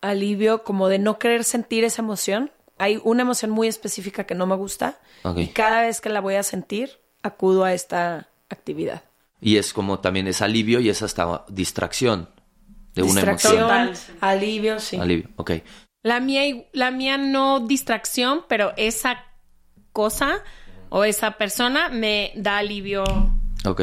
Alivio 0.00 0.62
como 0.62 0.88
de 0.88 0.98
no 1.00 1.18
querer 1.18 1.42
sentir 1.44 1.82
esa 1.84 2.00
emoción. 2.02 2.52
Hay 2.78 3.00
una 3.04 3.22
emoción 3.22 3.50
muy 3.50 3.68
específica 3.68 4.24
que 4.24 4.34
no 4.34 4.46
me 4.46 4.56
gusta. 4.56 4.98
Y 5.36 5.48
cada 5.48 5.82
vez 5.82 6.00
que 6.00 6.08
la 6.08 6.20
voy 6.20 6.34
a 6.34 6.42
sentir, 6.42 6.90
acudo 7.22 7.64
a 7.64 7.72
esta 7.72 8.28
actividad. 8.48 9.02
Y 9.40 9.56
es 9.58 9.72
como 9.72 10.00
también 10.00 10.26
es 10.26 10.42
alivio 10.42 10.80
y 10.80 10.88
es 10.88 11.02
hasta 11.02 11.44
distracción 11.48 12.28
de 12.94 13.02
una 13.02 13.12
Distracción, 13.20 13.70
emoción. 13.70 14.16
alivio, 14.20 14.80
sí. 14.80 14.96
Alivio, 14.96 15.28
ok. 15.36 15.52
La 16.02 16.20
mía, 16.20 16.42
la 16.72 16.90
mía 16.90 17.16
no 17.18 17.60
distracción, 17.60 18.44
pero 18.48 18.72
esa 18.76 19.24
cosa 19.92 20.42
o 20.90 21.04
esa 21.04 21.32
persona 21.32 21.88
me 21.88 22.32
da 22.36 22.58
alivio 22.58 23.04
Ok, 23.64 23.82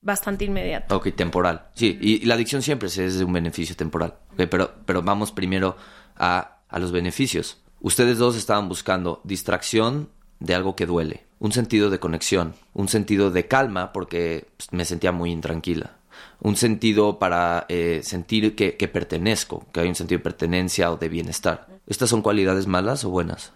bastante 0.00 0.44
inmediato. 0.44 0.96
ok, 0.96 1.14
temporal. 1.14 1.68
Sí, 1.74 1.98
y, 2.00 2.22
y 2.22 2.26
la 2.26 2.34
adicción 2.34 2.62
siempre 2.62 2.88
es 2.88 3.18
de 3.18 3.24
un 3.24 3.32
beneficio 3.32 3.76
temporal. 3.76 4.14
Ok, 4.32 4.42
pero, 4.50 4.74
pero 4.84 5.02
vamos 5.02 5.30
primero 5.32 5.76
a, 6.16 6.58
a 6.68 6.78
los 6.78 6.90
beneficios. 6.92 7.58
Ustedes 7.80 8.18
dos 8.18 8.36
estaban 8.36 8.68
buscando 8.68 9.20
distracción 9.24 10.08
de 10.38 10.54
algo 10.54 10.76
que 10.76 10.86
duele, 10.86 11.24
un 11.38 11.52
sentido 11.52 11.90
de 11.90 11.98
conexión, 11.98 12.54
un 12.74 12.88
sentido 12.88 13.30
de 13.30 13.46
calma 13.46 13.92
porque 13.92 14.48
pues, 14.56 14.72
me 14.72 14.84
sentía 14.84 15.12
muy 15.12 15.30
intranquila, 15.30 15.96
un 16.40 16.56
sentido 16.56 17.18
para 17.18 17.66
eh, 17.68 18.00
sentir 18.02 18.54
que, 18.54 18.76
que 18.76 18.88
pertenezco, 18.88 19.66
que 19.72 19.80
hay 19.80 19.88
un 19.88 19.94
sentido 19.94 20.18
de 20.18 20.24
pertenencia 20.24 20.90
o 20.90 20.96
de 20.96 21.08
bienestar. 21.08 21.68
¿Estas 21.86 22.10
son 22.10 22.22
cualidades 22.22 22.66
malas 22.66 23.04
o 23.04 23.10
buenas? 23.10 23.52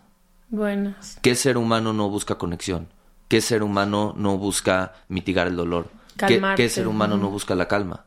Buenas. 0.48 1.18
¿Qué 1.20 1.34
ser 1.34 1.56
humano 1.56 1.92
no 1.92 2.08
busca 2.08 2.36
conexión? 2.36 2.88
¿Qué 3.28 3.40
ser 3.40 3.62
humano 3.62 4.14
no 4.16 4.38
busca 4.38 4.94
mitigar 5.08 5.46
el 5.46 5.56
dolor? 5.56 5.88
¿Qué, 6.16 6.40
qué 6.56 6.68
ser 6.68 6.86
humano 6.86 7.16
no 7.16 7.30
busca 7.30 7.54
la 7.54 7.68
calma? 7.68 8.04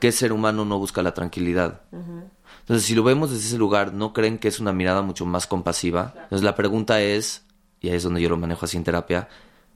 ¿Qué 0.00 0.12
ser 0.12 0.32
humano 0.32 0.64
no 0.64 0.78
busca 0.78 1.02
la 1.02 1.14
tranquilidad? 1.14 1.82
Entonces, 2.62 2.86
si 2.86 2.94
lo 2.94 3.02
vemos 3.02 3.30
desde 3.30 3.46
ese 3.46 3.58
lugar, 3.58 3.92
¿no 3.92 4.12
creen 4.12 4.38
que 4.38 4.48
es 4.48 4.60
una 4.60 4.72
mirada 4.72 5.02
mucho 5.02 5.26
más 5.26 5.46
compasiva? 5.46 6.14
Entonces, 6.14 6.42
la 6.42 6.54
pregunta 6.54 7.00
es, 7.00 7.44
y 7.80 7.88
ahí 7.88 7.96
es 7.96 8.02
donde 8.02 8.22
yo 8.22 8.28
lo 8.28 8.36
manejo 8.36 8.64
así 8.64 8.76
en 8.76 8.84
terapia, 8.84 9.28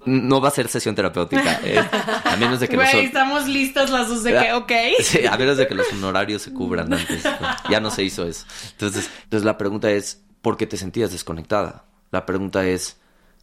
no 0.05 0.40
va 0.40 0.49
a 0.49 0.53
ser 0.53 0.68
sesión 0.68 0.94
terapéutica, 0.94 1.61
eh, 1.64 1.79
a 2.25 2.37
menos 2.37 2.61
de 2.61 2.68
que 2.68 2.77
los... 2.77 2.90
Güey, 2.90 3.07
estamos 3.07 3.49
listas 3.49 3.90
las 3.90 4.09
dos 4.09 4.22
de 4.22 4.33
que, 4.33 4.53
ok. 4.53 4.72
Sí, 5.01 5.27
a 5.27 5.37
menos 5.37 5.57
de 5.57 5.66
que 5.66 5.75
los 5.75 5.92
honorarios 5.92 6.42
se 6.42 6.53
cubran 6.53 6.92
antes. 6.92 7.25
Ya 7.68 7.81
no 7.81 7.90
se 7.90 8.05
hizo 8.05 8.25
eso. 8.25 8.46
Entonces, 8.70 9.11
entonces 9.25 9.44
la 9.44 9.59
pregunta 9.59 9.90
es, 9.90 10.22
¿por 10.42 10.57
qué 10.57 10.66
te 10.66 10.77
sentías 10.77 11.11
desconectada? 11.11 11.87
La 12.12 12.25
pregunta 12.25 12.64
es, 12.64 12.99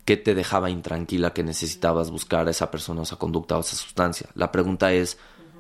¿qué 0.06 0.16
te 0.16 0.34
dejaba 0.36 0.70
intranquila 0.70 1.34
que 1.34 1.44
necesitabas 1.44 2.12
buscar 2.12 2.48
a 2.48 2.52
esa 2.52 2.72
persona, 2.72 3.02
o 3.02 3.04
esa 3.04 3.18
conducta 3.18 3.58
o 3.58 3.60
esa 3.60 3.76
sustancia? 3.76 4.30
La 4.34 4.52
pregunta 4.52 4.94
es, 4.94 5.18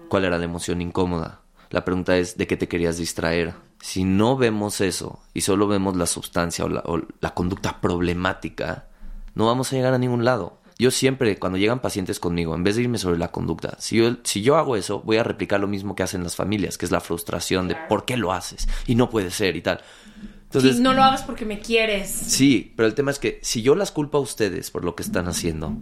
¿cuál 0.07 0.23
era 0.23 0.37
la 0.37 0.45
emoción 0.45 0.81
incómoda? 0.81 1.41
La 1.69 1.83
pregunta 1.83 2.15
es, 2.17 2.37
¿de 2.37 2.47
qué 2.47 2.55
te 2.55 2.67
querías 2.69 2.97
distraer? 2.97 3.53
Si 3.83 4.05
no 4.05 4.37
vemos 4.37 4.79
eso 4.79 5.19
y 5.33 5.41
solo 5.41 5.67
vemos 5.67 5.97
la 5.97 6.05
sustancia 6.05 6.63
o 6.63 6.69
la, 6.69 6.83
o 6.85 7.01
la 7.19 7.33
conducta 7.33 7.81
problemática, 7.81 8.87
no 9.35 9.47
vamos 9.47 9.73
a 9.73 9.75
llegar 9.75 9.93
a 9.93 9.97
ningún 9.97 10.23
lado. 10.23 10.61
Yo 10.79 10.89
siempre, 10.89 11.37
cuando 11.37 11.57
llegan 11.57 11.81
pacientes 11.81 12.17
conmigo, 12.17 12.55
en 12.55 12.63
vez 12.63 12.77
de 12.77 12.83
irme 12.83 12.97
sobre 12.97 13.17
la 13.17 13.33
conducta, 13.33 13.75
si 13.79 13.97
yo, 13.97 14.15
si 14.23 14.41
yo 14.41 14.55
hago 14.55 14.77
eso, 14.77 15.01
voy 15.01 15.17
a 15.17 15.23
replicar 15.23 15.59
lo 15.59 15.67
mismo 15.67 15.95
que 15.95 16.03
hacen 16.03 16.23
las 16.23 16.37
familias, 16.37 16.77
que 16.77 16.85
es 16.85 16.91
la 16.91 17.01
frustración 17.01 17.67
de 17.67 17.75
por 17.89 18.05
qué 18.05 18.15
lo 18.15 18.31
haces 18.31 18.69
y 18.87 18.95
no 18.95 19.09
puede 19.09 19.31
ser 19.31 19.57
y 19.57 19.61
tal. 19.61 19.81
Entonces, 20.43 20.77
Sí, 20.77 20.81
no 20.81 20.93
lo 20.93 21.03
hagas 21.03 21.23
porque 21.23 21.43
me 21.43 21.59
quieres. 21.59 22.09
Sí, 22.09 22.71
pero 22.77 22.87
el 22.87 22.95
tema 22.95 23.11
es 23.11 23.19
que 23.19 23.41
si 23.43 23.63
yo 23.63 23.75
las 23.75 23.91
culpo 23.91 24.17
a 24.17 24.21
ustedes 24.21 24.71
por 24.71 24.85
lo 24.85 24.95
que 24.95 25.03
están 25.03 25.27
haciendo, 25.27 25.75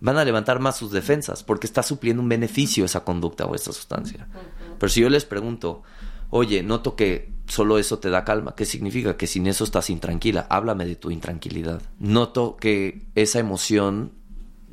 van 0.00 0.18
a 0.18 0.24
levantar 0.24 0.58
más 0.58 0.78
sus 0.78 0.90
defensas 0.90 1.44
porque 1.44 1.68
está 1.68 1.84
supliendo 1.84 2.24
un 2.24 2.28
beneficio 2.28 2.84
esa 2.84 3.04
conducta 3.04 3.46
o 3.46 3.54
esa 3.54 3.72
sustancia. 3.72 4.26
Pero 4.80 4.90
si 4.90 5.00
yo 5.00 5.08
les 5.08 5.24
pregunto, 5.24 5.84
oye, 6.30 6.62
noto 6.62 6.96
que 6.96 7.32
solo 7.46 7.78
eso 7.78 7.98
te 7.98 8.10
da 8.10 8.24
calma, 8.24 8.54
¿qué 8.54 8.64
significa? 8.64 9.16
Que 9.16 9.26
sin 9.26 9.46
eso 9.46 9.64
estás 9.64 9.90
intranquila. 9.90 10.46
Háblame 10.48 10.86
de 10.86 10.96
tu 10.96 11.10
intranquilidad. 11.10 11.82
Noto 11.98 12.56
que 12.56 13.02
esa 13.14 13.38
emoción 13.38 14.12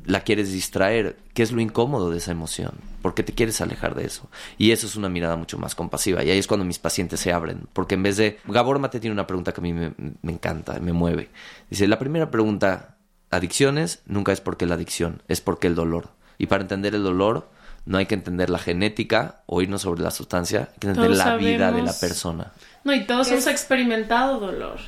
la 0.06 0.20
quieres 0.20 0.52
distraer. 0.52 1.18
¿Qué 1.34 1.42
es 1.42 1.52
lo 1.52 1.60
incómodo 1.60 2.10
de 2.10 2.18
esa 2.18 2.32
emoción? 2.32 2.72
Porque 3.02 3.22
te 3.22 3.34
quieres 3.34 3.60
alejar 3.60 3.94
de 3.94 4.06
eso. 4.06 4.28
Y 4.56 4.70
eso 4.70 4.86
es 4.86 4.96
una 4.96 5.08
mirada 5.08 5.36
mucho 5.36 5.58
más 5.58 5.74
compasiva. 5.74 6.24
Y 6.24 6.30
ahí 6.30 6.38
es 6.38 6.46
cuando 6.46 6.64
mis 6.64 6.78
pacientes 6.78 7.20
se 7.20 7.32
abren. 7.32 7.66
Porque 7.72 7.94
en 7.94 8.02
vez 8.02 8.16
de... 8.16 8.38
Gabor 8.46 8.78
Mate 8.78 9.00
tiene 9.00 9.12
una 9.12 9.26
pregunta 9.26 9.52
que 9.52 9.60
a 9.60 9.62
mí 9.62 9.72
me, 9.72 9.92
me 10.22 10.32
encanta, 10.32 10.80
me 10.80 10.92
mueve. 10.92 11.28
Dice, 11.68 11.86
la 11.88 11.98
primera 11.98 12.30
pregunta, 12.30 12.96
adicciones, 13.30 14.02
nunca 14.06 14.32
es 14.32 14.40
porque 14.40 14.66
la 14.66 14.76
adicción, 14.76 15.22
es 15.28 15.40
porque 15.40 15.66
el 15.66 15.74
dolor. 15.74 16.10
Y 16.38 16.46
para 16.46 16.62
entender 16.62 16.94
el 16.94 17.02
dolor, 17.02 17.50
no 17.88 17.96
hay 17.96 18.04
que 18.04 18.14
entender 18.14 18.50
la 18.50 18.58
genética 18.58 19.40
o 19.46 19.62
irnos 19.62 19.80
sobre 19.80 20.02
la 20.02 20.10
sustancia, 20.10 20.68
hay 20.72 20.78
que 20.78 20.88
entender 20.88 21.10
Todos 21.10 21.24
la 21.24 21.36
vida 21.36 21.72
de 21.72 21.82
la 21.82 21.94
persona. 21.94 22.52
No, 22.84 22.92
y 22.92 23.06
todos 23.06 23.30
hemos 23.30 23.46
experimentado 23.46 24.38
dolor. 24.38 24.78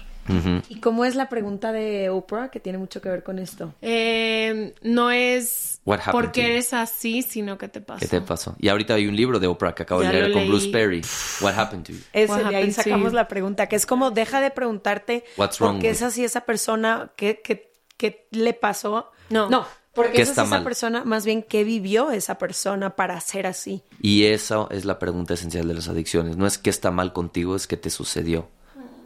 ¿Y 0.68 0.80
cómo 0.80 1.04
es 1.06 1.16
la 1.16 1.28
pregunta 1.28 1.72
de 1.72 2.10
Oprah 2.10 2.50
que 2.50 2.60
tiene 2.60 2.78
mucho 2.78 3.00
que 3.00 3.08
ver 3.08 3.24
con 3.24 3.38
esto? 3.38 3.74
Eh, 3.80 4.74
no 4.82 5.10
es 5.10 5.80
porque 6.12 6.52
eres 6.52 6.74
así, 6.74 7.22
sino 7.22 7.56
que 7.56 7.68
te 7.68 7.80
pasa. 7.80 8.00
¿Qué 8.00 8.06
te 8.06 8.20
pasó? 8.20 8.54
Y 8.60 8.68
ahorita 8.68 8.94
hay 8.94 9.08
un 9.08 9.16
libro 9.16 9.40
de 9.40 9.46
Oprah 9.46 9.74
que 9.74 9.82
acabo 9.82 10.02
Ya 10.02 10.12
de 10.12 10.20
leer 10.20 10.32
con 10.32 10.42
leí. 10.42 10.50
Bruce 10.50 10.68
Perry. 10.68 11.02
What 11.40 11.58
happened 11.58 11.86
to 11.86 11.92
you? 11.92 11.98
Ese, 12.12 12.30
What 12.30 12.50
de 12.50 12.56
ahí 12.56 12.70
sacamos 12.70 13.14
la 13.14 13.26
pregunta, 13.28 13.66
que 13.66 13.76
es 13.76 13.86
como 13.86 14.10
deja 14.10 14.42
de 14.42 14.50
preguntarte 14.50 15.24
What's 15.38 15.56
por 15.56 15.78
qué 15.78 15.88
es 15.88 16.02
así 16.02 16.22
esa 16.22 16.42
persona, 16.42 17.10
qué, 17.16 17.40
qué, 17.42 17.72
qué 17.96 18.28
le 18.30 18.52
pasó. 18.52 19.10
No. 19.30 19.48
No, 19.48 19.66
porque 19.94 20.12
¿Qué 20.12 20.22
es 20.22 20.28
está 20.30 20.42
así 20.42 20.48
esa 20.48 20.56
mal? 20.56 20.64
persona, 20.64 21.04
más 21.04 21.24
bien 21.24 21.42
qué 21.42 21.64
vivió 21.64 22.10
esa 22.10 22.38
persona 22.38 22.90
para 22.90 23.20
ser 23.20 23.46
así. 23.46 23.82
Y 24.00 24.24
esa 24.24 24.66
es 24.70 24.84
la 24.84 24.98
pregunta 24.98 25.34
esencial 25.34 25.66
de 25.66 25.74
las 25.74 25.88
adicciones. 25.88 26.36
No 26.36 26.46
es 26.46 26.58
qué 26.58 26.70
está 26.70 26.90
mal 26.90 27.12
contigo, 27.12 27.56
es 27.56 27.66
qué 27.66 27.76
te 27.76 27.90
sucedió. 27.90 28.48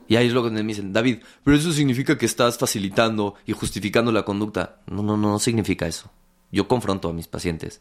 Y 0.07 0.17
ahí 0.17 0.27
es 0.27 0.35
lo 0.35 0.45
que 0.45 0.51
me 0.51 0.63
dicen, 0.63 0.93
David, 0.93 1.23
pero 1.43 1.57
eso 1.57 1.73
significa 1.73 2.19
que 2.19 2.27
estás 2.27 2.59
facilitando 2.59 3.35
y 3.47 3.53
justificando 3.53 4.13
la 4.13 4.25
conducta. 4.25 4.77
No, 4.87 5.03
no, 5.03 5.17
no, 5.17 5.31
no 5.31 5.39
significa 5.39 5.87
eso. 5.87 6.11
Yo 6.53 6.69
confronto 6.69 7.09
a 7.09 7.13
mis 7.15 7.27
pacientes, 7.27 7.81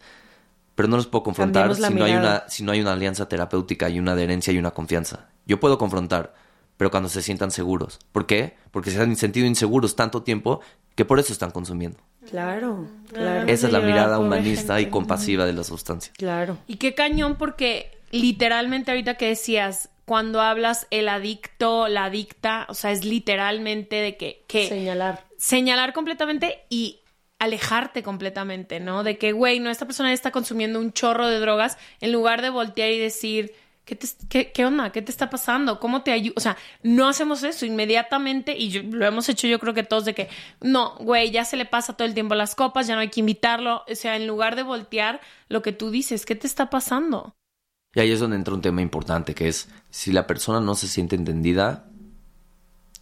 pero 0.74 0.88
no 0.88 0.96
los 0.96 1.08
puedo 1.08 1.24
confrontar 1.24 1.76
si 1.76 1.94
no, 1.94 2.06
hay 2.06 2.14
una, 2.16 2.46
si 2.48 2.64
no 2.64 2.72
hay 2.72 2.82
una 2.82 2.94
alianza 2.94 3.28
terapéutica 3.28 3.90
y 3.90 4.00
una 4.00 4.14
adherencia 4.14 4.54
y 4.54 4.58
una 4.58 4.72
confianza. 4.72 5.28
Yo 5.46 5.60
puedo 5.60 5.78
confrontar, 5.78 6.34
pero 6.78 6.90
cuando 6.90 7.10
se 7.10 7.22
sientan 7.22 7.52
seguros. 7.52 8.00
¿Por 8.14 8.26
qué? 8.26 8.56
Porque 8.72 8.90
se 8.90 9.02
han 9.02 9.16
sentido 9.18 9.46
inseguros 9.46 9.96
tanto 9.96 10.24
tiempo 10.24 10.62
que 10.96 11.06
por 11.06 11.20
eso 11.20 11.34
están 11.34 11.52
consumiendo. 11.52 12.00
Claro, 12.34 12.88
claro, 13.12 13.48
Esa 13.48 13.68
es 13.68 13.74
la 13.74 13.80
mirada 13.80 14.18
humanista 14.18 14.82
y 14.82 14.88
compasiva 14.88 15.46
de 15.46 15.54
la 15.54 15.64
sustancia. 15.64 16.12
claro. 16.18 16.58
Y 16.66 16.78
qué 16.78 16.96
cañón 16.96 17.36
porque 17.38 17.92
literalmente 18.10 18.90
ahorita 18.90 19.18
que 19.18 19.28
decías, 19.28 19.90
cuando 20.06 20.42
hablas 20.42 20.88
el 20.90 21.10
adicto, 21.10 21.88
la 21.90 22.06
adicta, 22.06 22.66
o 22.70 22.74
sea, 22.74 22.92
es 22.92 23.06
literalmente 23.06 23.98
de 23.98 24.18
que, 24.18 24.46
que 24.48 24.68
Señalar. 24.68 25.24
señalar 25.38 25.94
completamente 25.94 26.64
y 26.70 27.02
alejarte 27.38 28.02
completamente, 28.02 28.80
¿no? 28.80 29.04
De 29.04 29.20
que, 29.20 29.32
güey, 29.32 29.60
no, 29.60 29.70
esta 29.70 29.86
persona 29.86 30.10
ya 30.10 30.16
está 30.16 30.32
consumiendo 30.32 30.80
un 30.80 30.92
chorro 30.92 31.28
de 31.28 31.40
drogas, 31.40 31.78
en 32.02 32.12
lugar 32.12 32.42
de 32.42 32.50
voltear 32.50 32.90
y 32.90 32.98
decir, 32.98 33.54
¿qué, 33.86 33.96
te, 33.96 34.52
qué, 34.52 34.66
onda? 34.66 34.92
¿Qué 34.92 35.02
te 35.02 35.12
está 35.12 35.30
pasando? 35.30 35.80
¿Cómo 35.80 36.04
te 36.04 36.12
ayudo? 36.12 36.34
O 36.38 36.40
sea, 36.40 36.58
no 36.84 37.08
hacemos 37.08 37.44
eso 37.44 37.66
inmediatamente 37.66 38.58
y 38.58 38.82
lo 38.82 39.06
hemos 39.06 39.28
hecho 39.30 39.48
yo 39.48 39.60
creo 39.60 39.74
que 39.74 39.84
todos 39.84 40.06
de 40.06 40.14
que, 40.14 40.30
no, 40.62 40.96
güey, 41.00 41.32
ya 41.32 41.46
se 41.46 41.58
le 41.58 41.66
pasa 41.66 41.94
todo 41.94 42.08
el 42.08 42.14
tiempo 42.14 42.36
las 42.36 42.56
copas, 42.56 42.88
ya 42.88 42.96
no 42.96 43.02
hay 43.02 43.10
que 43.10 43.20
invitarlo. 43.20 43.84
O 43.90 43.96
sea, 43.96 44.16
en 44.16 44.28
lugar 44.28 44.56
de 44.56 44.64
voltear, 44.64 45.22
lo 45.50 45.62
que 45.62 45.72
tú 45.72 45.90
dices, 45.92 46.26
¿qué 46.26 46.36
te 46.36 46.48
está 46.48 46.70
pasando? 46.70 47.36
Y 47.96 48.00
ahí 48.00 48.12
es 48.12 48.20
donde 48.20 48.38
entra 48.38 48.54
un 48.54 48.62
tema 48.62 48.82
importante, 48.82 49.36
que 49.36 49.48
es 49.48 49.70
si 49.92 50.12
la 50.12 50.26
persona 50.26 50.60
no 50.60 50.76
se 50.76 50.88
siente 50.88 51.16
entendida, 51.16 51.86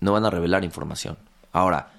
no 0.02 0.12
van 0.12 0.26
a 0.26 0.30
revelar 0.30 0.66
información. 0.66 1.18
Ahora, 1.54 1.92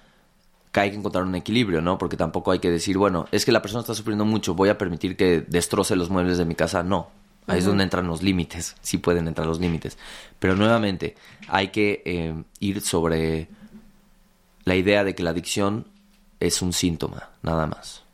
que 0.73 0.81
hay 0.81 0.91
que 0.91 0.97
encontrar 0.97 1.25
un 1.25 1.35
equilibrio, 1.35 1.81
¿no? 1.81 1.99
Porque 1.99 2.17
tampoco 2.17 2.51
hay 2.51 2.59
que 2.59 2.71
decir, 2.71 2.99
bueno, 2.99 3.27
es 3.31 3.45
que 3.45 3.53
la 3.53 3.63
persona 3.63 3.81
está 3.81 3.95
sufriendo 3.95 4.25
mucho, 4.25 4.55
voy 4.55 4.69
a 4.69 4.79
permitir 4.79 5.17
que 5.17 5.41
destroce 5.41 5.97
los 5.97 6.11
muebles 6.11 6.39
de 6.39 6.45
mi 6.45 6.55
casa. 6.55 6.83
No. 6.83 7.11
Ahí 7.47 7.59
es 7.59 7.65
donde 7.65 7.83
entran 7.83 8.07
los 8.07 8.23
límites, 8.23 8.77
sí 8.83 8.99
pueden 8.99 9.27
entrar 9.27 9.47
los 9.47 9.59
límites. 9.59 9.99
Pero 10.39 10.55
nuevamente, 10.55 11.17
hay 11.49 11.69
que 11.69 12.03
eh, 12.05 12.35
ir 12.61 12.81
sobre 12.81 13.49
la 14.65 14.77
idea 14.77 15.03
de 15.03 15.15
que 15.15 15.23
la 15.23 15.31
adicción 15.31 15.89
es 16.39 16.63
un 16.63 16.73
síntoma, 16.73 17.31
nada 17.43 17.67
más. 17.67 18.05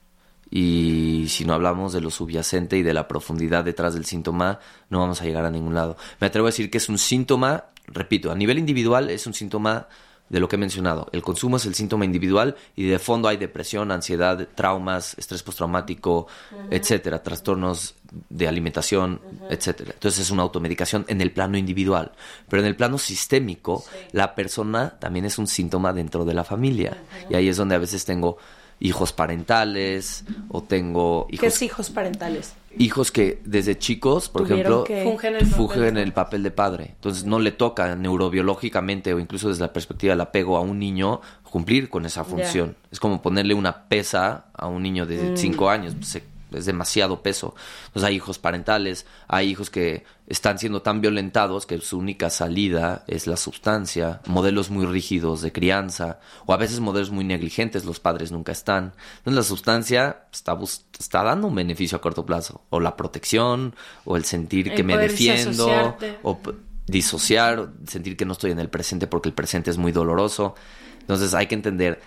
Y 0.51 1.27
si 1.29 1.45
no 1.45 1.53
hablamos 1.53 1.93
de 1.93 2.01
lo 2.01 2.11
subyacente 2.11 2.79
y 2.79 2.83
de 2.83 2.95
la 2.95 3.07
profundidad 3.07 3.65
detrás 3.65 3.95
del 3.95 4.07
síntoma, 4.07 4.61
no 4.89 5.01
vamos 5.01 5.21
a 5.21 5.25
llegar 5.25 5.45
a 5.45 5.51
ningún 5.51 5.75
lado. 5.75 5.97
Me 6.21 6.27
atrevo 6.27 6.47
a 6.47 6.51
decir 6.51 6.71
que 6.71 6.79
es 6.79 6.89
un 6.89 6.97
síntoma, 6.97 7.67
repito, 7.87 8.31
a 8.31 8.35
nivel 8.35 8.59
individual 8.59 9.11
es 9.11 9.27
un 9.27 9.35
síntoma 9.35 9.89
de 10.29 10.41
lo 10.41 10.49
que 10.49 10.57
he 10.57 10.59
mencionado. 10.59 11.09
El 11.13 11.23
consumo 11.23 11.57
es 11.57 11.67
el 11.67 11.75
síntoma 11.75 12.05
individual 12.05 12.57
y 12.77 12.87
de 12.87 12.99
fondo 12.99 13.29
hay 13.29 13.37
depresión, 13.37 13.91
ansiedad, 13.91 14.49
traumas, 14.55 15.17
estrés 15.19 15.43
postraumático, 15.43 16.27
etcétera, 16.71 17.23
trastornos 17.23 17.95
de 18.29 18.49
alimentación, 18.49 19.21
etcétera. 19.49 19.93
Entonces 19.95 20.21
es 20.21 20.31
una 20.31 20.43
automedicación 20.43 21.05
en 21.09 21.21
el 21.21 21.33
plano 21.33 21.59
individual, 21.59 22.13
pero 22.49 22.63
en 22.63 22.69
el 22.69 22.77
plano 22.77 22.99
sistémico 22.99 23.85
la 24.13 24.35
persona 24.35 24.99
también 24.99 25.25
es 25.25 25.39
un 25.39 25.47
síntoma 25.47 25.93
dentro 25.93 26.25
de 26.25 26.35
la 26.35 26.45
familia 26.45 26.97
y 27.29 27.35
ahí 27.35 27.49
es 27.49 27.57
donde 27.57 27.75
a 27.75 27.79
veces 27.79 28.05
tengo 28.05 28.39
hijos 28.81 29.13
parentales 29.13 30.25
o 30.49 30.63
tengo 30.63 31.27
¿Qué 31.29 31.47
es 31.47 31.63
hijos 31.63 31.91
parentales? 31.91 32.55
Hijos 32.77 33.11
que 33.11 33.41
desde 33.45 33.79
chicos, 33.79 34.29
por 34.29 34.43
ejemplo, 34.43 34.85
que- 34.85 35.03
Fungen 35.05 35.35
el 35.37 35.41
papel. 35.49 35.55
fungen 35.57 35.97
el 35.97 36.13
papel 36.13 36.43
de 36.43 36.51
padre. 36.51 36.91
Entonces 36.95 37.25
no 37.25 37.39
le 37.39 37.51
toca 37.53 37.95
neurobiológicamente 37.97 39.13
o 39.15 39.19
incluso 39.19 39.49
desde 39.49 39.63
la 39.63 39.73
perspectiva 39.73 40.13
del 40.13 40.21
apego 40.21 40.57
a 40.57 40.61
un 40.61 40.79
niño 40.79 41.21
cumplir 41.43 41.89
con 41.89 42.05
esa 42.07 42.25
función. 42.25 42.77
Es 42.91 43.01
como 43.01 43.23
ponerle 43.23 43.55
una 43.55 43.89
pesa 43.89 44.47
a 44.53 44.67
un 44.67 44.83
niño 44.83 45.05
Mm. 45.05 45.09
de 45.09 45.37
5 45.37 45.71
años. 45.71 45.95
pues, 45.95 46.09
se- 46.09 46.25
es 46.53 46.67
demasiado 46.67 47.23
peso. 47.23 47.55
Entonces 47.87 48.09
hay 48.09 48.17
hijos 48.17 48.39
parentales, 48.39 49.07
hay 49.27 49.49
hijos 49.49 49.71
que 49.71 50.05
están 50.27 50.59
siendo 50.59 50.83
tan 50.83 51.01
violentados 51.01 51.67
que 51.67 51.81
su 51.81 51.99
única 51.99 52.31
salida 52.31 53.05
es 53.07 53.27
la 53.27 53.37
sustancia, 53.37 54.21
modelos 54.27 54.71
muy 54.71 54.87
rígidos 54.87 55.41
de 55.41 55.53
crianza, 55.53 56.21
o 56.47 56.53
a 56.53 56.57
veces 56.57 56.81
modelos 56.81 57.11
muy 57.11 57.25
negligentes, 57.25 57.85
los 57.85 58.01
padres 58.01 58.31
nunca 58.31 58.53
están. 58.53 58.93
Entonces 59.19 59.35
la 59.35 59.43
sustancia 59.43 60.25
está, 60.33 60.59
está 60.99 61.23
dando 61.23 61.49
un 61.49 61.55
beneficio 61.55 61.97
a 61.97 62.01
corto 62.01 62.27
plazo, 62.27 62.63
o 62.71 62.81
la 62.81 62.97
protección, 62.97 63.75
o 64.05 64.17
el 64.17 64.25
sentir 64.25 64.69
El 64.69 64.75
que 64.75 64.85
me 64.85 64.99
defiendo, 64.99 65.97
o 66.23 66.39
disociar, 66.87 67.71
sentir 67.87 68.17
que 68.17 68.25
no 68.25 68.33
estoy 68.33 68.51
en 68.51 68.59
el 68.59 68.69
presente 68.69 69.07
porque 69.07 69.29
el 69.29 69.35
presente 69.35 69.71
es 69.71 69.79
muy 69.79 69.93
doloroso. 69.93 70.55
Entonces 71.01 71.33
hay 71.33 71.47
que 71.47 71.55
entender 71.55 72.01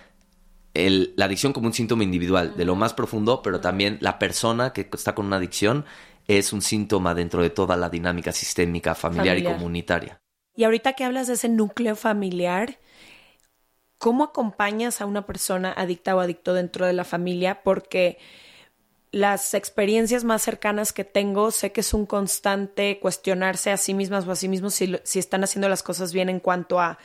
el- 0.74 1.12
la 1.16 1.26
adicción 1.26 1.52
como 1.52 1.66
un 1.66 1.72
síntoma 1.74 2.04
individual 2.04 2.56
de 2.56 2.64
lo 2.64 2.74
más 2.76 2.94
profundo, 2.94 3.42
pero 3.42 3.60
también 3.60 3.98
la 4.00 4.18
persona 4.18 4.72
que 4.72 4.88
está 4.92 5.14
con 5.14 5.26
una 5.26 5.36
adicción 5.36 5.84
es 6.28 6.52
un 6.52 6.62
síntoma 6.62 7.14
dentro 7.14 7.42
de 7.42 7.50
toda 7.50 7.76
la 7.76 7.90
dinámica 7.90 8.32
sistémica, 8.32 8.94
familiar, 8.94 9.34
Familiar. 9.36 9.52
y 9.52 9.54
comunitaria. 9.54 10.18
Y 10.54 10.64
ahorita 10.64 10.92
que 10.94 11.04
hablas 11.04 11.26
de 11.26 11.34
ese 11.34 11.48
núcleo 11.48 11.96
familiar, 11.96 12.78
¿cómo 13.98 14.24
acompañas 14.24 15.00
a 15.00 15.06
una 15.06 15.26
persona 15.26 15.72
adicta 15.72 16.14
o 16.16 16.20
adicto 16.20 16.54
dentro 16.54 16.86
de 16.86 16.92
la 16.92 17.04
familia? 17.04 17.62
Porque 17.62 18.18
las 19.10 19.54
experiencias 19.54 20.24
más 20.24 20.42
cercanas 20.42 20.92
que 20.92 21.04
tengo, 21.04 21.50
sé 21.50 21.72
que 21.72 21.80
es 21.82 21.92
un 21.92 22.06
constante 22.06 22.98
cuestionarse 23.00 23.70
a 23.70 23.76
sí 23.76 23.94
mismas 23.94 24.26
o 24.26 24.32
a 24.32 24.36
sí 24.36 24.48
mismos 24.48 24.74
si, 24.74 24.96
si 25.04 25.18
están 25.18 25.44
haciendo 25.44 25.68
las 25.68 25.82
cosas 25.82 26.12
bien 26.12 26.28
en 26.28 26.40
cuanto 26.40 26.80
a 26.80 26.98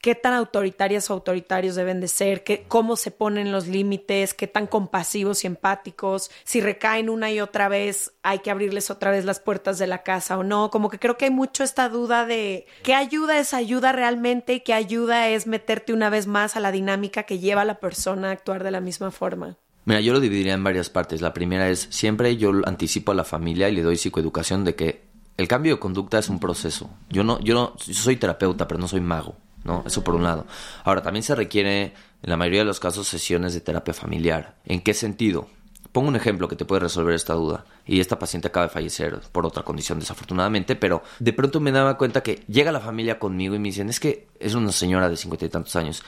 qué 0.00 0.14
tan 0.14 0.32
autoritarias 0.32 1.10
o 1.10 1.14
autoritarios 1.14 1.74
deben 1.74 2.00
de 2.00 2.08
ser, 2.08 2.42
qué, 2.42 2.64
cómo 2.66 2.96
se 2.96 3.10
ponen 3.10 3.52
los 3.52 3.66
límites, 3.66 4.34
qué 4.34 4.46
tan 4.46 4.66
compasivos 4.66 5.44
y 5.44 5.46
empáticos, 5.46 6.30
si 6.44 6.60
recaen 6.60 7.10
una 7.10 7.30
y 7.30 7.40
otra 7.40 7.68
vez, 7.68 8.12
hay 8.22 8.38
que 8.38 8.50
abrirles 8.50 8.90
otra 8.90 9.10
vez 9.10 9.24
las 9.24 9.40
puertas 9.40 9.78
de 9.78 9.86
la 9.86 10.02
casa 10.02 10.38
o 10.38 10.42
no. 10.42 10.70
Como 10.70 10.88
que 10.88 10.98
creo 10.98 11.16
que 11.16 11.26
hay 11.26 11.30
mucho 11.30 11.64
esta 11.64 11.88
duda 11.88 12.24
de 12.24 12.66
qué 12.82 12.94
ayuda 12.94 13.38
es 13.38 13.54
ayuda 13.54 13.92
realmente 13.92 14.54
y 14.54 14.60
qué 14.60 14.72
ayuda 14.72 15.28
es 15.28 15.46
meterte 15.46 15.92
una 15.92 16.10
vez 16.10 16.26
más 16.26 16.56
a 16.56 16.60
la 16.60 16.72
dinámica 16.72 17.24
que 17.24 17.38
lleva 17.38 17.62
a 17.62 17.66
la 17.66 17.80
persona 17.80 18.28
a 18.28 18.32
actuar 18.32 18.64
de 18.64 18.70
la 18.70 18.80
misma 18.80 19.10
forma. 19.10 19.56
Mira, 19.84 20.00
yo 20.00 20.12
lo 20.12 20.20
dividiría 20.20 20.54
en 20.54 20.64
varias 20.64 20.90
partes. 20.90 21.20
La 21.20 21.32
primera 21.32 21.68
es, 21.68 21.88
siempre 21.90 22.36
yo 22.36 22.52
anticipo 22.64 23.12
a 23.12 23.14
la 23.14 23.24
familia 23.24 23.68
y 23.68 23.74
le 23.74 23.82
doy 23.82 23.96
psicoeducación 23.96 24.64
de 24.64 24.74
que 24.74 25.02
el 25.36 25.48
cambio 25.48 25.74
de 25.74 25.80
conducta 25.80 26.18
es 26.18 26.28
un 26.28 26.38
proceso. 26.38 26.90
Yo 27.08 27.24
no, 27.24 27.40
yo 27.40 27.54
no, 27.54 27.74
soy 27.78 28.16
terapeuta, 28.16 28.68
pero 28.68 28.78
no 28.78 28.88
soy 28.88 29.00
mago. 29.00 29.36
¿No? 29.64 29.84
Eso 29.86 30.04
por 30.04 30.14
un 30.14 30.22
lado. 30.22 30.46
Ahora, 30.84 31.02
también 31.02 31.22
se 31.22 31.34
requiere, 31.34 31.82
en 32.22 32.30
la 32.30 32.36
mayoría 32.36 32.60
de 32.60 32.66
los 32.66 32.80
casos, 32.80 33.08
sesiones 33.08 33.54
de 33.54 33.60
terapia 33.60 33.94
familiar. 33.94 34.56
¿En 34.64 34.80
qué 34.80 34.94
sentido? 34.94 35.48
Pongo 35.92 36.08
un 36.08 36.16
ejemplo 36.16 36.46
que 36.46 36.56
te 36.56 36.64
puede 36.64 36.80
resolver 36.80 37.14
esta 37.14 37.34
duda. 37.34 37.64
Y 37.84 38.00
esta 38.00 38.18
paciente 38.18 38.48
acaba 38.48 38.66
de 38.66 38.72
fallecer 38.72 39.20
por 39.32 39.44
otra 39.44 39.64
condición, 39.64 39.98
desafortunadamente, 39.98 40.76
pero 40.76 41.02
de 41.18 41.32
pronto 41.32 41.60
me 41.60 41.72
daba 41.72 41.98
cuenta 41.98 42.22
que 42.22 42.44
llega 42.46 42.70
la 42.70 42.80
familia 42.80 43.18
conmigo 43.18 43.54
y 43.54 43.58
me 43.58 43.68
dicen, 43.68 43.88
es 43.88 43.98
que 43.98 44.28
es 44.38 44.54
una 44.54 44.70
señora 44.72 45.08
de 45.08 45.16
cincuenta 45.16 45.46
y 45.46 45.48
tantos 45.48 45.74
años 45.76 46.02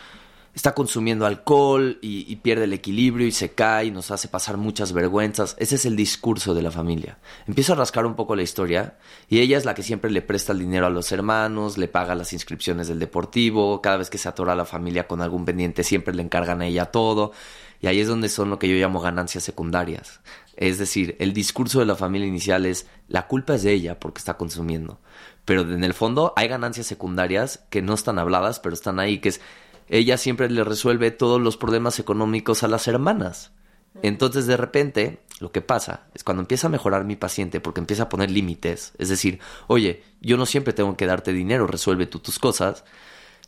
está 0.55 0.75
consumiendo 0.75 1.25
alcohol 1.25 1.99
y, 2.03 2.37
pierde 2.37 2.65
el 2.65 2.73
equilibrio 2.73 3.27
y 3.27 3.33
se 3.33 3.53
cae 3.53 3.87
y 3.87 3.91
nos 3.91 4.11
hace 4.11 4.29
pasar 4.29 4.57
muchas 4.57 4.93
vergüenzas. 4.93 5.57
Ese 5.59 5.77
es 5.77 5.87
el 5.87 5.97
discurso 5.97 6.55
de 6.55 6.63
la 6.63 6.71
familia. 6.71 7.19
Empiezo 7.47 7.73
a 7.73 7.77
rascar 7.77 8.05
un 8.05 8.15
poco 8.15 8.37
la 8.37 8.43
historia 8.43 8.99
y 9.29 9.41
ella 9.41 9.57
es 9.57 9.65
la 9.65 9.75
que 9.75 9.83
siempre 9.83 10.11
le 10.11 10.23
presta 10.23 10.53
el 10.53 10.59
dinero 10.59 10.87
a 10.87 10.91
los 10.91 11.11
hermanos, 11.13 11.79
le 11.79 11.89
paga 11.89 12.15
las 12.15 12.33
inscripciones 12.33 12.89
del 12.89 12.99
deportivo, 12.99 13.81
cada 13.81 13.97
vez 13.97 14.11
que 14.11 14.19
se 14.19 14.29
atora 14.29 14.55
la 14.55 14.65
familia 14.65 15.07
con 15.07 15.23
algún 15.23 15.45
pendiente 15.45 15.85
siempre 15.85 16.15
le 16.15 16.23
encargan 16.23 16.61
a 16.61 16.67
ella 16.67 16.87
todo. 16.87 17.33
Y 17.81 17.89
ahí 17.89 17.99
es 17.99 18.07
donde 18.07 18.29
son 18.29 18.49
lo 18.49 18.59
que 18.59 18.69
yo 18.69 18.77
llamo 18.77 19.01
ganancias 19.01 19.43
secundarias. 19.43 20.21
Es 20.57 20.79
decir, 20.79 21.17
el 21.19 21.33
discurso 21.33 21.81
de 21.81 21.87
la 21.87 21.97
familia 21.97 22.29
inicial 22.29 22.67
es 22.67 22.87
la 23.09 23.27
culpa 23.27 23.55
es 23.55 23.63
de 23.63 23.73
ella 23.73 23.99
porque 23.99 24.19
está 24.19 24.37
consumiendo. 24.37 25.01
Pero 25.45 25.63
en 25.63 25.83
el 25.83 25.95
fondo 25.95 26.33
hay 26.37 26.47
ganancias 26.47 26.87
secundarias 26.87 27.65
que 27.71 27.83
no 27.83 27.95
están 27.95 28.19
habladas, 28.19 28.61
pero 28.61 28.75
están 28.75 29.01
ahí, 29.01 29.19
que 29.19 29.31
es 29.31 29.41
ella 29.93 30.17
siempre 30.17 30.49
le 30.49 30.65
resuelve 30.65 31.11
todos 31.11 31.39
los 31.39 31.59
problemas 31.59 31.99
económicos 31.99 32.63
a 32.63 32.69
las 32.69 32.89
hermanas. 32.89 33.53
Entonces 34.01 34.47
de 34.47 34.57
repente 34.57 35.21
lo 35.39 35.53
que 35.53 35.61
pasa 35.61 36.07
es 36.15 36.25
cuando 36.25 36.41
empieza 36.41 36.69
a 36.69 36.71
mejorar 36.71 37.05
mi 37.05 37.15
paciente 37.15 37.61
porque 37.61 37.81
empieza 37.81 38.05
a 38.05 38.09
poner 38.09 38.31
límites, 38.31 38.95
es 38.97 39.11
decir, 39.11 39.39
oye, 39.67 40.03
yo 40.23 40.39
no 40.39 40.47
siempre 40.47 40.73
tengo 40.73 40.97
que 40.97 41.05
darte 41.05 41.35
dinero, 41.35 41.67
resuelve 41.67 42.07
tú 42.07 42.21
tus 42.21 42.39
cosas. 42.39 42.85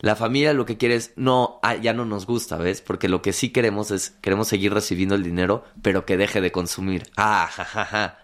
La 0.00 0.16
familia 0.16 0.52
lo 0.52 0.66
que 0.66 0.76
quiere 0.76 0.96
es, 0.96 1.12
no, 1.16 1.60
ah, 1.62 1.76
ya 1.76 1.94
no 1.94 2.04
nos 2.04 2.26
gusta, 2.26 2.58
¿ves? 2.58 2.82
Porque 2.82 3.08
lo 3.08 3.22
que 3.22 3.32
sí 3.32 3.48
queremos 3.48 3.90
es, 3.90 4.10
queremos 4.20 4.48
seguir 4.48 4.74
recibiendo 4.74 5.14
el 5.14 5.22
dinero, 5.22 5.64
pero 5.80 6.04
que 6.04 6.18
deje 6.18 6.42
de 6.42 6.52
consumir. 6.52 7.04
Ah, 7.16 7.48
jajaja. 7.50 8.18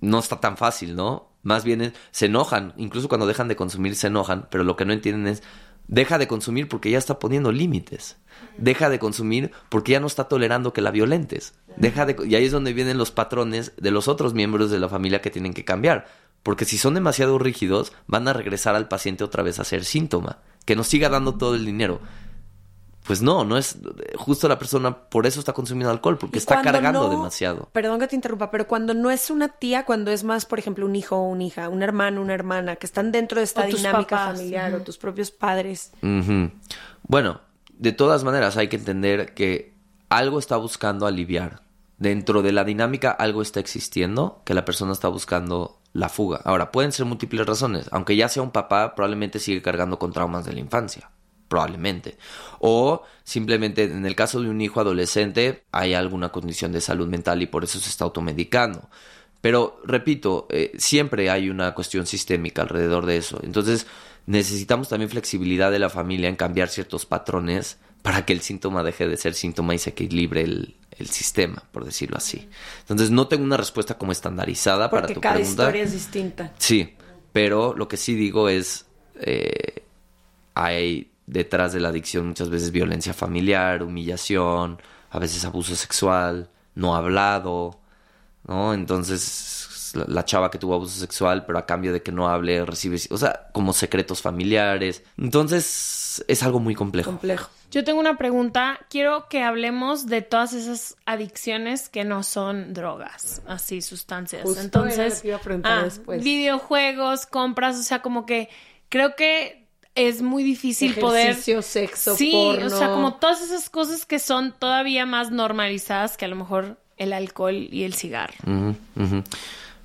No 0.00 0.20
está 0.20 0.40
tan 0.40 0.56
fácil, 0.56 0.96
¿no? 0.96 1.28
Más 1.42 1.64
bien 1.64 1.92
se 2.12 2.26
enojan, 2.26 2.72
incluso 2.78 3.08
cuando 3.08 3.26
dejan 3.26 3.48
de 3.48 3.56
consumir 3.56 3.94
se 3.94 4.06
enojan, 4.06 4.48
pero 4.50 4.64
lo 4.64 4.76
que 4.76 4.86
no 4.86 4.94
entienden 4.94 5.26
es, 5.26 5.42
Deja 5.90 6.18
de 6.18 6.28
consumir 6.28 6.68
porque 6.68 6.88
ya 6.88 6.98
está 6.98 7.18
poniendo 7.18 7.50
límites. 7.50 8.16
Deja 8.58 8.88
de 8.88 9.00
consumir 9.00 9.50
porque 9.68 9.90
ya 9.90 9.98
no 9.98 10.06
está 10.06 10.28
tolerando 10.28 10.72
que 10.72 10.82
la 10.82 10.92
violentes. 10.92 11.54
Deja 11.76 12.06
de, 12.06 12.14
y 12.28 12.36
ahí 12.36 12.44
es 12.44 12.52
donde 12.52 12.72
vienen 12.72 12.96
los 12.96 13.10
patrones 13.10 13.72
de 13.76 13.90
los 13.90 14.06
otros 14.06 14.32
miembros 14.32 14.70
de 14.70 14.78
la 14.78 14.88
familia 14.88 15.20
que 15.20 15.30
tienen 15.30 15.52
que 15.52 15.64
cambiar. 15.64 16.06
Porque 16.44 16.64
si 16.64 16.78
son 16.78 16.94
demasiado 16.94 17.40
rígidos, 17.40 17.92
van 18.06 18.28
a 18.28 18.32
regresar 18.32 18.76
al 18.76 18.86
paciente 18.86 19.24
otra 19.24 19.42
vez 19.42 19.58
a 19.58 19.64
ser 19.64 19.84
síntoma. 19.84 20.38
Que 20.64 20.76
nos 20.76 20.86
siga 20.86 21.08
dando 21.08 21.34
todo 21.34 21.56
el 21.56 21.66
dinero. 21.66 22.00
Pues 23.10 23.22
no, 23.22 23.42
no 23.42 23.56
es 23.56 23.76
justo 24.14 24.46
la 24.46 24.56
persona, 24.56 24.96
por 24.96 25.26
eso 25.26 25.40
está 25.40 25.52
consumiendo 25.52 25.90
alcohol, 25.90 26.16
porque 26.16 26.38
está 26.38 26.62
cargando 26.62 27.10
demasiado. 27.10 27.68
Perdón 27.72 27.98
que 27.98 28.06
te 28.06 28.14
interrumpa, 28.14 28.52
pero 28.52 28.68
cuando 28.68 28.94
no 28.94 29.10
es 29.10 29.30
una 29.30 29.48
tía, 29.48 29.84
cuando 29.84 30.12
es 30.12 30.22
más, 30.22 30.46
por 30.46 30.60
ejemplo, 30.60 30.86
un 30.86 30.94
hijo 30.94 31.16
o 31.16 31.24
una 31.24 31.42
hija, 31.42 31.68
un 31.70 31.82
hermano, 31.82 32.22
una 32.22 32.34
hermana, 32.34 32.76
que 32.76 32.86
están 32.86 33.10
dentro 33.10 33.40
de 33.40 33.44
esta 33.46 33.64
dinámica 33.64 34.26
familiar 34.26 34.72
o 34.74 34.82
tus 34.82 34.96
propios 34.96 35.32
padres. 35.32 35.90
Bueno, 37.02 37.40
de 37.72 37.90
todas 37.90 38.22
maneras 38.22 38.56
hay 38.56 38.68
que 38.68 38.76
entender 38.76 39.34
que 39.34 39.74
algo 40.08 40.38
está 40.38 40.56
buscando 40.56 41.08
aliviar. 41.08 41.62
Dentro 41.98 42.42
de 42.42 42.52
la 42.52 42.62
dinámica 42.62 43.10
algo 43.10 43.42
está 43.42 43.58
existiendo 43.58 44.40
que 44.44 44.54
la 44.54 44.64
persona 44.64 44.92
está 44.92 45.08
buscando 45.08 45.80
la 45.92 46.08
fuga. 46.10 46.42
Ahora, 46.44 46.70
pueden 46.70 46.92
ser 46.92 47.06
múltiples 47.06 47.44
razones. 47.44 47.88
Aunque 47.90 48.14
ya 48.14 48.28
sea 48.28 48.44
un 48.44 48.52
papá, 48.52 48.94
probablemente 48.94 49.40
sigue 49.40 49.62
cargando 49.62 49.98
con 49.98 50.12
traumas 50.12 50.44
de 50.44 50.52
la 50.52 50.60
infancia 50.60 51.10
probablemente. 51.50 52.16
O 52.60 53.02
simplemente 53.24 53.82
en 53.82 54.06
el 54.06 54.14
caso 54.14 54.40
de 54.40 54.48
un 54.48 54.60
hijo 54.60 54.80
adolescente 54.80 55.64
hay 55.72 55.94
alguna 55.94 56.30
condición 56.30 56.70
de 56.70 56.80
salud 56.80 57.08
mental 57.08 57.42
y 57.42 57.46
por 57.46 57.64
eso 57.64 57.80
se 57.80 57.90
está 57.90 58.04
automedicando. 58.04 58.88
Pero 59.40 59.80
repito, 59.84 60.46
eh, 60.50 60.72
siempre 60.78 61.28
hay 61.28 61.50
una 61.50 61.74
cuestión 61.74 62.06
sistémica 62.06 62.62
alrededor 62.62 63.04
de 63.04 63.16
eso. 63.16 63.40
Entonces 63.42 63.86
necesitamos 64.26 64.88
también 64.88 65.10
flexibilidad 65.10 65.72
de 65.72 65.80
la 65.80 65.90
familia 65.90 66.28
en 66.28 66.36
cambiar 66.36 66.68
ciertos 66.68 67.04
patrones 67.04 67.78
para 68.02 68.24
que 68.24 68.32
el 68.32 68.42
síntoma 68.42 68.84
deje 68.84 69.08
de 69.08 69.16
ser 69.16 69.34
síntoma 69.34 69.74
y 69.74 69.78
se 69.78 69.90
equilibre 69.90 70.42
el, 70.42 70.76
el 70.98 71.08
sistema, 71.08 71.64
por 71.72 71.84
decirlo 71.84 72.16
así. 72.16 72.48
Entonces 72.82 73.10
no 73.10 73.26
tengo 73.26 73.42
una 73.42 73.56
respuesta 73.56 73.98
como 73.98 74.12
estandarizada 74.12 74.88
para 74.88 75.08
tu 75.08 75.20
cada 75.20 75.34
pregunta. 75.34 75.64
historia 75.64 75.82
es 75.82 75.92
distinta. 75.92 76.52
Sí, 76.58 76.94
pero 77.32 77.74
lo 77.76 77.88
que 77.88 77.96
sí 77.96 78.14
digo 78.14 78.48
es 78.48 78.86
eh, 79.20 79.82
hay 80.54 81.09
detrás 81.30 81.72
de 81.72 81.80
la 81.80 81.88
adicción 81.88 82.26
muchas 82.26 82.50
veces 82.50 82.72
violencia 82.72 83.14
familiar, 83.14 83.82
humillación, 83.82 84.78
a 85.10 85.18
veces 85.18 85.44
abuso 85.44 85.76
sexual, 85.76 86.50
no 86.74 86.96
hablado, 86.96 87.80
¿no? 88.46 88.74
Entonces 88.74 89.94
la, 89.94 90.24
chava 90.24 90.50
que 90.50 90.58
tuvo 90.58 90.74
abuso 90.74 90.98
sexual, 90.98 91.44
pero 91.46 91.58
a 91.58 91.66
cambio 91.66 91.92
de 91.92 92.02
que 92.02 92.12
no 92.12 92.28
hable, 92.28 92.64
recibe, 92.64 92.98
o 93.10 93.16
sea, 93.16 93.48
como 93.52 93.72
secretos 93.72 94.22
familiares. 94.22 95.02
Entonces 95.16 96.24
es 96.26 96.42
algo 96.42 96.60
muy 96.60 96.74
complejo. 96.74 97.10
Complejo. 97.10 97.48
Yo 97.70 97.84
tengo 97.84 98.00
una 98.00 98.18
pregunta. 98.18 98.80
Quiero 98.90 99.28
que 99.28 99.42
hablemos 99.42 100.06
de 100.06 100.22
todas 100.22 100.52
esas 100.52 100.96
adicciones 101.06 101.88
que 101.88 102.04
no 102.04 102.24
son 102.24 102.74
drogas, 102.74 103.42
así 103.46 103.80
sustancias. 103.80 104.44
Entonces, 104.58 105.22
ah, 105.62 105.88
videojuegos, 106.20 107.26
compras, 107.26 107.78
o 107.78 107.82
sea, 107.82 108.02
como 108.02 108.26
que 108.26 108.48
creo 108.88 109.14
que 109.14 109.59
es 109.94 110.22
muy 110.22 110.42
difícil 110.42 110.92
Ejercicio, 110.92 111.56
poder. 111.56 111.62
sexo, 111.62 112.16
sí, 112.16 112.30
porno. 112.32 112.66
o 112.66 112.70
sea, 112.70 112.90
como 112.90 113.14
todas 113.14 113.42
esas 113.42 113.68
cosas 113.70 114.06
que 114.06 114.18
son 114.18 114.52
todavía 114.58 115.06
más 115.06 115.30
normalizadas 115.30 116.16
que 116.16 116.24
a 116.24 116.28
lo 116.28 116.36
mejor 116.36 116.78
el 116.96 117.12
alcohol 117.12 117.68
y 117.70 117.84
el 117.84 117.94
cigarro. 117.94 118.34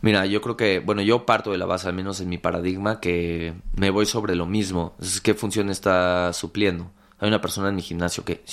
Mira, 0.01 0.26
yo 0.28 0.41
creo 0.41 0.56
que, 0.56 0.80
bueno, 0.80 1.01
yo 1.01 1.26
parto 1.26 1.51
de 1.51 1.58
la 1.58 1.66
base, 1.66 1.88
al 1.88 1.95
menos 1.95 2.20
en 2.22 2.30
mi 2.30 2.38
paradigma, 2.38 2.99
que 2.99 3.56
me 3.76 3.89
voy 3.89 4.06
sobre 4.06 4.36
lo 4.36 4.45
mismo. 4.45 4.95
Es 5.01 5.20
qué 5.22 5.34
función 5.34 5.70
está 5.70 6.32
supliendo. 6.34 6.91
Hay 7.18 7.28
una 7.30 7.41
persona 7.41 7.70
en 7.70 7.76
mi 7.76 7.82
gimnasio 7.82 8.24
que, 8.24 8.43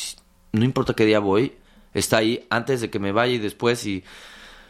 no 0.52 0.64
importa 0.64 0.94
qué 0.94 1.04
día 1.04 1.18
voy, 1.18 1.52
está 1.92 2.18
ahí 2.18 2.46
antes 2.48 2.80
de 2.80 2.88
que 2.88 2.98
me 2.98 3.12
vaya 3.12 3.34
y 3.34 3.38
después 3.38 3.84
y 3.84 4.02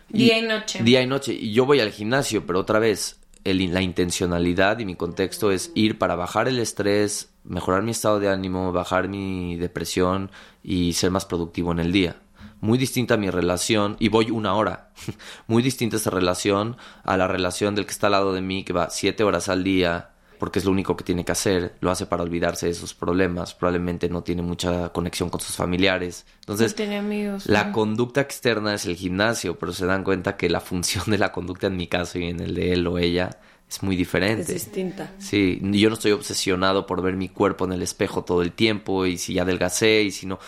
día 0.09 0.39
y 0.39 0.43
noche. 0.43 0.83
Día 0.83 1.03
y 1.03 1.07
noche. 1.07 1.33
Y 1.35 1.53
yo 1.53 1.67
voy 1.67 1.79
al 1.79 1.93
gimnasio, 1.93 2.45
pero 2.47 2.59
otra 2.59 2.79
vez, 2.79 3.21
la 3.45 3.83
intencionalidad 3.83 4.79
y 4.79 4.85
mi 4.85 4.95
contexto 4.95 5.51
es 5.51 5.73
ir 5.75 5.99
para 5.99 6.15
bajar 6.15 6.49
el 6.49 6.59
estrés, 6.59 7.31
mejorar 7.45 7.83
mi 7.83 7.91
estado 7.91 8.21
de 8.21 8.29
ánimo, 8.29 8.73
bajar 8.73 9.09
mi 9.09 9.57
depresión 9.57 10.31
y 10.63 10.93
ser 10.93 11.11
más 11.11 11.25
productivo 11.25 11.73
en 11.73 11.81
el 11.81 11.93
día. 11.93 12.17
Muy 12.61 12.79
distinta 12.79 13.15
a 13.15 13.17
mi 13.17 13.29
relación, 13.29 13.97
y 13.99 14.09
voy 14.09 14.31
una 14.31 14.55
hora, 14.55 14.93
muy 15.49 15.63
distinta 15.63 15.97
esa 15.97 16.11
relación 16.11 16.77
a 17.03 17.17
la 17.17 17.27
relación 17.27 17.75
del 17.75 17.87
que 17.87 17.91
está 17.91 18.07
al 18.07 18.13
lado 18.13 18.33
de 18.33 18.41
mí, 18.41 18.63
que 18.63 18.73
va 18.73 18.91
siete 18.91 19.25
horas 19.25 19.49
al 19.49 19.65
día, 19.65 20.12
porque 20.43 20.59
es 20.59 20.65
lo 20.65 20.73
único 20.73 20.97
que 20.97 21.05
tiene 21.05 21.25
que 21.25 21.31
hacer, 21.31 21.77
lo 21.79 21.93
hace 21.93 22.05
para 22.07 22.25
olvidarse 22.25 22.67
de 22.67 22.75
sus 22.75 22.95
problemas, 22.95 23.55
probablemente 23.55 24.09
no 24.09 24.25
tiene 24.25 24.43
mucha 24.43 24.89
conexión 24.89 25.31
con 25.31 25.41
sus 25.41 25.55
familiares. 25.55 26.27
Entonces, 26.41 26.75
tiene 26.75 26.99
amigos, 26.99 27.47
la 27.47 27.71
conducta 27.71 28.23
externa 28.23 28.75
es 28.75 28.85
el 28.87 28.97
gimnasio, 28.97 29.57
pero 29.57 29.73
se 29.73 29.87
dan 29.87 30.03
cuenta 30.03 30.37
que 30.37 30.51
la 30.51 30.59
función 30.61 31.05
de 31.07 31.19
la 31.19 31.31
conducta 31.31 31.69
en 31.69 31.77
mi 31.77 31.87
caso 31.87 32.19
y 32.19 32.25
en 32.25 32.41
el 32.41 32.55
de 32.57 32.73
él 32.73 32.85
o 32.89 32.99
ella 32.99 33.39
es 33.71 33.85
muy 33.85 33.95
diferente. 33.95 34.43
Es 34.43 34.49
distinta. 34.49 35.13
Sí, 35.19 35.61
yo 35.63 35.89
no 35.89 35.95
estoy 35.95 36.11
obsesionado 36.11 36.89
por 36.89 37.03
ver 37.03 37.15
mi 37.15 37.29
cuerpo 37.29 37.65
en 37.67 37.75
el 37.75 37.83
espejo 37.83 38.25
todo 38.25 38.43
el 38.43 38.51
tiempo 38.51 39.07
y 39.07 39.19
si 39.19 39.35
ya 39.35 39.43
adelgacé 39.43 40.03
y 40.03 40.11
si 40.11 40.27
no. 40.27 40.41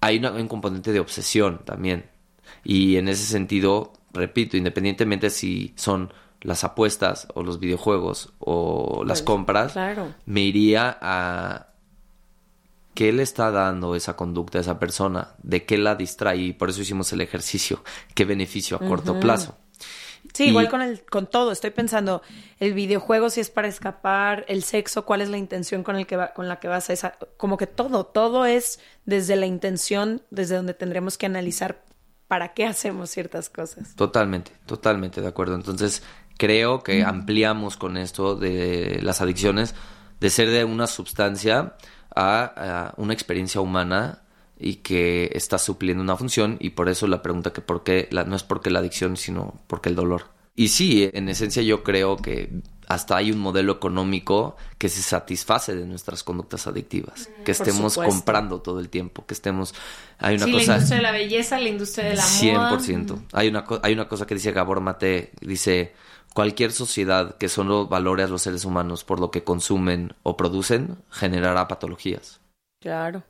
hay 0.00 0.18
un 0.24 0.46
componente 0.46 0.92
de 0.92 1.00
obsesión 1.00 1.62
también. 1.64 2.04
Y 2.62 2.94
en 2.96 3.08
ese 3.08 3.24
sentido, 3.24 3.92
repito, 4.12 4.56
independientemente 4.56 5.30
si 5.30 5.74
son 5.74 6.12
las 6.46 6.62
apuestas 6.62 7.26
o 7.34 7.42
los 7.42 7.58
videojuegos 7.58 8.32
o 8.38 9.02
las 9.04 9.20
pues, 9.20 9.26
compras, 9.26 9.74
me 10.26 10.42
iría 10.42 10.96
a 11.00 11.72
qué 12.94 13.12
le 13.12 13.24
está 13.24 13.50
dando 13.50 13.96
esa 13.96 14.14
conducta 14.14 14.58
a 14.58 14.60
esa 14.60 14.78
persona, 14.78 15.34
de 15.42 15.66
qué 15.66 15.76
la 15.76 15.96
distrae 15.96 16.36
y 16.36 16.52
por 16.52 16.70
eso 16.70 16.80
hicimos 16.80 17.12
el 17.12 17.20
ejercicio, 17.20 17.82
qué 18.14 18.24
beneficio 18.24 18.76
a 18.76 18.80
corto 18.86 19.18
plazo. 19.18 19.58
Sí, 20.34 20.44
igual 20.44 20.68
con 20.68 20.82
el 20.82 21.04
con 21.04 21.26
todo, 21.26 21.50
estoy 21.50 21.70
pensando 21.70 22.22
el 22.60 22.74
videojuego 22.74 23.28
si 23.28 23.40
es 23.40 23.50
para 23.50 23.66
escapar, 23.66 24.44
el 24.48 24.62
sexo, 24.62 25.04
cuál 25.04 25.22
es 25.22 25.28
la 25.28 25.38
intención 25.38 25.82
con 25.82 25.96
el 25.96 26.06
que 26.06 26.16
va, 26.16 26.32
con 26.32 26.46
la 26.46 26.60
que 26.60 26.68
vas 26.68 26.90
a 26.90 26.92
esa 26.92 27.18
como 27.36 27.56
que 27.56 27.66
todo, 27.66 28.06
todo 28.06 28.46
es 28.46 28.78
desde 29.04 29.34
la 29.34 29.46
intención, 29.46 30.22
desde 30.30 30.54
donde 30.54 30.74
tendremos 30.74 31.18
que 31.18 31.26
analizar 31.26 31.82
para 32.28 32.54
qué 32.54 32.66
hacemos 32.66 33.10
ciertas 33.10 33.48
cosas. 33.50 33.94
Totalmente, 33.94 34.52
totalmente 34.66 35.20
de 35.20 35.28
acuerdo. 35.28 35.54
Entonces, 35.54 36.02
creo 36.36 36.82
que 36.82 37.02
ampliamos 37.04 37.76
con 37.76 37.96
esto 37.96 38.36
de 38.36 39.00
las 39.02 39.20
adicciones 39.20 39.74
de 40.20 40.30
ser 40.30 40.50
de 40.50 40.64
una 40.64 40.86
sustancia 40.86 41.76
a, 42.14 42.94
una 42.96 43.12
experiencia 43.12 43.60
humana 43.60 44.22
y 44.58 44.76
que 44.76 45.30
está 45.34 45.58
supliendo 45.58 46.02
una 46.02 46.16
función 46.16 46.56
y 46.60 46.70
por 46.70 46.88
eso 46.88 47.06
la 47.06 47.22
pregunta 47.22 47.52
que 47.52 47.60
por 47.60 47.82
qué 47.82 48.08
la, 48.10 48.24
no 48.24 48.36
es 48.36 48.42
porque 48.42 48.70
la 48.70 48.78
adicción 48.78 49.16
sino 49.16 49.60
porque 49.66 49.90
el 49.90 49.94
dolor 49.94 50.28
y 50.54 50.68
sí 50.68 51.10
en 51.12 51.28
esencia 51.28 51.62
yo 51.62 51.82
creo 51.82 52.16
que 52.16 52.62
hasta 52.88 53.16
hay 53.16 53.32
un 53.32 53.38
modelo 53.38 53.72
económico 53.72 54.56
que 54.78 54.88
se 54.88 55.02
satisface 55.02 55.74
de 55.74 55.86
nuestras 55.86 56.22
conductas 56.22 56.66
adictivas, 56.66 57.28
que 57.44 57.52
estemos 57.52 57.96
comprando 57.96 58.60
todo 58.60 58.78
el 58.78 58.88
tiempo, 58.88 59.26
que 59.26 59.34
estemos 59.34 59.74
hay 60.18 60.36
una 60.36 60.46
sí, 60.46 60.52
cosa 60.52 60.66
la 60.66 60.74
industria 60.74 60.96
de 60.96 61.02
la 61.02 61.12
belleza, 61.12 61.58
la 61.58 61.68
industria 61.68 62.04
de 62.06 62.14
la 62.14 62.22
moda. 62.22 62.78
100%. 62.78 63.18
Hay 63.32 63.48
una, 63.48 63.64
hay 63.82 63.92
una 63.92 64.08
cosa 64.08 64.26
que 64.26 64.34
dice 64.34 64.52
Gabor 64.52 64.80
Mate, 64.80 65.32
dice, 65.40 65.94
cualquier 66.36 66.70
sociedad 66.70 67.34
que 67.38 67.48
solo 67.48 67.86
valore 67.86 68.22
a 68.22 68.28
los 68.28 68.42
seres 68.42 68.66
humanos 68.66 69.04
por 69.04 69.20
lo 69.20 69.30
que 69.30 69.42
consumen 69.42 70.12
o 70.22 70.36
producen, 70.36 70.98
generará 71.10 71.66
patologías. 71.66 72.40
Claro. 72.82 73.22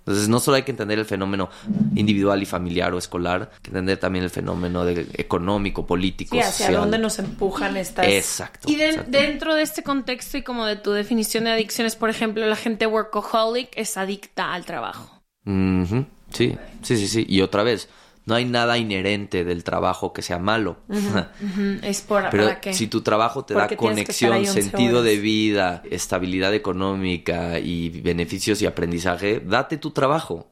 Entonces, 0.00 0.28
no 0.28 0.40
solo 0.40 0.56
hay 0.56 0.64
que 0.64 0.72
entender 0.72 0.98
el 0.98 1.04
fenómeno 1.04 1.48
individual 1.94 2.42
y 2.42 2.44
familiar 2.44 2.92
o 2.92 2.98
escolar, 2.98 3.50
hay 3.54 3.58
que 3.62 3.68
entender 3.70 3.98
también 3.98 4.24
el 4.24 4.30
fenómeno 4.30 4.84
de- 4.84 5.06
económico, 5.14 5.86
político, 5.86 6.34
Sí, 6.34 6.40
hacia 6.40 6.66
social. 6.66 6.80
dónde 6.82 6.98
nos 6.98 7.20
empujan 7.20 7.76
estas... 7.76 8.06
Exacto. 8.08 8.68
Y 8.68 8.74
de- 8.74 8.88
exacto. 8.90 9.10
dentro 9.12 9.54
de 9.54 9.62
este 9.62 9.84
contexto 9.84 10.36
y 10.36 10.42
como 10.42 10.66
de 10.66 10.74
tu 10.74 10.90
definición 10.90 11.44
de 11.44 11.52
adicciones, 11.52 11.94
por 11.94 12.10
ejemplo, 12.10 12.44
la 12.46 12.56
gente 12.56 12.86
workaholic 12.88 13.68
es 13.76 13.96
adicta 13.96 14.52
al 14.52 14.64
trabajo. 14.66 15.22
Sí, 15.46 16.56
sí, 16.82 16.96
sí, 16.98 17.06
sí. 17.08 17.24
Y 17.28 17.40
otra 17.42 17.62
vez, 17.62 17.88
no 18.26 18.34
hay 18.34 18.44
nada 18.46 18.78
inherente 18.78 19.44
del 19.44 19.64
trabajo 19.64 20.12
que 20.12 20.22
sea 20.22 20.38
malo. 20.38 20.76
Es 21.82 22.00
por, 22.00 22.28
Pero 22.30 22.44
para 22.44 22.60
qué. 22.60 22.74
si 22.74 22.86
tu 22.86 23.02
trabajo 23.02 23.44
te 23.44 23.54
da 23.54 23.60
Porque 23.60 23.76
conexión, 23.76 24.32
ahí 24.32 24.46
11 24.46 24.62
sentido 24.62 25.02
de 25.02 25.18
vida, 25.18 25.82
estabilidad 25.90 26.54
económica 26.54 27.58
y 27.58 28.00
beneficios 28.00 28.62
y 28.62 28.66
aprendizaje, 28.66 29.40
date 29.40 29.76
tu 29.76 29.90
trabajo. 29.90 30.48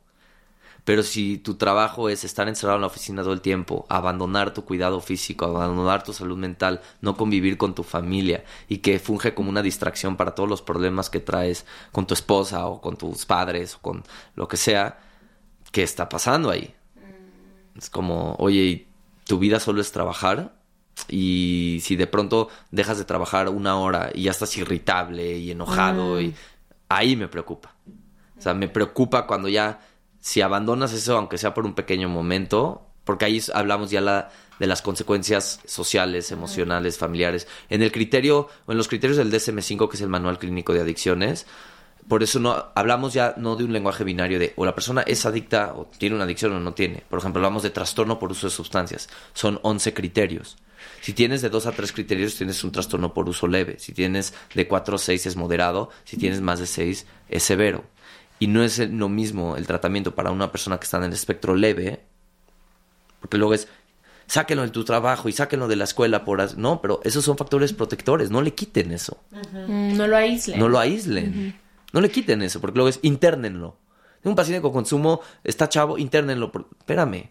Pero 0.84 1.04
si 1.04 1.38
tu 1.38 1.54
trabajo 1.54 2.08
es 2.08 2.24
estar 2.24 2.48
encerrado 2.48 2.76
en 2.76 2.80
la 2.80 2.88
oficina 2.88 3.22
todo 3.22 3.32
el 3.32 3.40
tiempo, 3.40 3.86
abandonar 3.88 4.52
tu 4.52 4.64
cuidado 4.64 5.00
físico, 5.00 5.44
abandonar 5.44 6.02
tu 6.02 6.12
salud 6.12 6.36
mental, 6.36 6.80
no 7.00 7.16
convivir 7.16 7.56
con 7.56 7.74
tu 7.74 7.84
familia 7.84 8.44
y 8.68 8.78
que 8.78 8.98
funge 8.98 9.32
como 9.32 9.48
una 9.48 9.62
distracción 9.62 10.16
para 10.16 10.34
todos 10.34 10.48
los 10.48 10.60
problemas 10.60 11.08
que 11.08 11.20
traes 11.20 11.66
con 11.92 12.06
tu 12.06 12.14
esposa 12.14 12.66
o 12.66 12.80
con 12.80 12.96
tus 12.96 13.24
padres 13.26 13.76
o 13.76 13.78
con 13.80 14.02
lo 14.34 14.48
que 14.48 14.56
sea, 14.56 14.98
¿qué 15.70 15.84
está 15.84 16.08
pasando 16.08 16.50
ahí? 16.50 16.74
Es 17.76 17.90
como, 17.90 18.34
oye, 18.38 18.86
¿tu 19.26 19.38
vida 19.38 19.60
solo 19.60 19.80
es 19.80 19.92
trabajar? 19.92 20.54
Y 21.08 21.78
si 21.82 21.96
de 21.96 22.06
pronto 22.06 22.48
dejas 22.70 22.98
de 22.98 23.04
trabajar 23.04 23.48
una 23.48 23.76
hora 23.78 24.10
y 24.14 24.24
ya 24.24 24.30
estás 24.30 24.56
irritable 24.56 25.38
y 25.38 25.50
enojado, 25.50 26.20
y 26.20 26.34
ahí 26.88 27.16
me 27.16 27.28
preocupa. 27.28 27.74
O 28.38 28.42
sea, 28.42 28.54
me 28.54 28.68
preocupa 28.68 29.26
cuando 29.26 29.48
ya, 29.48 29.80
si 30.20 30.40
abandonas 30.40 30.92
eso, 30.92 31.16
aunque 31.16 31.38
sea 31.38 31.54
por 31.54 31.64
un 31.64 31.74
pequeño 31.74 32.08
momento, 32.08 32.86
porque 33.04 33.24
ahí 33.24 33.40
hablamos 33.54 33.90
ya 33.90 34.00
la, 34.00 34.30
de 34.58 34.66
las 34.66 34.82
consecuencias 34.82 35.60
sociales, 35.64 36.30
emocionales, 36.30 36.98
familiares. 36.98 37.48
En 37.68 37.82
el 37.82 37.90
criterio, 37.90 38.48
o 38.66 38.72
en 38.72 38.78
los 38.78 38.88
criterios 38.88 39.16
del 39.16 39.32
DSM-5, 39.32 39.88
que 39.88 39.96
es 39.96 40.02
el 40.02 40.08
Manual 40.08 40.38
Clínico 40.38 40.72
de 40.72 40.80
Adicciones, 40.80 41.46
por 42.08 42.22
eso 42.22 42.40
no 42.40 42.66
hablamos 42.74 43.12
ya 43.14 43.34
no 43.36 43.56
de 43.56 43.64
un 43.64 43.72
lenguaje 43.72 44.04
binario 44.04 44.38
de 44.38 44.52
o 44.56 44.64
la 44.64 44.74
persona 44.74 45.02
es 45.02 45.24
adicta 45.26 45.72
o 45.76 45.86
tiene 45.98 46.14
una 46.16 46.24
adicción 46.24 46.52
o 46.52 46.60
no 46.60 46.74
tiene. 46.74 47.02
Por 47.08 47.18
ejemplo, 47.18 47.38
hablamos 47.40 47.62
de 47.62 47.70
trastorno 47.70 48.18
por 48.18 48.30
uso 48.32 48.46
de 48.46 48.50
sustancias. 48.52 49.08
Son 49.34 49.58
11 49.62 49.94
criterios. 49.94 50.56
Si 51.00 51.12
tienes 51.12 51.42
de 51.42 51.48
2 51.48 51.66
a 51.66 51.72
3 51.72 51.92
criterios, 51.92 52.34
tienes 52.36 52.62
un 52.64 52.72
trastorno 52.72 53.14
por 53.14 53.28
uso 53.28 53.46
leve. 53.46 53.76
Si 53.78 53.92
tienes 53.92 54.34
de 54.54 54.66
4 54.66 54.96
a 54.96 54.98
6 54.98 55.26
es 55.26 55.36
moderado. 55.36 55.90
Si 56.04 56.16
tienes 56.16 56.40
más 56.40 56.58
de 56.58 56.66
6 56.66 57.06
es 57.28 57.42
severo. 57.42 57.84
Y 58.38 58.48
no 58.48 58.64
es 58.64 58.78
lo 58.78 59.08
mismo 59.08 59.56
el 59.56 59.66
tratamiento 59.66 60.14
para 60.14 60.32
una 60.32 60.50
persona 60.50 60.78
que 60.78 60.84
está 60.84 60.96
en 60.98 61.04
el 61.04 61.12
espectro 61.12 61.54
leve, 61.54 62.00
porque 63.20 63.38
luego 63.38 63.54
es 63.54 63.68
sáquenlo 64.26 64.62
de 64.64 64.70
tu 64.70 64.82
trabajo 64.84 65.28
y 65.28 65.32
sáquenlo 65.32 65.68
de 65.68 65.76
la 65.76 65.84
escuela 65.84 66.24
por 66.24 66.40
as-". 66.40 66.56
no, 66.56 66.80
pero 66.80 67.00
esos 67.04 67.24
son 67.24 67.36
factores 67.36 67.72
protectores, 67.72 68.30
no 68.32 68.42
le 68.42 68.52
quiten 68.54 68.90
eso. 68.90 69.18
Mm, 69.68 69.96
No 69.96 70.06
lo 70.08 70.16
aíslen. 70.16 70.58
No 70.58 70.68
lo 70.68 70.78
aíslen. 70.80 71.56
No 71.92 72.00
le 72.00 72.10
quiten 72.10 72.42
eso, 72.42 72.60
porque 72.60 72.76
luego 72.76 72.88
es 72.88 72.98
internenlo. 73.02 73.76
Un 74.24 74.34
paciente 74.34 74.62
con 74.62 74.72
consumo 74.72 75.20
está 75.44 75.68
chavo, 75.68 75.98
internenlo. 75.98 76.52
por- 76.52 76.66
Espérame. 76.78 77.30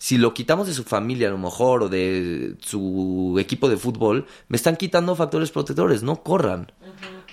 Si 0.00 0.16
lo 0.16 0.32
quitamos 0.32 0.68
de 0.68 0.74
su 0.74 0.84
familia 0.84 1.26
a 1.26 1.32
lo 1.32 1.38
mejor 1.38 1.82
o 1.82 1.88
de 1.88 2.54
su 2.60 3.36
equipo 3.40 3.68
de 3.68 3.76
fútbol, 3.76 4.26
me 4.46 4.56
están 4.56 4.76
quitando 4.76 5.16
factores 5.16 5.50
protectores, 5.50 6.02
no 6.04 6.22
corran. 6.22 6.70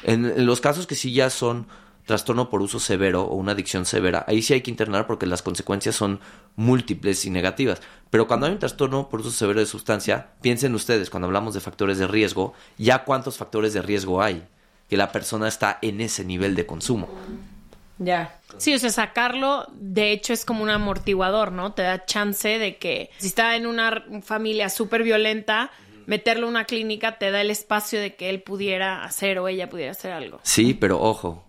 en, 0.03 0.25
en 0.25 0.45
los 0.47 0.61
casos 0.61 0.87
que 0.87 0.95
sí 0.95 1.13
ya 1.13 1.29
son 1.29 1.67
trastorno 2.05 2.49
por 2.49 2.61
uso 2.61 2.79
severo 2.79 3.23
o 3.23 3.35
una 3.35 3.53
adicción 3.53 3.85
severa, 3.85 4.25
ahí 4.27 4.41
sí 4.43 4.53
hay 4.53 4.61
que 4.61 4.69
internar 4.69 5.07
porque 5.07 5.25
las 5.25 5.41
consecuencias 5.41 5.95
son 5.95 6.19
múltiples 6.55 7.25
y 7.25 7.29
negativas. 7.31 7.81
Pero 8.11 8.27
cuando 8.27 8.45
hay 8.47 8.51
un 8.53 8.59
trastorno 8.59 9.09
por 9.09 9.21
uso 9.21 9.31
severo 9.31 9.59
de 9.59 9.65
sustancia, 9.65 10.31
piensen 10.41 10.75
ustedes, 10.75 11.09
cuando 11.09 11.25
hablamos 11.27 11.53
de 11.55 11.61
factores 11.61 11.97
de 11.97 12.05
riesgo, 12.07 12.53
ya 12.77 13.03
cuántos 13.05 13.37
factores 13.37 13.73
de 13.73 13.81
riesgo 13.81 14.21
hay 14.21 14.43
que 14.89 14.97
la 14.97 15.11
persona 15.11 15.47
está 15.47 15.79
en 15.81 16.01
ese 16.01 16.23
nivel 16.25 16.55
de 16.55 16.65
consumo. 16.65 17.09
Ya. 17.97 18.39
Sí, 18.57 18.73
o 18.73 18.79
sea, 18.79 18.89
sacarlo, 18.89 19.65
de 19.73 20.11
hecho, 20.11 20.33
es 20.33 20.45
como 20.45 20.63
un 20.63 20.69
amortiguador, 20.69 21.51
¿no? 21.51 21.73
Te 21.73 21.81
da 21.83 22.05
chance 22.05 22.57
de 22.59 22.77
que 22.77 23.09
si 23.17 23.27
está 23.27 23.55
en 23.55 23.67
una 23.67 24.03
familia 24.21 24.69
súper 24.69 25.03
violenta, 25.03 25.71
meterlo 26.05 26.43
en 26.47 26.51
una 26.51 26.65
clínica 26.65 27.17
te 27.17 27.31
da 27.31 27.41
el 27.41 27.51
espacio 27.51 27.99
de 27.99 28.15
que 28.15 28.29
él 28.29 28.41
pudiera 28.41 29.03
hacer 29.03 29.39
o 29.39 29.47
ella 29.47 29.69
pudiera 29.69 29.91
hacer 29.91 30.11
algo. 30.11 30.39
Sí, 30.43 30.73
pero 30.73 31.01
ojo, 31.01 31.45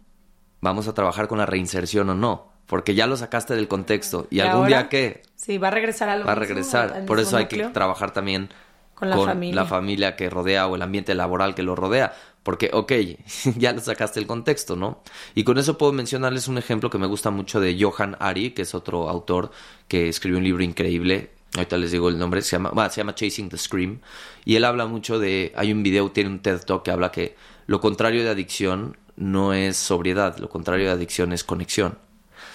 vamos 0.60 0.88
a 0.88 0.94
trabajar 0.94 1.28
con 1.28 1.38
la 1.38 1.46
reinserción 1.46 2.10
o 2.10 2.14
no, 2.14 2.48
porque 2.66 2.94
ya 2.94 3.06
lo 3.06 3.16
sacaste 3.16 3.54
del 3.54 3.68
contexto 3.68 4.26
y, 4.30 4.36
¿Y 4.36 4.40
algún 4.40 4.56
ahora? 4.64 4.68
día 4.68 4.88
qué 4.88 5.22
Sí, 5.36 5.58
va 5.58 5.68
a 5.68 5.72
regresar 5.72 6.08
a 6.08 6.16
lo 6.16 6.24
va 6.24 6.32
a 6.32 6.36
mismo, 6.36 6.48
regresar. 6.48 6.92
al 6.92 7.04
Por 7.04 7.20
eso 7.20 7.36
hay 7.36 7.46
que 7.46 7.62
trabajar 7.68 8.12
también 8.12 8.48
Con 8.96 9.10
la 9.10 9.18
familia. 9.18 9.66
familia 9.66 10.16
que 10.16 10.30
rodea 10.30 10.66
o 10.66 10.74
el 10.74 10.80
ambiente 10.80 11.14
laboral 11.14 11.54
que 11.54 11.62
lo 11.62 11.76
rodea. 11.76 12.14
Porque, 12.42 12.70
ok, 12.72 12.92
ya 13.56 13.78
sacaste 13.78 14.18
el 14.18 14.26
contexto, 14.26 14.74
¿no? 14.74 15.02
Y 15.34 15.44
con 15.44 15.58
eso 15.58 15.76
puedo 15.76 15.92
mencionarles 15.92 16.48
un 16.48 16.56
ejemplo 16.56 16.88
que 16.88 16.96
me 16.96 17.06
gusta 17.06 17.30
mucho 17.30 17.60
de 17.60 17.76
Johan 17.78 18.16
Ari, 18.18 18.52
que 18.52 18.62
es 18.62 18.74
otro 18.74 19.10
autor 19.10 19.50
que 19.86 20.08
escribió 20.08 20.38
un 20.38 20.44
libro 20.44 20.62
increíble. 20.62 21.30
Ahorita 21.54 21.76
les 21.76 21.92
digo 21.92 22.08
el 22.08 22.18
nombre, 22.18 22.40
se 22.40 22.52
llama, 22.52 22.70
bueno, 22.70 22.88
se 22.88 22.96
llama 22.96 23.14
Chasing 23.14 23.50
the 23.50 23.58
Scream. 23.58 24.00
Y 24.46 24.56
él 24.56 24.64
habla 24.64 24.86
mucho 24.86 25.18
de, 25.18 25.52
hay 25.56 25.72
un 25.72 25.82
video, 25.82 26.10
tiene 26.10 26.30
un 26.30 26.40
TED 26.40 26.60
Talk 26.60 26.82
que 26.82 26.90
habla 26.90 27.12
que 27.12 27.36
lo 27.66 27.80
contrario 27.80 28.24
de 28.24 28.30
adicción 28.30 28.96
no 29.16 29.52
es 29.52 29.76
sobriedad, 29.76 30.38
lo 30.38 30.48
contrario 30.48 30.86
de 30.86 30.92
adicción 30.92 31.34
es 31.34 31.44
conexión. 31.44 31.98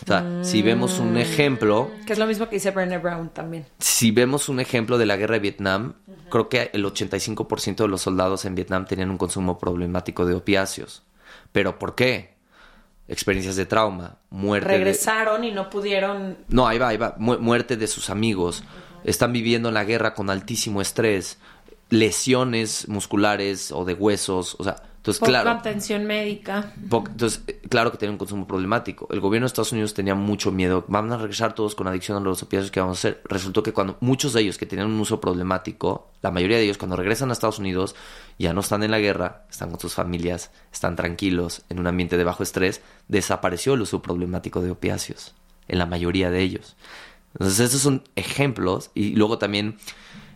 O 0.03 0.07
sea, 0.07 0.43
si 0.43 0.61
vemos 0.61 0.97
un 0.99 1.17
ejemplo, 1.17 1.91
Que 2.07 2.13
es 2.13 2.19
lo 2.19 2.25
mismo 2.25 2.49
que 2.49 2.55
dice 2.55 2.71
Brené 2.71 2.97
Brown 2.97 3.29
también. 3.29 3.65
si 3.79 4.11
vemos 4.11 4.49
un 4.49 4.59
ejemplo 4.59 4.97
de 4.97 5.05
la 5.05 5.15
guerra 5.17 5.33
de 5.35 5.39
Vietnam, 5.41 5.93
creo 6.29 6.49
que 6.49 6.71
el 6.73 6.83
85% 6.85 7.75
de 7.83 7.87
los 7.87 8.01
soldados 8.01 8.45
en 8.45 8.55
Vietnam 8.55 8.85
tenían 8.85 9.11
un 9.11 9.17
consumo 9.17 9.59
problemático 9.59 10.25
de 10.25 10.33
opiáceos. 10.35 11.03
¿Pero 11.51 11.77
por 11.77 11.95
qué? 11.95 12.33
Experiencias 13.07 13.55
de 13.57 13.65
trauma, 13.65 14.17
muerte. 14.29 14.69
de- 14.69 14.77
Regresaron 14.77 15.43
y 15.43 15.51
no 15.51 15.69
pudieron... 15.69 16.37
No, 16.47 16.65
ahí 16.67 16.77
va, 16.79 16.87
ahí 16.89 16.97
va. 16.97 17.15
Mu- 17.17 17.39
muerte 17.39 17.75
de 17.77 17.87
sus 17.87 18.09
amigos. 18.09 18.63
Están 19.03 19.33
viviendo 19.33 19.69
la 19.71 19.83
guerra 19.83 20.13
con 20.13 20.29
altísimo 20.29 20.81
estrés. 20.81 21.37
Lesiones 21.89 22.87
musculares 22.87 23.71
o 23.71 23.83
de 23.85 23.93
huesos. 23.93 24.55
O 24.59 24.63
sea, 24.63 24.77
entonces, 25.01 25.19
Poca 25.19 25.31
claro. 25.31 25.49
atención 25.49 26.05
médica. 26.05 26.73
Entonces, 26.79 27.41
eh, 27.47 27.59
claro 27.67 27.91
que 27.91 27.97
tiene 27.97 28.11
un 28.11 28.19
consumo 28.19 28.45
problemático. 28.45 29.07
El 29.09 29.19
gobierno 29.19 29.45
de 29.45 29.47
Estados 29.47 29.71
Unidos 29.71 29.95
tenía 29.95 30.13
mucho 30.13 30.51
miedo. 30.51 30.85
Van 30.87 31.11
a 31.11 31.17
regresar 31.17 31.55
todos 31.55 31.73
con 31.73 31.87
adicción 31.87 32.17
a 32.17 32.19
los 32.19 32.43
opiáceos 32.43 32.69
que 32.69 32.79
vamos 32.79 32.99
a 32.99 32.99
hacer. 32.99 33.21
Resultó 33.25 33.63
que 33.63 33.73
cuando 33.73 33.97
muchos 33.99 34.33
de 34.33 34.41
ellos 34.41 34.59
que 34.59 34.67
tenían 34.67 34.91
un 34.91 34.99
uso 34.99 35.19
problemático, 35.19 36.11
la 36.21 36.29
mayoría 36.29 36.57
de 36.57 36.65
ellos 36.65 36.77
cuando 36.77 36.97
regresan 36.97 37.31
a 37.31 37.33
Estados 37.33 37.57
Unidos 37.57 37.95
ya 38.37 38.53
no 38.53 38.59
están 38.59 38.83
en 38.83 38.91
la 38.91 38.99
guerra, 38.99 39.47
están 39.49 39.71
con 39.71 39.79
sus 39.79 39.95
familias, 39.95 40.51
están 40.71 40.95
tranquilos, 40.95 41.63
en 41.69 41.79
un 41.79 41.87
ambiente 41.87 42.15
de 42.15 42.23
bajo 42.23 42.43
estrés, 42.43 42.81
desapareció 43.07 43.73
el 43.73 43.81
uso 43.81 44.03
problemático 44.03 44.61
de 44.61 44.69
opiáceos 44.69 45.33
en 45.67 45.79
la 45.79 45.87
mayoría 45.87 46.29
de 46.29 46.41
ellos. 46.41 46.75
Entonces, 47.33 47.59
esos 47.59 47.81
son 47.81 48.03
ejemplos. 48.15 48.91
Y 48.93 49.15
luego 49.15 49.39
también 49.39 49.77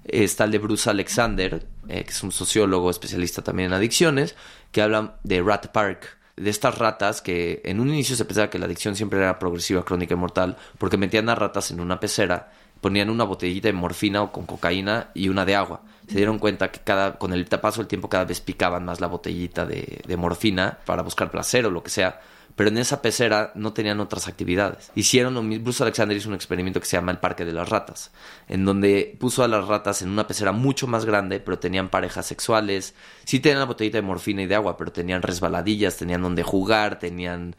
está 0.06 0.46
el 0.46 0.52
de 0.52 0.60
Bruce 0.60 0.90
Alexander, 0.90 1.66
eh, 1.88 2.04
que 2.04 2.12
es 2.12 2.24
un 2.24 2.32
sociólogo 2.32 2.90
especialista 2.90 3.42
también 3.42 3.68
en 3.68 3.74
adicciones, 3.74 4.36
que 4.72 4.82
habla 4.82 5.16
de 5.24 5.42
Rat 5.42 5.68
Park, 5.68 6.18
de 6.36 6.50
estas 6.50 6.78
ratas 6.78 7.22
que 7.22 7.62
en 7.64 7.80
un 7.80 7.90
inicio 7.90 8.16
se 8.16 8.26
pensaba 8.26 8.50
que 8.50 8.60
la 8.60 8.66
adicción 8.66 8.96
siempre 8.96 9.20
era 9.20 9.40
progresiva, 9.40 9.86
crónica 9.86 10.14
y 10.14 10.18
mortal, 10.18 10.58
porque 10.78 10.98
metían 10.98 11.30
a 11.30 11.36
ratas 11.36 11.72
en 11.72 11.80
una 11.80 12.00
pecera, 12.00 12.52
ponían 12.82 13.10
una 13.10 13.24
botellita 13.24 13.68
de 13.68 13.74
morfina 13.74 14.22
o 14.22 14.32
con 14.32 14.46
cocaína 14.46 15.10
y 15.14 15.30
una 15.30 15.46
de 15.46 15.56
agua. 15.56 15.82
Se 16.08 16.18
dieron 16.18 16.38
cuenta 16.38 16.72
que 16.72 16.82
cada, 16.82 17.18
con 17.18 17.34
el 17.34 17.46
paso 17.46 17.82
del 17.82 17.88
tiempo 17.88 18.10
cada 18.10 18.26
vez 18.26 18.42
picaban 18.42 18.86
más 18.86 19.00
la 19.00 19.08
botellita 19.08 19.66
de, 19.66 20.02
de 20.06 20.18
morfina 20.18 20.78
para 20.86 21.02
buscar 21.02 21.32
placer 21.32 21.66
o 21.66 21.72
lo 21.72 21.82
que 21.82 21.90
sea 21.90 22.22
pero 22.56 22.70
en 22.70 22.78
esa 22.78 23.02
pecera 23.02 23.52
no 23.56 23.74
tenían 23.74 24.00
otras 24.00 24.28
actividades. 24.28 24.92
Hicieron 24.96 25.34
lo 25.34 25.42
mismo, 25.44 25.66
Bruce 25.66 25.84
Alexander 25.84 26.16
hizo 26.16 26.30
un 26.30 26.36
experimento 26.36 26.80
que 26.80 26.86
se 26.86 26.96
llama 26.98 27.12
el 27.12 27.18
Parque 27.18 27.44
de 27.46 27.52
las 27.54 27.68
Ratas, 27.70 28.12
en 28.48 28.64
donde 28.66 29.18
puso 29.20 29.44
a 29.44 29.48
las 29.48 29.68
ratas 29.68 30.02
en 30.02 30.10
una 30.10 30.26
pecera 30.28 30.52
mucho 30.54 30.88
más 30.88 31.04
grande, 31.06 31.40
pero 31.40 31.60
tenían 31.60 31.90
parejas 31.90 32.26
sexuales, 32.26 32.96
sí 33.26 33.40
tenían 33.40 33.60
la 33.60 33.66
botellita 33.66 33.98
de 33.98 34.04
morfina 34.04 34.42
y 34.42 34.46
de 34.46 34.56
agua, 34.56 34.78
pero 34.78 34.92
tenían 34.92 35.22
resbaladillas, 35.22 35.98
tenían 35.98 36.22
donde 36.22 36.44
jugar, 36.44 36.98
tenían 37.00 37.56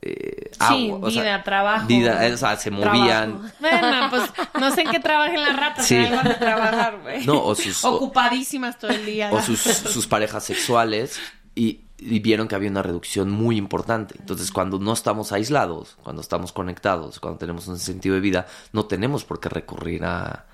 eh, 0.00 0.50
Sí, 0.52 0.90
agua, 0.92 1.08
o 1.08 1.10
sea, 1.10 1.22
vida, 1.24 1.42
trabajo. 1.42 1.86
vida, 1.88 2.26
eh, 2.26 2.32
o 2.32 2.36
sea, 2.36 2.56
se 2.56 2.70
movían. 2.70 3.52
Bueno, 3.58 4.06
pues 4.10 4.22
no 4.60 4.70
sé 4.72 4.82
en 4.82 4.90
qué 4.92 5.00
trabajen 5.00 5.42
las 5.42 5.56
ratas, 5.56 5.84
Sí. 5.86 5.96
a 5.96 6.38
trabajar, 6.38 7.00
güey. 7.02 7.26
No, 7.26 7.42
o 7.44 7.54
sus- 7.56 7.84
Ocupadísimas 7.84 8.78
todo 8.78 8.92
el 8.92 9.04
día. 9.04 9.28
o 9.32 9.42
sus, 9.42 9.60
sus 9.60 10.06
parejas 10.06 10.44
sexuales 10.44 11.18
y, 11.56 11.80
y 11.98 12.20
vieron 12.20 12.46
que 12.48 12.54
había 12.54 12.70
una 12.70 12.82
reducción 12.82 13.30
muy 13.30 13.56
importante. 13.56 14.14
Entonces, 14.18 14.52
cuando 14.52 14.78
no 14.78 14.92
estamos 14.92 15.32
aislados, 15.32 15.96
cuando 16.02 16.22
estamos 16.22 16.52
conectados, 16.52 17.18
cuando 17.20 17.38
tenemos 17.38 17.66
un 17.68 17.78
sentido 17.78 18.14
de 18.14 18.20
vida, 18.20 18.46
no 18.72 18.86
tenemos 18.86 19.24
por 19.24 19.40
qué 19.40 19.48
recurrir 19.48 20.04
a 20.04 20.46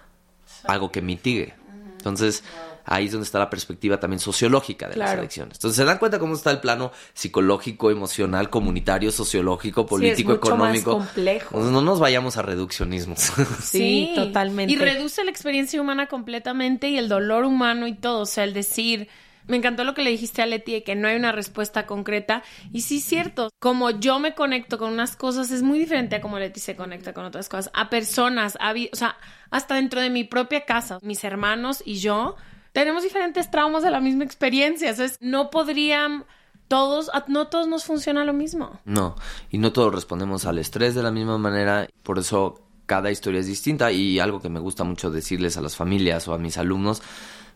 algo 0.65 0.91
que 0.91 1.03
mitigue. 1.03 1.55
Entonces, 1.99 2.45
ahí 2.87 3.07
es 3.07 3.13
donde 3.13 3.25
está 3.25 3.39
la 3.39 3.49
perspectiva 3.51 3.99
también 4.01 4.21
sociológica 4.21 4.89
de 4.89 4.97
las 4.97 5.09
Claro. 5.09 5.21
adicciones. 5.21 5.57
Entonces, 5.59 5.77
se 5.77 5.85
dan 5.85 5.99
cuenta 5.99 6.19
cómo 6.19 6.35
está 6.35 6.51
el 6.51 6.61
plano 6.61 6.93
psicológico, 7.15 7.91
emocional, 7.91 8.51
comunitario, 8.51 9.11
sociológico, 9.13 9.83
Sí, 9.83 9.85
es 9.85 9.91
político, 9.91 10.31
más 10.31 10.39
económico. 10.39 10.91
complejo. 10.99 11.61
No 11.61 11.81
nos 11.83 12.01
vayamos 12.01 12.37
a 12.37 12.43
reduccionismos. 12.43 13.21
Sí, 13.63 14.13
totalmente. 14.15 14.73
Y 14.73 14.77
reduce 14.77 15.25
la 15.25 15.31
experiencia 15.31 15.81
humana 15.81 16.07
completamente 16.09 16.89
y 16.89 16.99
el 16.99 17.09
dolor 17.09 17.45
humano 17.45 17.87
y 17.87 17.95
todo. 17.95 18.21
O 18.21 18.27
sea, 18.27 18.45
el 18.45 18.53
decir, 18.55 19.09
me 19.47 19.57
encantó 19.57 19.85
lo 19.85 19.95
que 19.95 20.03
le 20.03 20.11
dijiste 20.11 20.43
a 20.43 20.47
Leti 20.47 20.83
que 20.83 20.95
no 20.95 21.09
hay 21.09 21.17
una 21.17 21.33
respuesta 21.33 21.87
concreta. 21.87 22.43
Y 22.73 22.83
sí, 22.83 23.01
cierto. 23.01 23.51
Como 23.59 23.91
yo 23.91 24.19
me 24.19 24.35
conecto 24.35 24.79
con 24.79 24.93
unas 24.93 25.17
cosas, 25.17 25.51
es 25.51 25.63
muy 25.63 25.79
diferente 25.79 26.17
a 26.17 26.21
como 26.21 26.39
Leti 26.39 26.61
se 26.61 26.77
conecta 26.77 27.13
con 27.13 27.25
otras 27.25 27.49
cosas. 27.49 27.71
A 27.75 27.91
personas, 27.91 28.57
a 28.61 28.73
o 28.73 28.97
sea, 28.97 29.17
hasta 29.51 29.77
dentro 29.77 30.01
de 30.01 30.11
mi 30.11 30.25
propia 30.25 30.65
casa, 30.65 30.99
mis 31.03 31.25
hermanos 31.25 31.83
y 31.85 31.97
yo 31.97 32.37
tenemos 32.73 33.05
diferentes 33.05 33.51
traumas 33.51 33.83
de 33.83 33.91
la 33.91 34.01
misma 34.01 34.25
experiencia. 34.25 34.91
Entonces, 34.91 35.19
no 35.21 35.51
podrían 35.51 36.25
todos, 36.69 37.11
no 37.29 37.47
todos 37.47 37.69
nos 37.69 37.85
funciona 37.85 38.25
lo 38.25 38.33
mismo. 38.33 38.81
No, 38.85 39.15
y 39.51 39.59
no 39.59 39.73
todos 39.73 39.95
respondemos 39.95 40.45
al 40.47 40.59
estrés 40.59 40.95
de 40.95 41.03
la 41.03 41.13
misma 41.13 41.39
manera, 41.39 41.89
por 42.03 42.19
eso 42.19 42.61
cada 42.87 43.11
historia 43.11 43.41
es 43.41 43.47
distinta 43.47 43.93
y 43.93 44.19
algo 44.19 44.41
que 44.41 44.49
me 44.49 44.61
gusta 44.61 44.85
mucho 44.85 45.11
decirles 45.11 45.57
a 45.57 45.63
las 45.63 45.77
familias 45.77 46.27
o 46.29 46.35
a 46.35 46.39
mis 46.39 46.59
alumnos, 46.59 47.01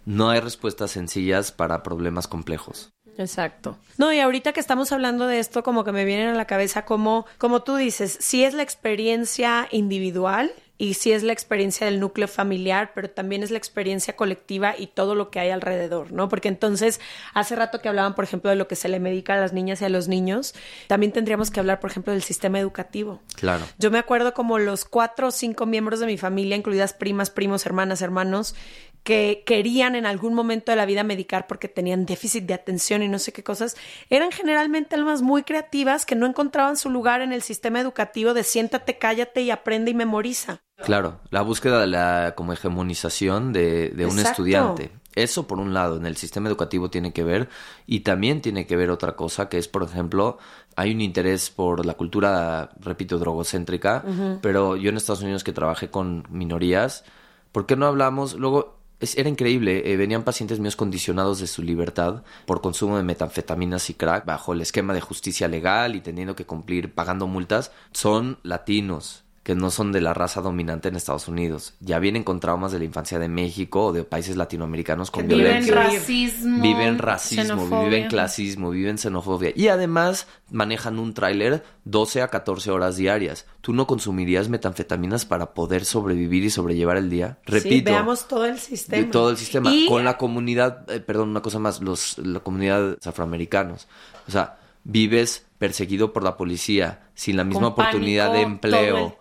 no 0.08 0.30
hay 0.30 0.40
respuestas 0.40 0.92
sencillas 0.92 1.52
para 1.52 1.82
problemas 1.82 2.26
complejos. 2.26 2.94
Exacto. 3.18 3.76
No, 3.98 4.10
y 4.10 4.20
ahorita 4.20 4.54
que 4.54 4.60
estamos 4.60 4.90
hablando 4.90 5.26
de 5.26 5.38
esto, 5.38 5.62
como 5.62 5.84
que 5.84 5.92
me 5.92 6.06
vienen 6.06 6.28
a 6.28 6.34
la 6.34 6.46
cabeza 6.46 6.86
como, 6.86 7.26
como 7.36 7.62
tú 7.62 7.76
dices, 7.76 8.16
sí 8.18 8.42
es 8.42 8.54
la 8.54 8.62
experiencia 8.62 9.68
individual 9.70 10.50
y 10.78 10.94
sí 10.94 11.10
es 11.10 11.24
la 11.24 11.32
experiencia 11.32 11.86
del 11.86 11.98
núcleo 11.98 12.28
familiar, 12.28 12.92
pero 12.94 13.10
también 13.10 13.42
es 13.42 13.50
la 13.50 13.58
experiencia 13.58 14.14
colectiva 14.14 14.74
y 14.78 14.86
todo 14.86 15.16
lo 15.16 15.30
que 15.30 15.40
hay 15.40 15.50
alrededor, 15.50 16.12
¿no? 16.12 16.28
Porque 16.28 16.48
entonces, 16.48 17.00
hace 17.34 17.56
rato 17.56 17.80
que 17.80 17.88
hablaban, 17.88 18.14
por 18.14 18.24
ejemplo, 18.24 18.48
de 18.48 18.56
lo 18.56 18.68
que 18.68 18.76
se 18.76 18.88
le 18.88 19.00
medica 19.00 19.34
a 19.34 19.38
las 19.38 19.52
niñas 19.52 19.82
y 19.82 19.86
a 19.86 19.88
los 19.88 20.06
niños, 20.06 20.54
también 20.86 21.10
tendríamos 21.10 21.50
que 21.50 21.58
hablar, 21.58 21.80
por 21.80 21.90
ejemplo, 21.90 22.12
del 22.12 22.22
sistema 22.22 22.60
educativo. 22.60 23.20
Claro. 23.34 23.66
Yo 23.78 23.90
me 23.90 23.98
acuerdo 23.98 24.32
como 24.32 24.60
los 24.60 24.84
cuatro 24.84 25.28
o 25.28 25.30
cinco 25.32 25.66
miembros 25.66 25.98
de 25.98 26.06
mi 26.06 26.16
familia, 26.16 26.56
incluidas 26.56 26.92
primas, 26.92 27.30
primos, 27.30 27.66
hermanas, 27.66 28.00
hermanos, 28.00 28.54
que 29.02 29.42
querían 29.46 29.94
en 29.94 30.06
algún 30.06 30.34
momento 30.34 30.72
de 30.72 30.76
la 30.76 30.86
vida 30.86 31.02
medicar 31.02 31.46
porque 31.46 31.68
tenían 31.68 32.06
déficit 32.06 32.44
de 32.44 32.54
atención 32.54 33.02
y 33.02 33.08
no 33.08 33.18
sé 33.18 33.32
qué 33.32 33.42
cosas, 33.42 33.76
eran 34.10 34.30
generalmente 34.30 34.94
almas 34.94 35.22
muy 35.22 35.42
creativas 35.42 36.04
que 36.04 36.14
no 36.14 36.26
encontraban 36.26 36.76
su 36.76 36.90
lugar 36.90 37.20
en 37.20 37.32
el 37.32 37.42
sistema 37.42 37.80
educativo 37.80 38.34
de 38.34 38.44
siéntate, 38.44 38.98
cállate 38.98 39.42
y 39.42 39.50
aprende 39.50 39.90
y 39.90 39.94
memoriza. 39.94 40.60
Claro, 40.84 41.20
la 41.30 41.42
búsqueda 41.42 41.80
de 41.80 41.86
la 41.88 42.34
como 42.36 42.52
hegemonización 42.52 43.52
de, 43.52 43.90
de 43.90 44.06
un 44.06 44.18
estudiante. 44.18 44.92
Eso 45.14 45.48
por 45.48 45.58
un 45.58 45.74
lado 45.74 45.96
en 45.96 46.06
el 46.06 46.16
sistema 46.16 46.48
educativo 46.48 46.90
tiene 46.90 47.12
que 47.12 47.24
ver 47.24 47.48
y 47.86 48.00
también 48.00 48.40
tiene 48.40 48.66
que 48.66 48.76
ver 48.76 48.90
otra 48.90 49.16
cosa 49.16 49.48
que 49.48 49.58
es, 49.58 49.66
por 49.66 49.82
ejemplo, 49.82 50.38
hay 50.76 50.92
un 50.94 51.00
interés 51.00 51.50
por 51.50 51.84
la 51.84 51.94
cultura, 51.94 52.70
repito, 52.78 53.18
drogocéntrica, 53.18 54.04
pero 54.40 54.76
yo 54.76 54.90
en 54.90 54.96
Estados 54.96 55.22
Unidos 55.22 55.42
que 55.42 55.52
trabajé 55.52 55.90
con 55.90 56.24
minorías, 56.30 57.04
¿por 57.50 57.66
qué 57.66 57.74
no 57.74 57.86
hablamos? 57.86 58.34
Luego 58.34 58.77
es- 59.00 59.16
era 59.16 59.28
increíble, 59.28 59.92
eh, 59.92 59.96
venían 59.96 60.24
pacientes 60.24 60.58
míos 60.60 60.76
condicionados 60.76 61.38
de 61.40 61.46
su 61.46 61.62
libertad 61.62 62.22
por 62.46 62.60
consumo 62.60 62.96
de 62.96 63.02
metanfetaminas 63.02 63.88
y 63.90 63.94
crack 63.94 64.24
bajo 64.24 64.52
el 64.52 64.60
esquema 64.60 64.94
de 64.94 65.00
justicia 65.00 65.48
legal 65.48 65.94
y 65.96 66.00
teniendo 66.00 66.34
que 66.36 66.46
cumplir 66.46 66.94
pagando 66.94 67.26
multas. 67.26 67.72
Son 67.92 68.38
latinos 68.42 69.24
que 69.48 69.54
no 69.54 69.70
son 69.70 69.92
de 69.92 70.02
la 70.02 70.12
raza 70.12 70.42
dominante 70.42 70.88
en 70.88 70.96
Estados 70.96 71.26
Unidos. 71.26 71.72
Ya 71.80 71.98
vienen 72.00 72.22
con 72.22 72.38
traumas 72.38 72.70
de 72.70 72.80
la 72.80 72.84
infancia 72.84 73.18
de 73.18 73.30
México 73.30 73.86
o 73.86 73.92
de 73.94 74.04
países 74.04 74.36
latinoamericanos 74.36 75.10
con 75.10 75.26
viven 75.26 75.38
violencia. 75.42 75.74
racismo. 75.74 76.60
Viven 76.62 76.98
racismo, 76.98 77.44
xenofobia. 77.44 77.84
viven 77.88 78.08
clasismo, 78.08 78.68
viven 78.68 78.98
xenofobia. 78.98 79.50
Y 79.56 79.68
además 79.68 80.26
manejan 80.50 80.98
un 80.98 81.14
tráiler 81.14 81.64
12 81.86 82.20
a 82.20 82.28
14 82.28 82.70
horas 82.72 82.96
diarias. 82.98 83.46
¿Tú 83.62 83.72
no 83.72 83.86
consumirías 83.86 84.50
metanfetaminas 84.50 85.24
para 85.24 85.54
poder 85.54 85.86
sobrevivir 85.86 86.44
y 86.44 86.50
sobrellevar 86.50 86.98
el 86.98 87.08
día? 87.08 87.38
Sí, 87.46 87.52
Repito. 87.52 87.90
veamos 87.90 88.28
todo 88.28 88.44
el 88.44 88.58
sistema. 88.58 89.02
De 89.02 89.08
todo 89.08 89.30
el 89.30 89.38
sistema. 89.38 89.72
Y- 89.72 89.86
Con 89.88 90.04
la 90.04 90.18
comunidad, 90.18 90.84
eh, 90.90 91.00
perdón, 91.00 91.30
una 91.30 91.40
cosa 91.40 91.58
más, 91.58 91.80
los, 91.80 92.18
la 92.18 92.40
comunidad 92.40 92.98
afroamericanos. 93.02 93.88
O 94.28 94.30
sea, 94.30 94.58
vives 94.84 95.46
perseguido 95.58 96.12
por 96.12 96.22
la 96.22 96.36
policía, 96.36 97.08
sin 97.14 97.36
la 97.36 97.44
misma 97.44 97.62
Con 97.62 97.72
oportunidad 97.72 98.26
de 98.32 98.42
pánico 98.44 98.50
empleo, 98.52 99.16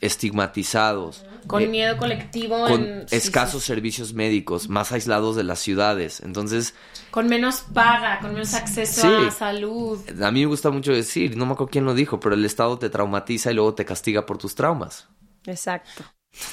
estigmatizados. 0.00 1.24
Con 1.46 1.62
eh, 1.62 1.66
miedo 1.66 1.96
colectivo. 1.96 2.66
con 2.66 2.84
en- 2.84 3.06
escasos 3.10 3.62
sí, 3.62 3.68
servicios 3.68 4.12
médicos, 4.14 4.68
más 4.68 4.92
aislados 4.92 5.36
de 5.36 5.44
las 5.44 5.58
ciudades. 5.58 6.20
Entonces. 6.20 6.74
Con 7.10 7.26
menos 7.26 7.64
paga, 7.74 8.20
con 8.20 8.32
menos 8.34 8.54
acceso 8.54 9.02
Sí. 9.02 9.26
a 9.26 9.30
salud. 9.30 9.98
a 10.22 10.30
mí 10.30 10.40
me 10.40 10.46
gusta 10.46 10.70
mucho 10.70 10.92
decir, 10.92 11.36
no 11.36 11.46
me 11.46 11.52
acuerdo 11.52 11.70
quién 11.70 11.84
lo 11.84 11.94
dijo, 11.94 12.20
pero 12.20 12.34
el 12.34 12.44
Estado 12.44 12.78
te 12.78 12.90
traumatiza 12.90 13.50
y 13.50 13.54
luego 13.54 13.74
te 13.74 13.84
castiga 13.84 14.26
por 14.26 14.38
tus 14.38 14.54
traumas. 14.54 15.08
Exacto. 15.46 16.04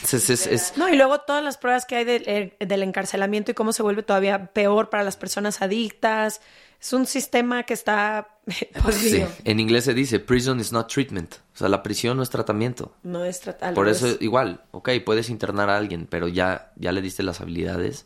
Entonces, 0.02 0.30
es, 0.32 0.48
es- 0.48 0.74
No, 0.78 0.90
y 0.90 0.96
luego 0.98 1.20
todas 1.20 1.44
las 1.44 1.58
pruebas 1.58 1.86
que 1.86 1.98
hay 1.98 2.06
del- 2.06 2.24
eh, 2.28 2.58
del 2.66 2.82
encarcelamiento 2.82 3.52
y 3.52 3.54
cómo 3.54 3.74
se 3.74 3.84
vuelve 3.84 4.02
todavía 4.02 4.48
peor 4.48 4.90
para 4.90 5.04
las 5.04 5.18
personas 5.18 5.62
adictas. 5.62 6.42
Es 6.80 6.94
un 6.94 7.06
sistema 7.08 7.64
que 7.64 7.74
está 7.74 8.28
sí, 8.92 9.24
en 9.44 9.60
inglés 9.60 9.86
se 9.86 9.94
dice, 9.94 10.20
prison 10.20 10.60
is 10.60 10.72
not 10.72 10.88
treatment. 10.92 11.36
O 11.54 11.58
sea, 11.58 11.70
la 11.70 11.82
prisión 11.84 12.18
no 12.18 12.24
es 12.24 12.30
tratamiento. 12.30 12.94
No 13.04 13.26
es 13.26 13.40
tratar. 13.42 13.74
Por 13.74 13.88
eso, 13.90 14.08
igual, 14.20 14.62
ok, 14.72 14.90
puedes 15.06 15.30
internar 15.30 15.70
a 15.70 15.78
alguien, 15.78 16.08
pero 16.10 16.28
ya, 16.28 16.72
ya 16.76 16.92
le 16.92 17.02
diste 17.02 17.24
las 17.24 17.42
habilidades, 17.42 18.06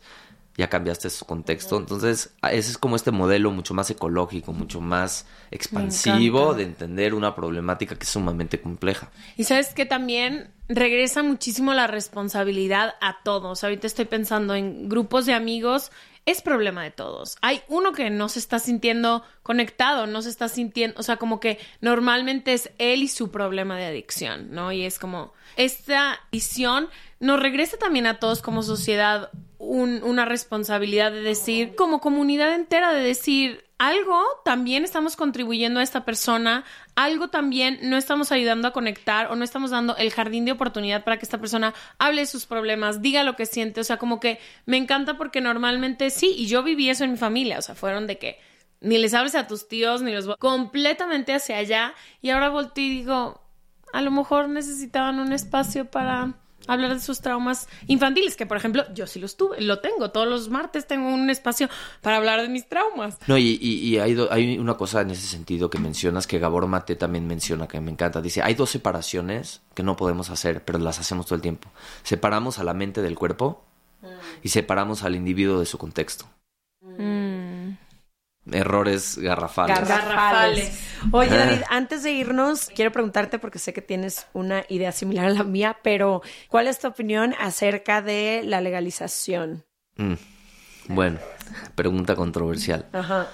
ya 0.56 0.68
cambiaste 0.68 1.10
su 1.10 1.24
contexto. 1.26 1.76
Entonces, 1.78 2.30
a- 2.42 2.52
ese 2.52 2.70
es 2.72 2.78
como 2.78 2.96
este 2.96 3.10
modelo 3.10 3.50
mucho 3.50 3.72
más 3.74 3.90
ecológico, 3.90 4.52
mucho 4.52 4.80
más 4.80 5.26
expansivo 5.50 6.54
de 6.54 6.64
entender 6.64 7.14
una 7.14 7.34
problemática 7.34 7.96
que 7.96 8.04
es 8.04 8.10
sumamente 8.10 8.60
compleja. 8.60 9.10
Y 9.36 9.44
sabes 9.44 9.68
que 9.74 9.86
también 9.86 10.50
regresa 10.68 11.22
muchísimo 11.22 11.72
la 11.74 11.86
responsabilidad 11.86 12.94
a 13.00 13.18
todos. 13.22 13.64
Ahorita 13.64 13.86
estoy 13.86 14.04
pensando 14.06 14.54
en 14.54 14.88
grupos 14.88 15.26
de 15.26 15.34
amigos. 15.34 15.90
Es 16.24 16.40
problema 16.40 16.84
de 16.84 16.92
todos. 16.92 17.36
Hay 17.42 17.62
uno 17.66 17.92
que 17.92 18.08
no 18.08 18.28
se 18.28 18.38
está 18.38 18.60
sintiendo 18.60 19.24
conectado, 19.42 20.06
no 20.06 20.22
se 20.22 20.28
está 20.28 20.48
sintiendo, 20.48 20.98
o 21.00 21.02
sea, 21.02 21.16
como 21.16 21.40
que 21.40 21.58
normalmente 21.80 22.52
es 22.52 22.70
él 22.78 23.02
y 23.02 23.08
su 23.08 23.32
problema 23.32 23.76
de 23.76 23.86
adicción, 23.86 24.52
¿no? 24.52 24.70
Y 24.70 24.84
es 24.84 25.00
como, 25.00 25.32
esta 25.56 26.20
visión 26.30 26.88
nos 27.18 27.40
regresa 27.40 27.76
también 27.76 28.06
a 28.06 28.20
todos 28.20 28.40
como 28.40 28.62
sociedad 28.62 29.30
un- 29.64 30.02
una 30.02 30.24
responsabilidad 30.24 31.12
de 31.12 31.20
decir, 31.22 31.76
como 31.76 32.00
comunidad 32.00 32.52
entera, 32.52 32.92
de 32.92 33.00
decir, 33.00 33.64
algo 33.78 34.20
también 34.44 34.82
estamos 34.82 35.14
contribuyendo 35.14 35.78
a 35.78 35.84
esta 35.84 36.04
persona, 36.04 36.64
algo 36.96 37.28
también 37.28 37.78
no 37.82 37.96
estamos 37.96 38.32
ayudando 38.32 38.66
a 38.66 38.72
conectar 38.72 39.30
o 39.30 39.36
no 39.36 39.44
estamos 39.44 39.70
dando 39.70 39.96
el 39.96 40.10
jardín 40.10 40.44
de 40.44 40.52
oportunidad 40.52 41.04
para 41.04 41.16
que 41.18 41.24
esta 41.24 41.38
persona 41.38 41.74
hable 41.98 42.22
de 42.22 42.26
sus 42.26 42.44
problemas, 42.46 43.02
diga 43.02 43.22
lo 43.22 43.36
que 43.36 43.46
siente, 43.46 43.80
o 43.80 43.84
sea, 43.84 43.98
como 43.98 44.18
que 44.18 44.40
me 44.66 44.76
encanta 44.78 45.16
porque 45.16 45.40
normalmente 45.40 46.10
sí, 46.10 46.34
y 46.36 46.46
yo 46.46 46.64
viví 46.64 46.90
eso 46.90 47.04
en 47.04 47.12
mi 47.12 47.16
familia, 47.18 47.58
o 47.58 47.62
sea, 47.62 47.76
fueron 47.76 48.08
de 48.08 48.18
que 48.18 48.40
ni 48.80 48.98
les 48.98 49.14
hables 49.14 49.36
a 49.36 49.46
tus 49.46 49.68
tíos, 49.68 50.02
ni 50.02 50.10
los... 50.12 50.26
completamente 50.38 51.34
hacia 51.34 51.58
allá, 51.58 51.94
y 52.20 52.30
ahora 52.30 52.48
volteo 52.48 52.84
y 52.84 52.90
digo, 52.90 53.40
a 53.92 54.02
lo 54.02 54.10
mejor 54.10 54.48
necesitaban 54.48 55.20
un 55.20 55.32
espacio 55.32 55.88
para 55.88 56.34
hablar 56.66 56.94
de 56.94 57.00
sus 57.00 57.20
traumas 57.20 57.68
infantiles, 57.86 58.36
que 58.36 58.46
por 58.46 58.56
ejemplo 58.56 58.84
yo 58.94 59.06
sí 59.06 59.18
los 59.20 59.36
tuve, 59.36 59.60
lo 59.60 59.80
tengo, 59.80 60.10
todos 60.10 60.26
los 60.28 60.48
martes 60.48 60.86
tengo 60.86 61.08
un 61.08 61.28
espacio 61.30 61.68
para 62.00 62.16
hablar 62.16 62.40
de 62.42 62.48
mis 62.48 62.68
traumas. 62.68 63.18
No, 63.26 63.36
y, 63.38 63.58
y- 63.60 63.88
y 63.88 63.98
hay, 63.98 64.14
do- 64.14 64.32
hay 64.32 64.58
una 64.58 64.74
cosa 64.76 65.00
en 65.02 65.10
ese 65.10 65.26
sentido 65.26 65.70
que 65.70 65.78
mencionas, 65.78 66.26
que 66.26 66.38
Gabor 66.38 66.66
Mate 66.66 66.96
también 66.96 67.26
menciona, 67.26 67.68
que 67.68 67.80
me 67.80 67.90
encanta. 67.90 68.20
Dice, 68.20 68.42
hay 68.42 68.54
dos 68.54 68.70
separaciones 68.70 69.62
que 69.74 69.82
no 69.82 69.96
podemos 69.96 70.30
hacer, 70.30 70.64
pero 70.64 70.78
las 70.78 70.98
hacemos 70.98 71.26
todo 71.26 71.36
el 71.36 71.42
tiempo. 71.42 71.68
Separamos 72.02 72.58
a 72.58 72.64
la 72.64 72.74
mente 72.74 73.02
del 73.02 73.16
cuerpo 73.16 73.64
y 74.42 74.48
separamos 74.48 75.02
al 75.04 75.14
individuo 75.14 75.60
de 75.60 75.66
su 75.66 75.78
contexto. 75.78 76.26
Errores 78.50 79.18
garrafales. 79.18 79.88
Garrafales. 79.88 80.80
Oye. 81.12 81.30
David, 81.30 81.62
antes 81.70 82.02
de 82.02 82.10
irnos, 82.12 82.70
quiero 82.74 82.90
preguntarte, 82.90 83.38
porque 83.38 83.58
sé 83.60 83.72
que 83.72 83.82
tienes 83.82 84.26
una 84.32 84.64
idea 84.68 84.90
similar 84.90 85.26
a 85.26 85.30
la 85.30 85.44
mía, 85.44 85.78
pero 85.82 86.22
¿cuál 86.48 86.66
es 86.66 86.80
tu 86.80 86.88
opinión 86.88 87.34
acerca 87.38 88.02
de 88.02 88.42
la 88.44 88.60
legalización? 88.60 89.64
Mm, 89.96 90.14
Bueno, 90.88 91.18
pregunta 91.76 92.16
controversial. 92.16 92.88
Ajá. 92.92 93.28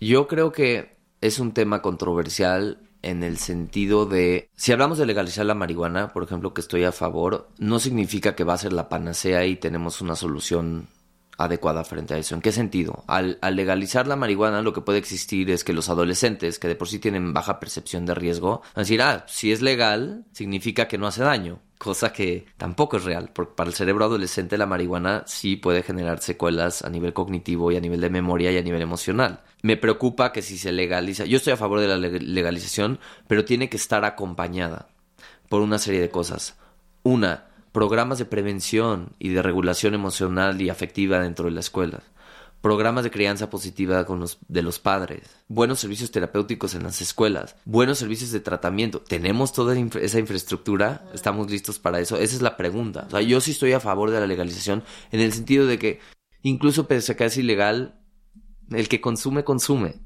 Yo 0.00 0.26
creo 0.28 0.52
que 0.52 0.96
es 1.20 1.38
un 1.38 1.52
tema 1.52 1.82
controversial 1.82 2.78
en 3.02 3.22
el 3.22 3.38
sentido 3.38 4.06
de, 4.06 4.48
si 4.56 4.72
hablamos 4.72 4.98
de 4.98 5.06
legalizar 5.06 5.44
la 5.46 5.54
marihuana, 5.54 6.08
por 6.12 6.22
ejemplo, 6.22 6.52
que 6.54 6.60
estoy 6.60 6.84
a 6.84 6.92
favor, 6.92 7.48
no 7.58 7.78
significa 7.78 8.34
que 8.34 8.44
va 8.44 8.54
a 8.54 8.58
ser 8.58 8.72
la 8.72 8.88
panacea 8.88 9.44
y 9.46 9.56
tenemos 9.56 10.00
una 10.00 10.16
solución 10.16 10.88
adecuada 11.40 11.84
frente 11.84 12.14
a 12.14 12.18
eso. 12.18 12.34
¿En 12.34 12.42
qué 12.42 12.52
sentido? 12.52 13.04
Al, 13.06 13.38
legalizar 13.52 14.06
la 14.06 14.16
marihuana, 14.16 14.62
lo 14.62 14.72
que 14.72 14.82
puede 14.82 14.98
existir 14.98 15.50
es 15.50 15.64
que 15.64 15.72
los 15.72 15.88
adolescentes, 15.88 16.58
que 16.58 16.68
de 16.68 16.76
por 16.76 16.88
sí 16.88 16.98
tienen 16.98 17.32
baja 17.32 17.58
percepción 17.58 18.04
de 18.04 18.14
riesgo, 18.14 18.60
van 18.60 18.72
a 18.76 18.80
decir, 18.80 19.02
ah, 19.02 19.24
si 19.26 19.50
es 19.50 19.62
legal, 19.62 20.26
significa 20.32 20.86
que 20.86 20.98
no 20.98 21.06
hace 21.06 21.22
daño. 21.22 21.60
Cosa 21.78 22.12
que 22.12 22.44
tampoco 22.58 22.98
es 22.98 23.04
real, 23.04 23.30
porque 23.32 23.54
para 23.56 23.70
el 23.70 23.74
cerebro 23.74 24.04
adolescente 24.04 24.58
la 24.58 24.66
marihuana 24.66 25.24
sí 25.26 25.56
puede 25.56 25.82
generar 25.82 26.20
secuelas 26.20 26.82
a 26.84 26.90
nivel 26.90 27.14
cognitivo 27.14 27.72
y 27.72 27.76
a 27.76 27.80
nivel 27.80 28.02
de 28.02 28.10
memoria 28.10 28.52
y 28.52 28.58
a 28.58 28.62
nivel 28.62 28.82
emocional. 28.82 29.40
Me 29.62 29.78
preocupa 29.78 30.30
que 30.30 30.42
si 30.42 30.58
se 30.58 30.72
legaliza, 30.72 31.24
yo 31.24 31.38
estoy 31.38 31.54
a 31.54 31.56
favor 31.56 31.80
de 31.80 31.88
la 31.88 31.96
legalización, 31.96 32.98
pero 33.26 33.46
tiene 33.46 33.70
que 33.70 33.78
estar 33.78 34.04
acompañada 34.04 34.88
por 35.48 35.62
una 35.62 35.78
serie 35.78 36.02
de 36.02 36.10
cosas. 36.10 36.58
Una, 37.02 37.49
programas 37.72 38.18
de 38.18 38.24
prevención 38.24 39.14
y 39.18 39.30
de 39.30 39.42
regulación 39.42 39.94
emocional 39.94 40.60
y 40.60 40.70
afectiva 40.70 41.20
dentro 41.20 41.46
de 41.46 41.52
la 41.52 41.60
escuela, 41.60 42.02
programas 42.60 43.04
de 43.04 43.10
crianza 43.10 43.48
positiva 43.48 44.04
con 44.04 44.20
los, 44.20 44.38
de 44.48 44.62
los 44.62 44.78
padres, 44.78 45.22
buenos 45.48 45.80
servicios 45.80 46.10
terapéuticos 46.10 46.74
en 46.74 46.82
las 46.82 47.00
escuelas, 47.00 47.56
buenos 47.64 47.98
servicios 47.98 48.32
de 48.32 48.40
tratamiento. 48.40 49.00
¿Tenemos 49.00 49.52
toda 49.52 49.76
esa 49.78 50.18
infraestructura? 50.18 51.04
¿Estamos 51.14 51.50
listos 51.50 51.78
para 51.78 52.00
eso? 52.00 52.16
Esa 52.16 52.36
es 52.36 52.42
la 52.42 52.56
pregunta. 52.56 53.08
Yo 53.20 53.40
sí 53.40 53.52
estoy 53.52 53.72
a 53.72 53.80
favor 53.80 54.10
de 54.10 54.20
la 54.20 54.26
legalización 54.26 54.82
en 55.12 55.20
el 55.20 55.32
sentido 55.32 55.66
de 55.66 55.78
que 55.78 56.00
incluso 56.42 56.86
pese 56.86 57.12
a 57.12 57.16
que 57.16 57.24
es 57.24 57.36
ilegal, 57.36 58.00
el 58.70 58.88
que 58.88 59.00
consume, 59.00 59.44
consume. 59.44 60.00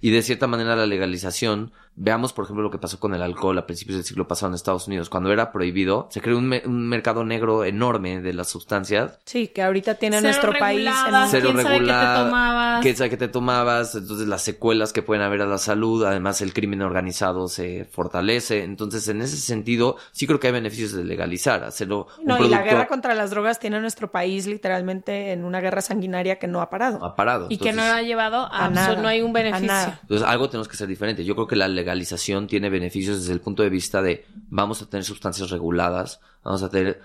Y 0.00 0.10
de 0.10 0.22
cierta 0.22 0.46
manera 0.46 0.76
la 0.76 0.86
legalización, 0.86 1.72
veamos 1.96 2.32
por 2.32 2.44
ejemplo 2.44 2.62
lo 2.62 2.70
que 2.70 2.78
pasó 2.78 2.98
con 2.98 3.14
el 3.14 3.22
alcohol 3.22 3.58
a 3.58 3.66
principios 3.66 3.96
del 3.96 4.04
siglo 4.04 4.26
pasado 4.26 4.50
en 4.50 4.54
Estados 4.54 4.86
Unidos. 4.86 5.10
Cuando 5.10 5.32
era 5.32 5.52
prohibido, 5.52 6.08
se 6.10 6.20
creó 6.20 6.38
un, 6.38 6.48
mercado 6.88 7.24
negro 7.24 7.64
enorme 7.64 8.20
de 8.20 8.32
las 8.32 8.48
sustancias. 8.48 9.18
Sí, 9.24 9.48
que 9.48 9.62
ahorita 9.62 9.94
tiene 9.96 10.20
nuestro 10.20 10.52
país. 10.58 10.86
En 10.86 11.28
Cero 11.30 11.52
regulado. 11.54 12.80
¿Quién 12.82 12.96
sabe 12.96 13.10
que 13.10 13.16
te 13.16 13.28
tomabas? 13.28 13.94
Entonces 13.94 14.26
las 14.26 14.42
secuelas 14.42 14.92
que 14.92 15.02
pueden 15.02 15.22
haber 15.22 15.42
a 15.42 15.46
la 15.46 15.58
salud, 15.58 16.04
además 16.04 16.40
el 16.40 16.52
crimen 16.52 16.82
organizado 16.82 17.48
se 17.48 17.84
fortalece. 17.84 18.64
Entonces 18.64 19.06
en 19.08 19.20
ese 19.22 19.36
sentido 19.36 19.96
sí 20.12 20.26
creo 20.26 20.40
que 20.40 20.46
hay 20.46 20.52
beneficios 20.52 20.92
de 20.92 21.04
legalizar, 21.04 21.64
hacerlo. 21.64 22.06
No, 22.24 22.44
y 22.44 22.48
la 22.48 22.62
guerra 22.62 22.86
contra 22.86 23.14
las 23.14 23.30
drogas 23.30 23.58
tiene 23.58 23.76
a 23.76 23.80
nuestro 23.80 24.10
país 24.10 24.46
literalmente 24.46 25.32
en 25.32 25.44
una 25.44 25.60
guerra 25.60 25.82
sanguinaria 25.82 26.38
que 26.38 26.46
no 26.46 26.60
ha 26.60 26.70
parado. 26.70 27.04
Ha 27.04 27.14
parado. 27.14 27.46
Y 27.50 27.58
que 27.58 27.72
no 27.72 27.82
ha 27.82 28.00
llevado 28.02 28.48
a, 28.50 28.68
nada, 28.70 28.96
no 28.96 29.08
hay 29.08 29.22
un 29.22 29.32
beneficio. 29.32 29.66
Entonces 30.02 30.26
algo 30.26 30.48
tenemos 30.48 30.68
que 30.68 30.76
ser 30.76 30.88
diferente. 30.88 31.24
Yo 31.24 31.34
creo 31.34 31.46
que 31.46 31.56
la 31.56 31.68
legalización 31.68 32.46
tiene 32.46 32.70
beneficios 32.70 33.20
desde 33.20 33.32
el 33.32 33.40
punto 33.40 33.62
de 33.62 33.70
vista 33.70 34.02
de 34.02 34.26
vamos 34.48 34.82
a 34.82 34.86
tener 34.86 35.04
sustancias 35.04 35.50
reguladas, 35.50 36.20
vamos 36.42 36.62
a 36.62 36.70
tener 36.70 37.00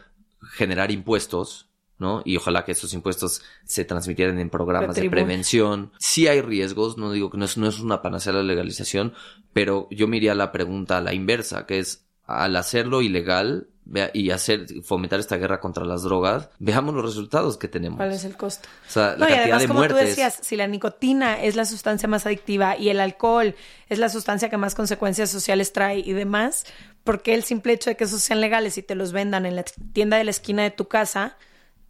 generar 0.54 0.92
impuestos, 0.92 1.68
¿no? 1.98 2.22
Y 2.26 2.38
ojalá 2.38 2.66
que 2.66 2.74
esos 2.74 2.94
impuestos 2.94 3.42
se 3.64 3.86
transmitieran 3.86 4.40
en 4.40 4.50
programas 4.50 4.96
de 4.96 5.10
prevención. 5.10 5.92
Sí 6.00 6.28
hay 6.28 6.42
riesgos, 6.42 6.98
no 6.98 7.12
digo 7.12 7.30
que 7.30 7.38
no 7.38 7.46
es, 7.46 7.58
no 7.58 7.68
es 7.68 7.80
una 7.80 8.02
panacea 8.02 8.34
la 8.34 8.44
legalización, 8.44 9.14
pero 9.54 9.88
yo 9.92 10.08
me 10.08 10.18
iría 10.18 10.34
a 10.34 10.36
la 10.36 10.52
pregunta 10.52 10.98
a 10.98 11.02
la 11.02 11.14
inversa, 11.14 11.66
que 11.66 11.80
es 11.80 12.06
al 12.26 12.56
hacerlo 12.56 13.02
ilegal, 13.02 13.68
y 14.14 14.32
hacer 14.32 14.66
fomentar 14.84 15.20
esta 15.20 15.38
guerra 15.38 15.60
contra 15.60 15.86
las 15.86 16.04
drogas, 16.04 16.50
veamos 16.60 16.96
los 16.96 17.06
resultados 17.06 17.58
que 17.58 17.68
tenemos. 17.68 17.98
¿Cuál 17.98 18.12
es 18.12 18.26
el 18.26 18.36
costo? 18.36 18.68
O 18.88 18.92
sea, 18.92 19.16
la 19.18 19.28
cantidad 19.28 19.60
de 19.60 19.68
como 19.68 19.88
tú 19.88 19.96
decías, 19.96 20.40
si 20.42 20.56
la 20.56 20.68
nicotina 20.68 21.42
es 21.42 21.56
la 21.56 21.66
sustancia 21.66 22.10
más 22.10 22.26
adictiva 22.26 22.78
y 22.78 22.90
el 22.90 23.00
alcohol 23.00 23.56
es 23.90 24.00
la 24.00 24.10
sustancia 24.10 24.50
que 24.50 24.58
más 24.58 24.76
consecuencias 24.76 25.30
sociales 25.30 25.72
trae 25.72 26.00
y 26.00 26.14
demás, 26.14 26.66
¿por 27.04 27.22
qué 27.22 27.36
el 27.36 27.44
simple 27.44 27.74
hecho 27.74 27.90
de 27.90 27.96
que 27.96 28.06
esos 28.06 28.22
sean 28.22 28.42
legales 28.42 28.78
y 28.78 28.84
te 28.84 28.96
los 28.96 29.12
vendan 29.12 29.46
en 29.46 29.56
la 29.56 29.64
tienda 29.64 30.18
de 30.18 30.24
la 30.24 30.32
esquina 30.32 30.64
de 30.64 30.72
tu 30.72 30.88
casa? 30.88 31.38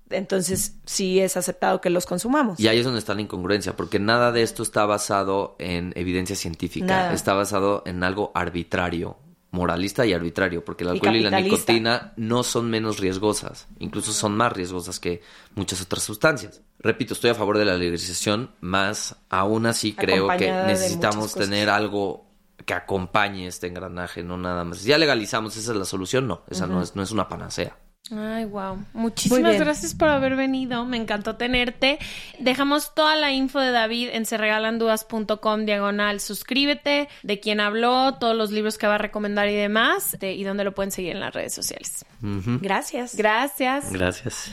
Entonces 0.10 0.76
sí 0.86 1.20
es 1.20 1.36
aceptado 1.36 1.82
que 1.82 1.90
los 1.90 2.06
consumamos. 2.06 2.60
Y 2.60 2.68
ahí 2.68 2.78
es 2.78 2.86
donde 2.86 3.00
está 3.00 3.16
la 3.16 3.22
incongruencia, 3.22 3.76
porque 3.76 4.00
nada 4.00 4.32
de 4.32 4.44
esto 4.44 4.62
está 4.62 4.86
basado 4.86 5.56
en 5.58 5.94
evidencia 5.96 6.36
científica, 6.36 7.12
está 7.14 7.34
basado 7.34 7.82
en 7.86 8.04
algo 8.04 8.32
arbitrario, 8.36 9.18
moralista 9.56 10.06
y 10.06 10.14
arbitrario, 10.14 10.64
porque 10.64 10.84
el 10.84 10.92
alcohol 10.92 11.16
y, 11.16 11.22
la 11.22 11.42
nicotina 11.42 12.14
no 12.18 12.44
son 12.44 12.70
menos 12.70 13.00
riesgosas, 13.00 13.68
incluso 13.80 14.12
son 14.12 14.36
más 14.38 14.54
riesgosas 14.54 15.00
que 15.00 15.22
muchas 15.56 15.82
otras 15.82 16.04
sustancias. 16.04 16.62
Repito, 16.80 17.14
estoy 17.14 17.32
a 17.32 17.36
favor 17.36 17.58
de 17.58 17.66
la 17.66 17.78
legalización, 17.78 18.52
más 18.60 19.16
aún 19.30 19.66
así 19.66 19.94
creo 19.94 20.28
que 20.38 20.52
necesitamos 20.52 21.34
tener 21.34 21.70
algo 21.70 22.26
que 22.66 22.74
acompañe 22.74 23.48
este 23.48 23.68
engranaje, 23.68 24.24
no 24.24 24.38
nada 24.38 24.64
más. 24.64 24.84
Ya 24.84 24.98
legalizamos, 24.98 25.56
esa 25.56 25.72
es 25.72 25.78
la 25.78 25.86
solución, 25.86 26.28
no, 26.28 26.44
esa 26.50 26.68
no, 26.68 26.82
es, 26.82 26.96
no 26.96 27.04
es 27.04 27.12
una 27.12 27.30
panacea. 27.30 27.78
Ay, 28.12 28.46
wow. 28.46 28.86
Muchísimas 28.94 29.58
gracias 29.60 29.96
por 29.96 30.10
haber 30.10 30.36
venido. 30.36 30.86
Me 30.86 30.98
encantó 30.98 31.38
tenerte. 31.38 31.98
Dejamos 32.38 32.94
toda 32.94 33.16
la 33.16 33.32
info 33.32 33.60
de 33.60 33.72
David 33.72 34.10
en 34.14 34.26
serregalandudas.com 34.28 35.66
diagonal. 35.66 36.20
Suscríbete, 36.20 37.10
de 37.24 37.40
quién 37.40 37.60
habló, 37.60 38.16
todos 38.20 38.36
los 38.36 38.52
libros 38.52 38.78
que 38.78 38.86
va 38.86 38.96
a 38.96 39.00
recomendar 39.00 39.50
y 39.50 39.56
demás, 39.56 40.18
y 40.22 40.44
dónde 40.44 40.64
lo 40.64 40.76
pueden 40.76 40.92
seguir 40.92 41.14
en 41.14 41.20
las 41.20 41.34
redes 41.34 41.54
sociales. 41.54 42.06
Gracias. 42.22 43.16
Gracias. 43.16 43.92
Gracias. 43.92 44.52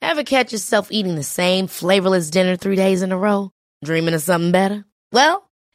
Ever 0.00 0.24
catch 0.24 0.52
yourself 0.52 0.88
eating 0.90 1.16
the 1.16 1.24
same 1.24 1.66
flavorless 1.66 2.30
dinner 2.30 2.56
three 2.56 2.76
days 2.76 3.02
in 3.02 3.12
a 3.12 3.18
row? 3.18 3.50
Dreaming 3.84 4.14
of 4.14 4.22
something 4.22 4.52
better? 4.52 4.84
Well, 5.12 5.45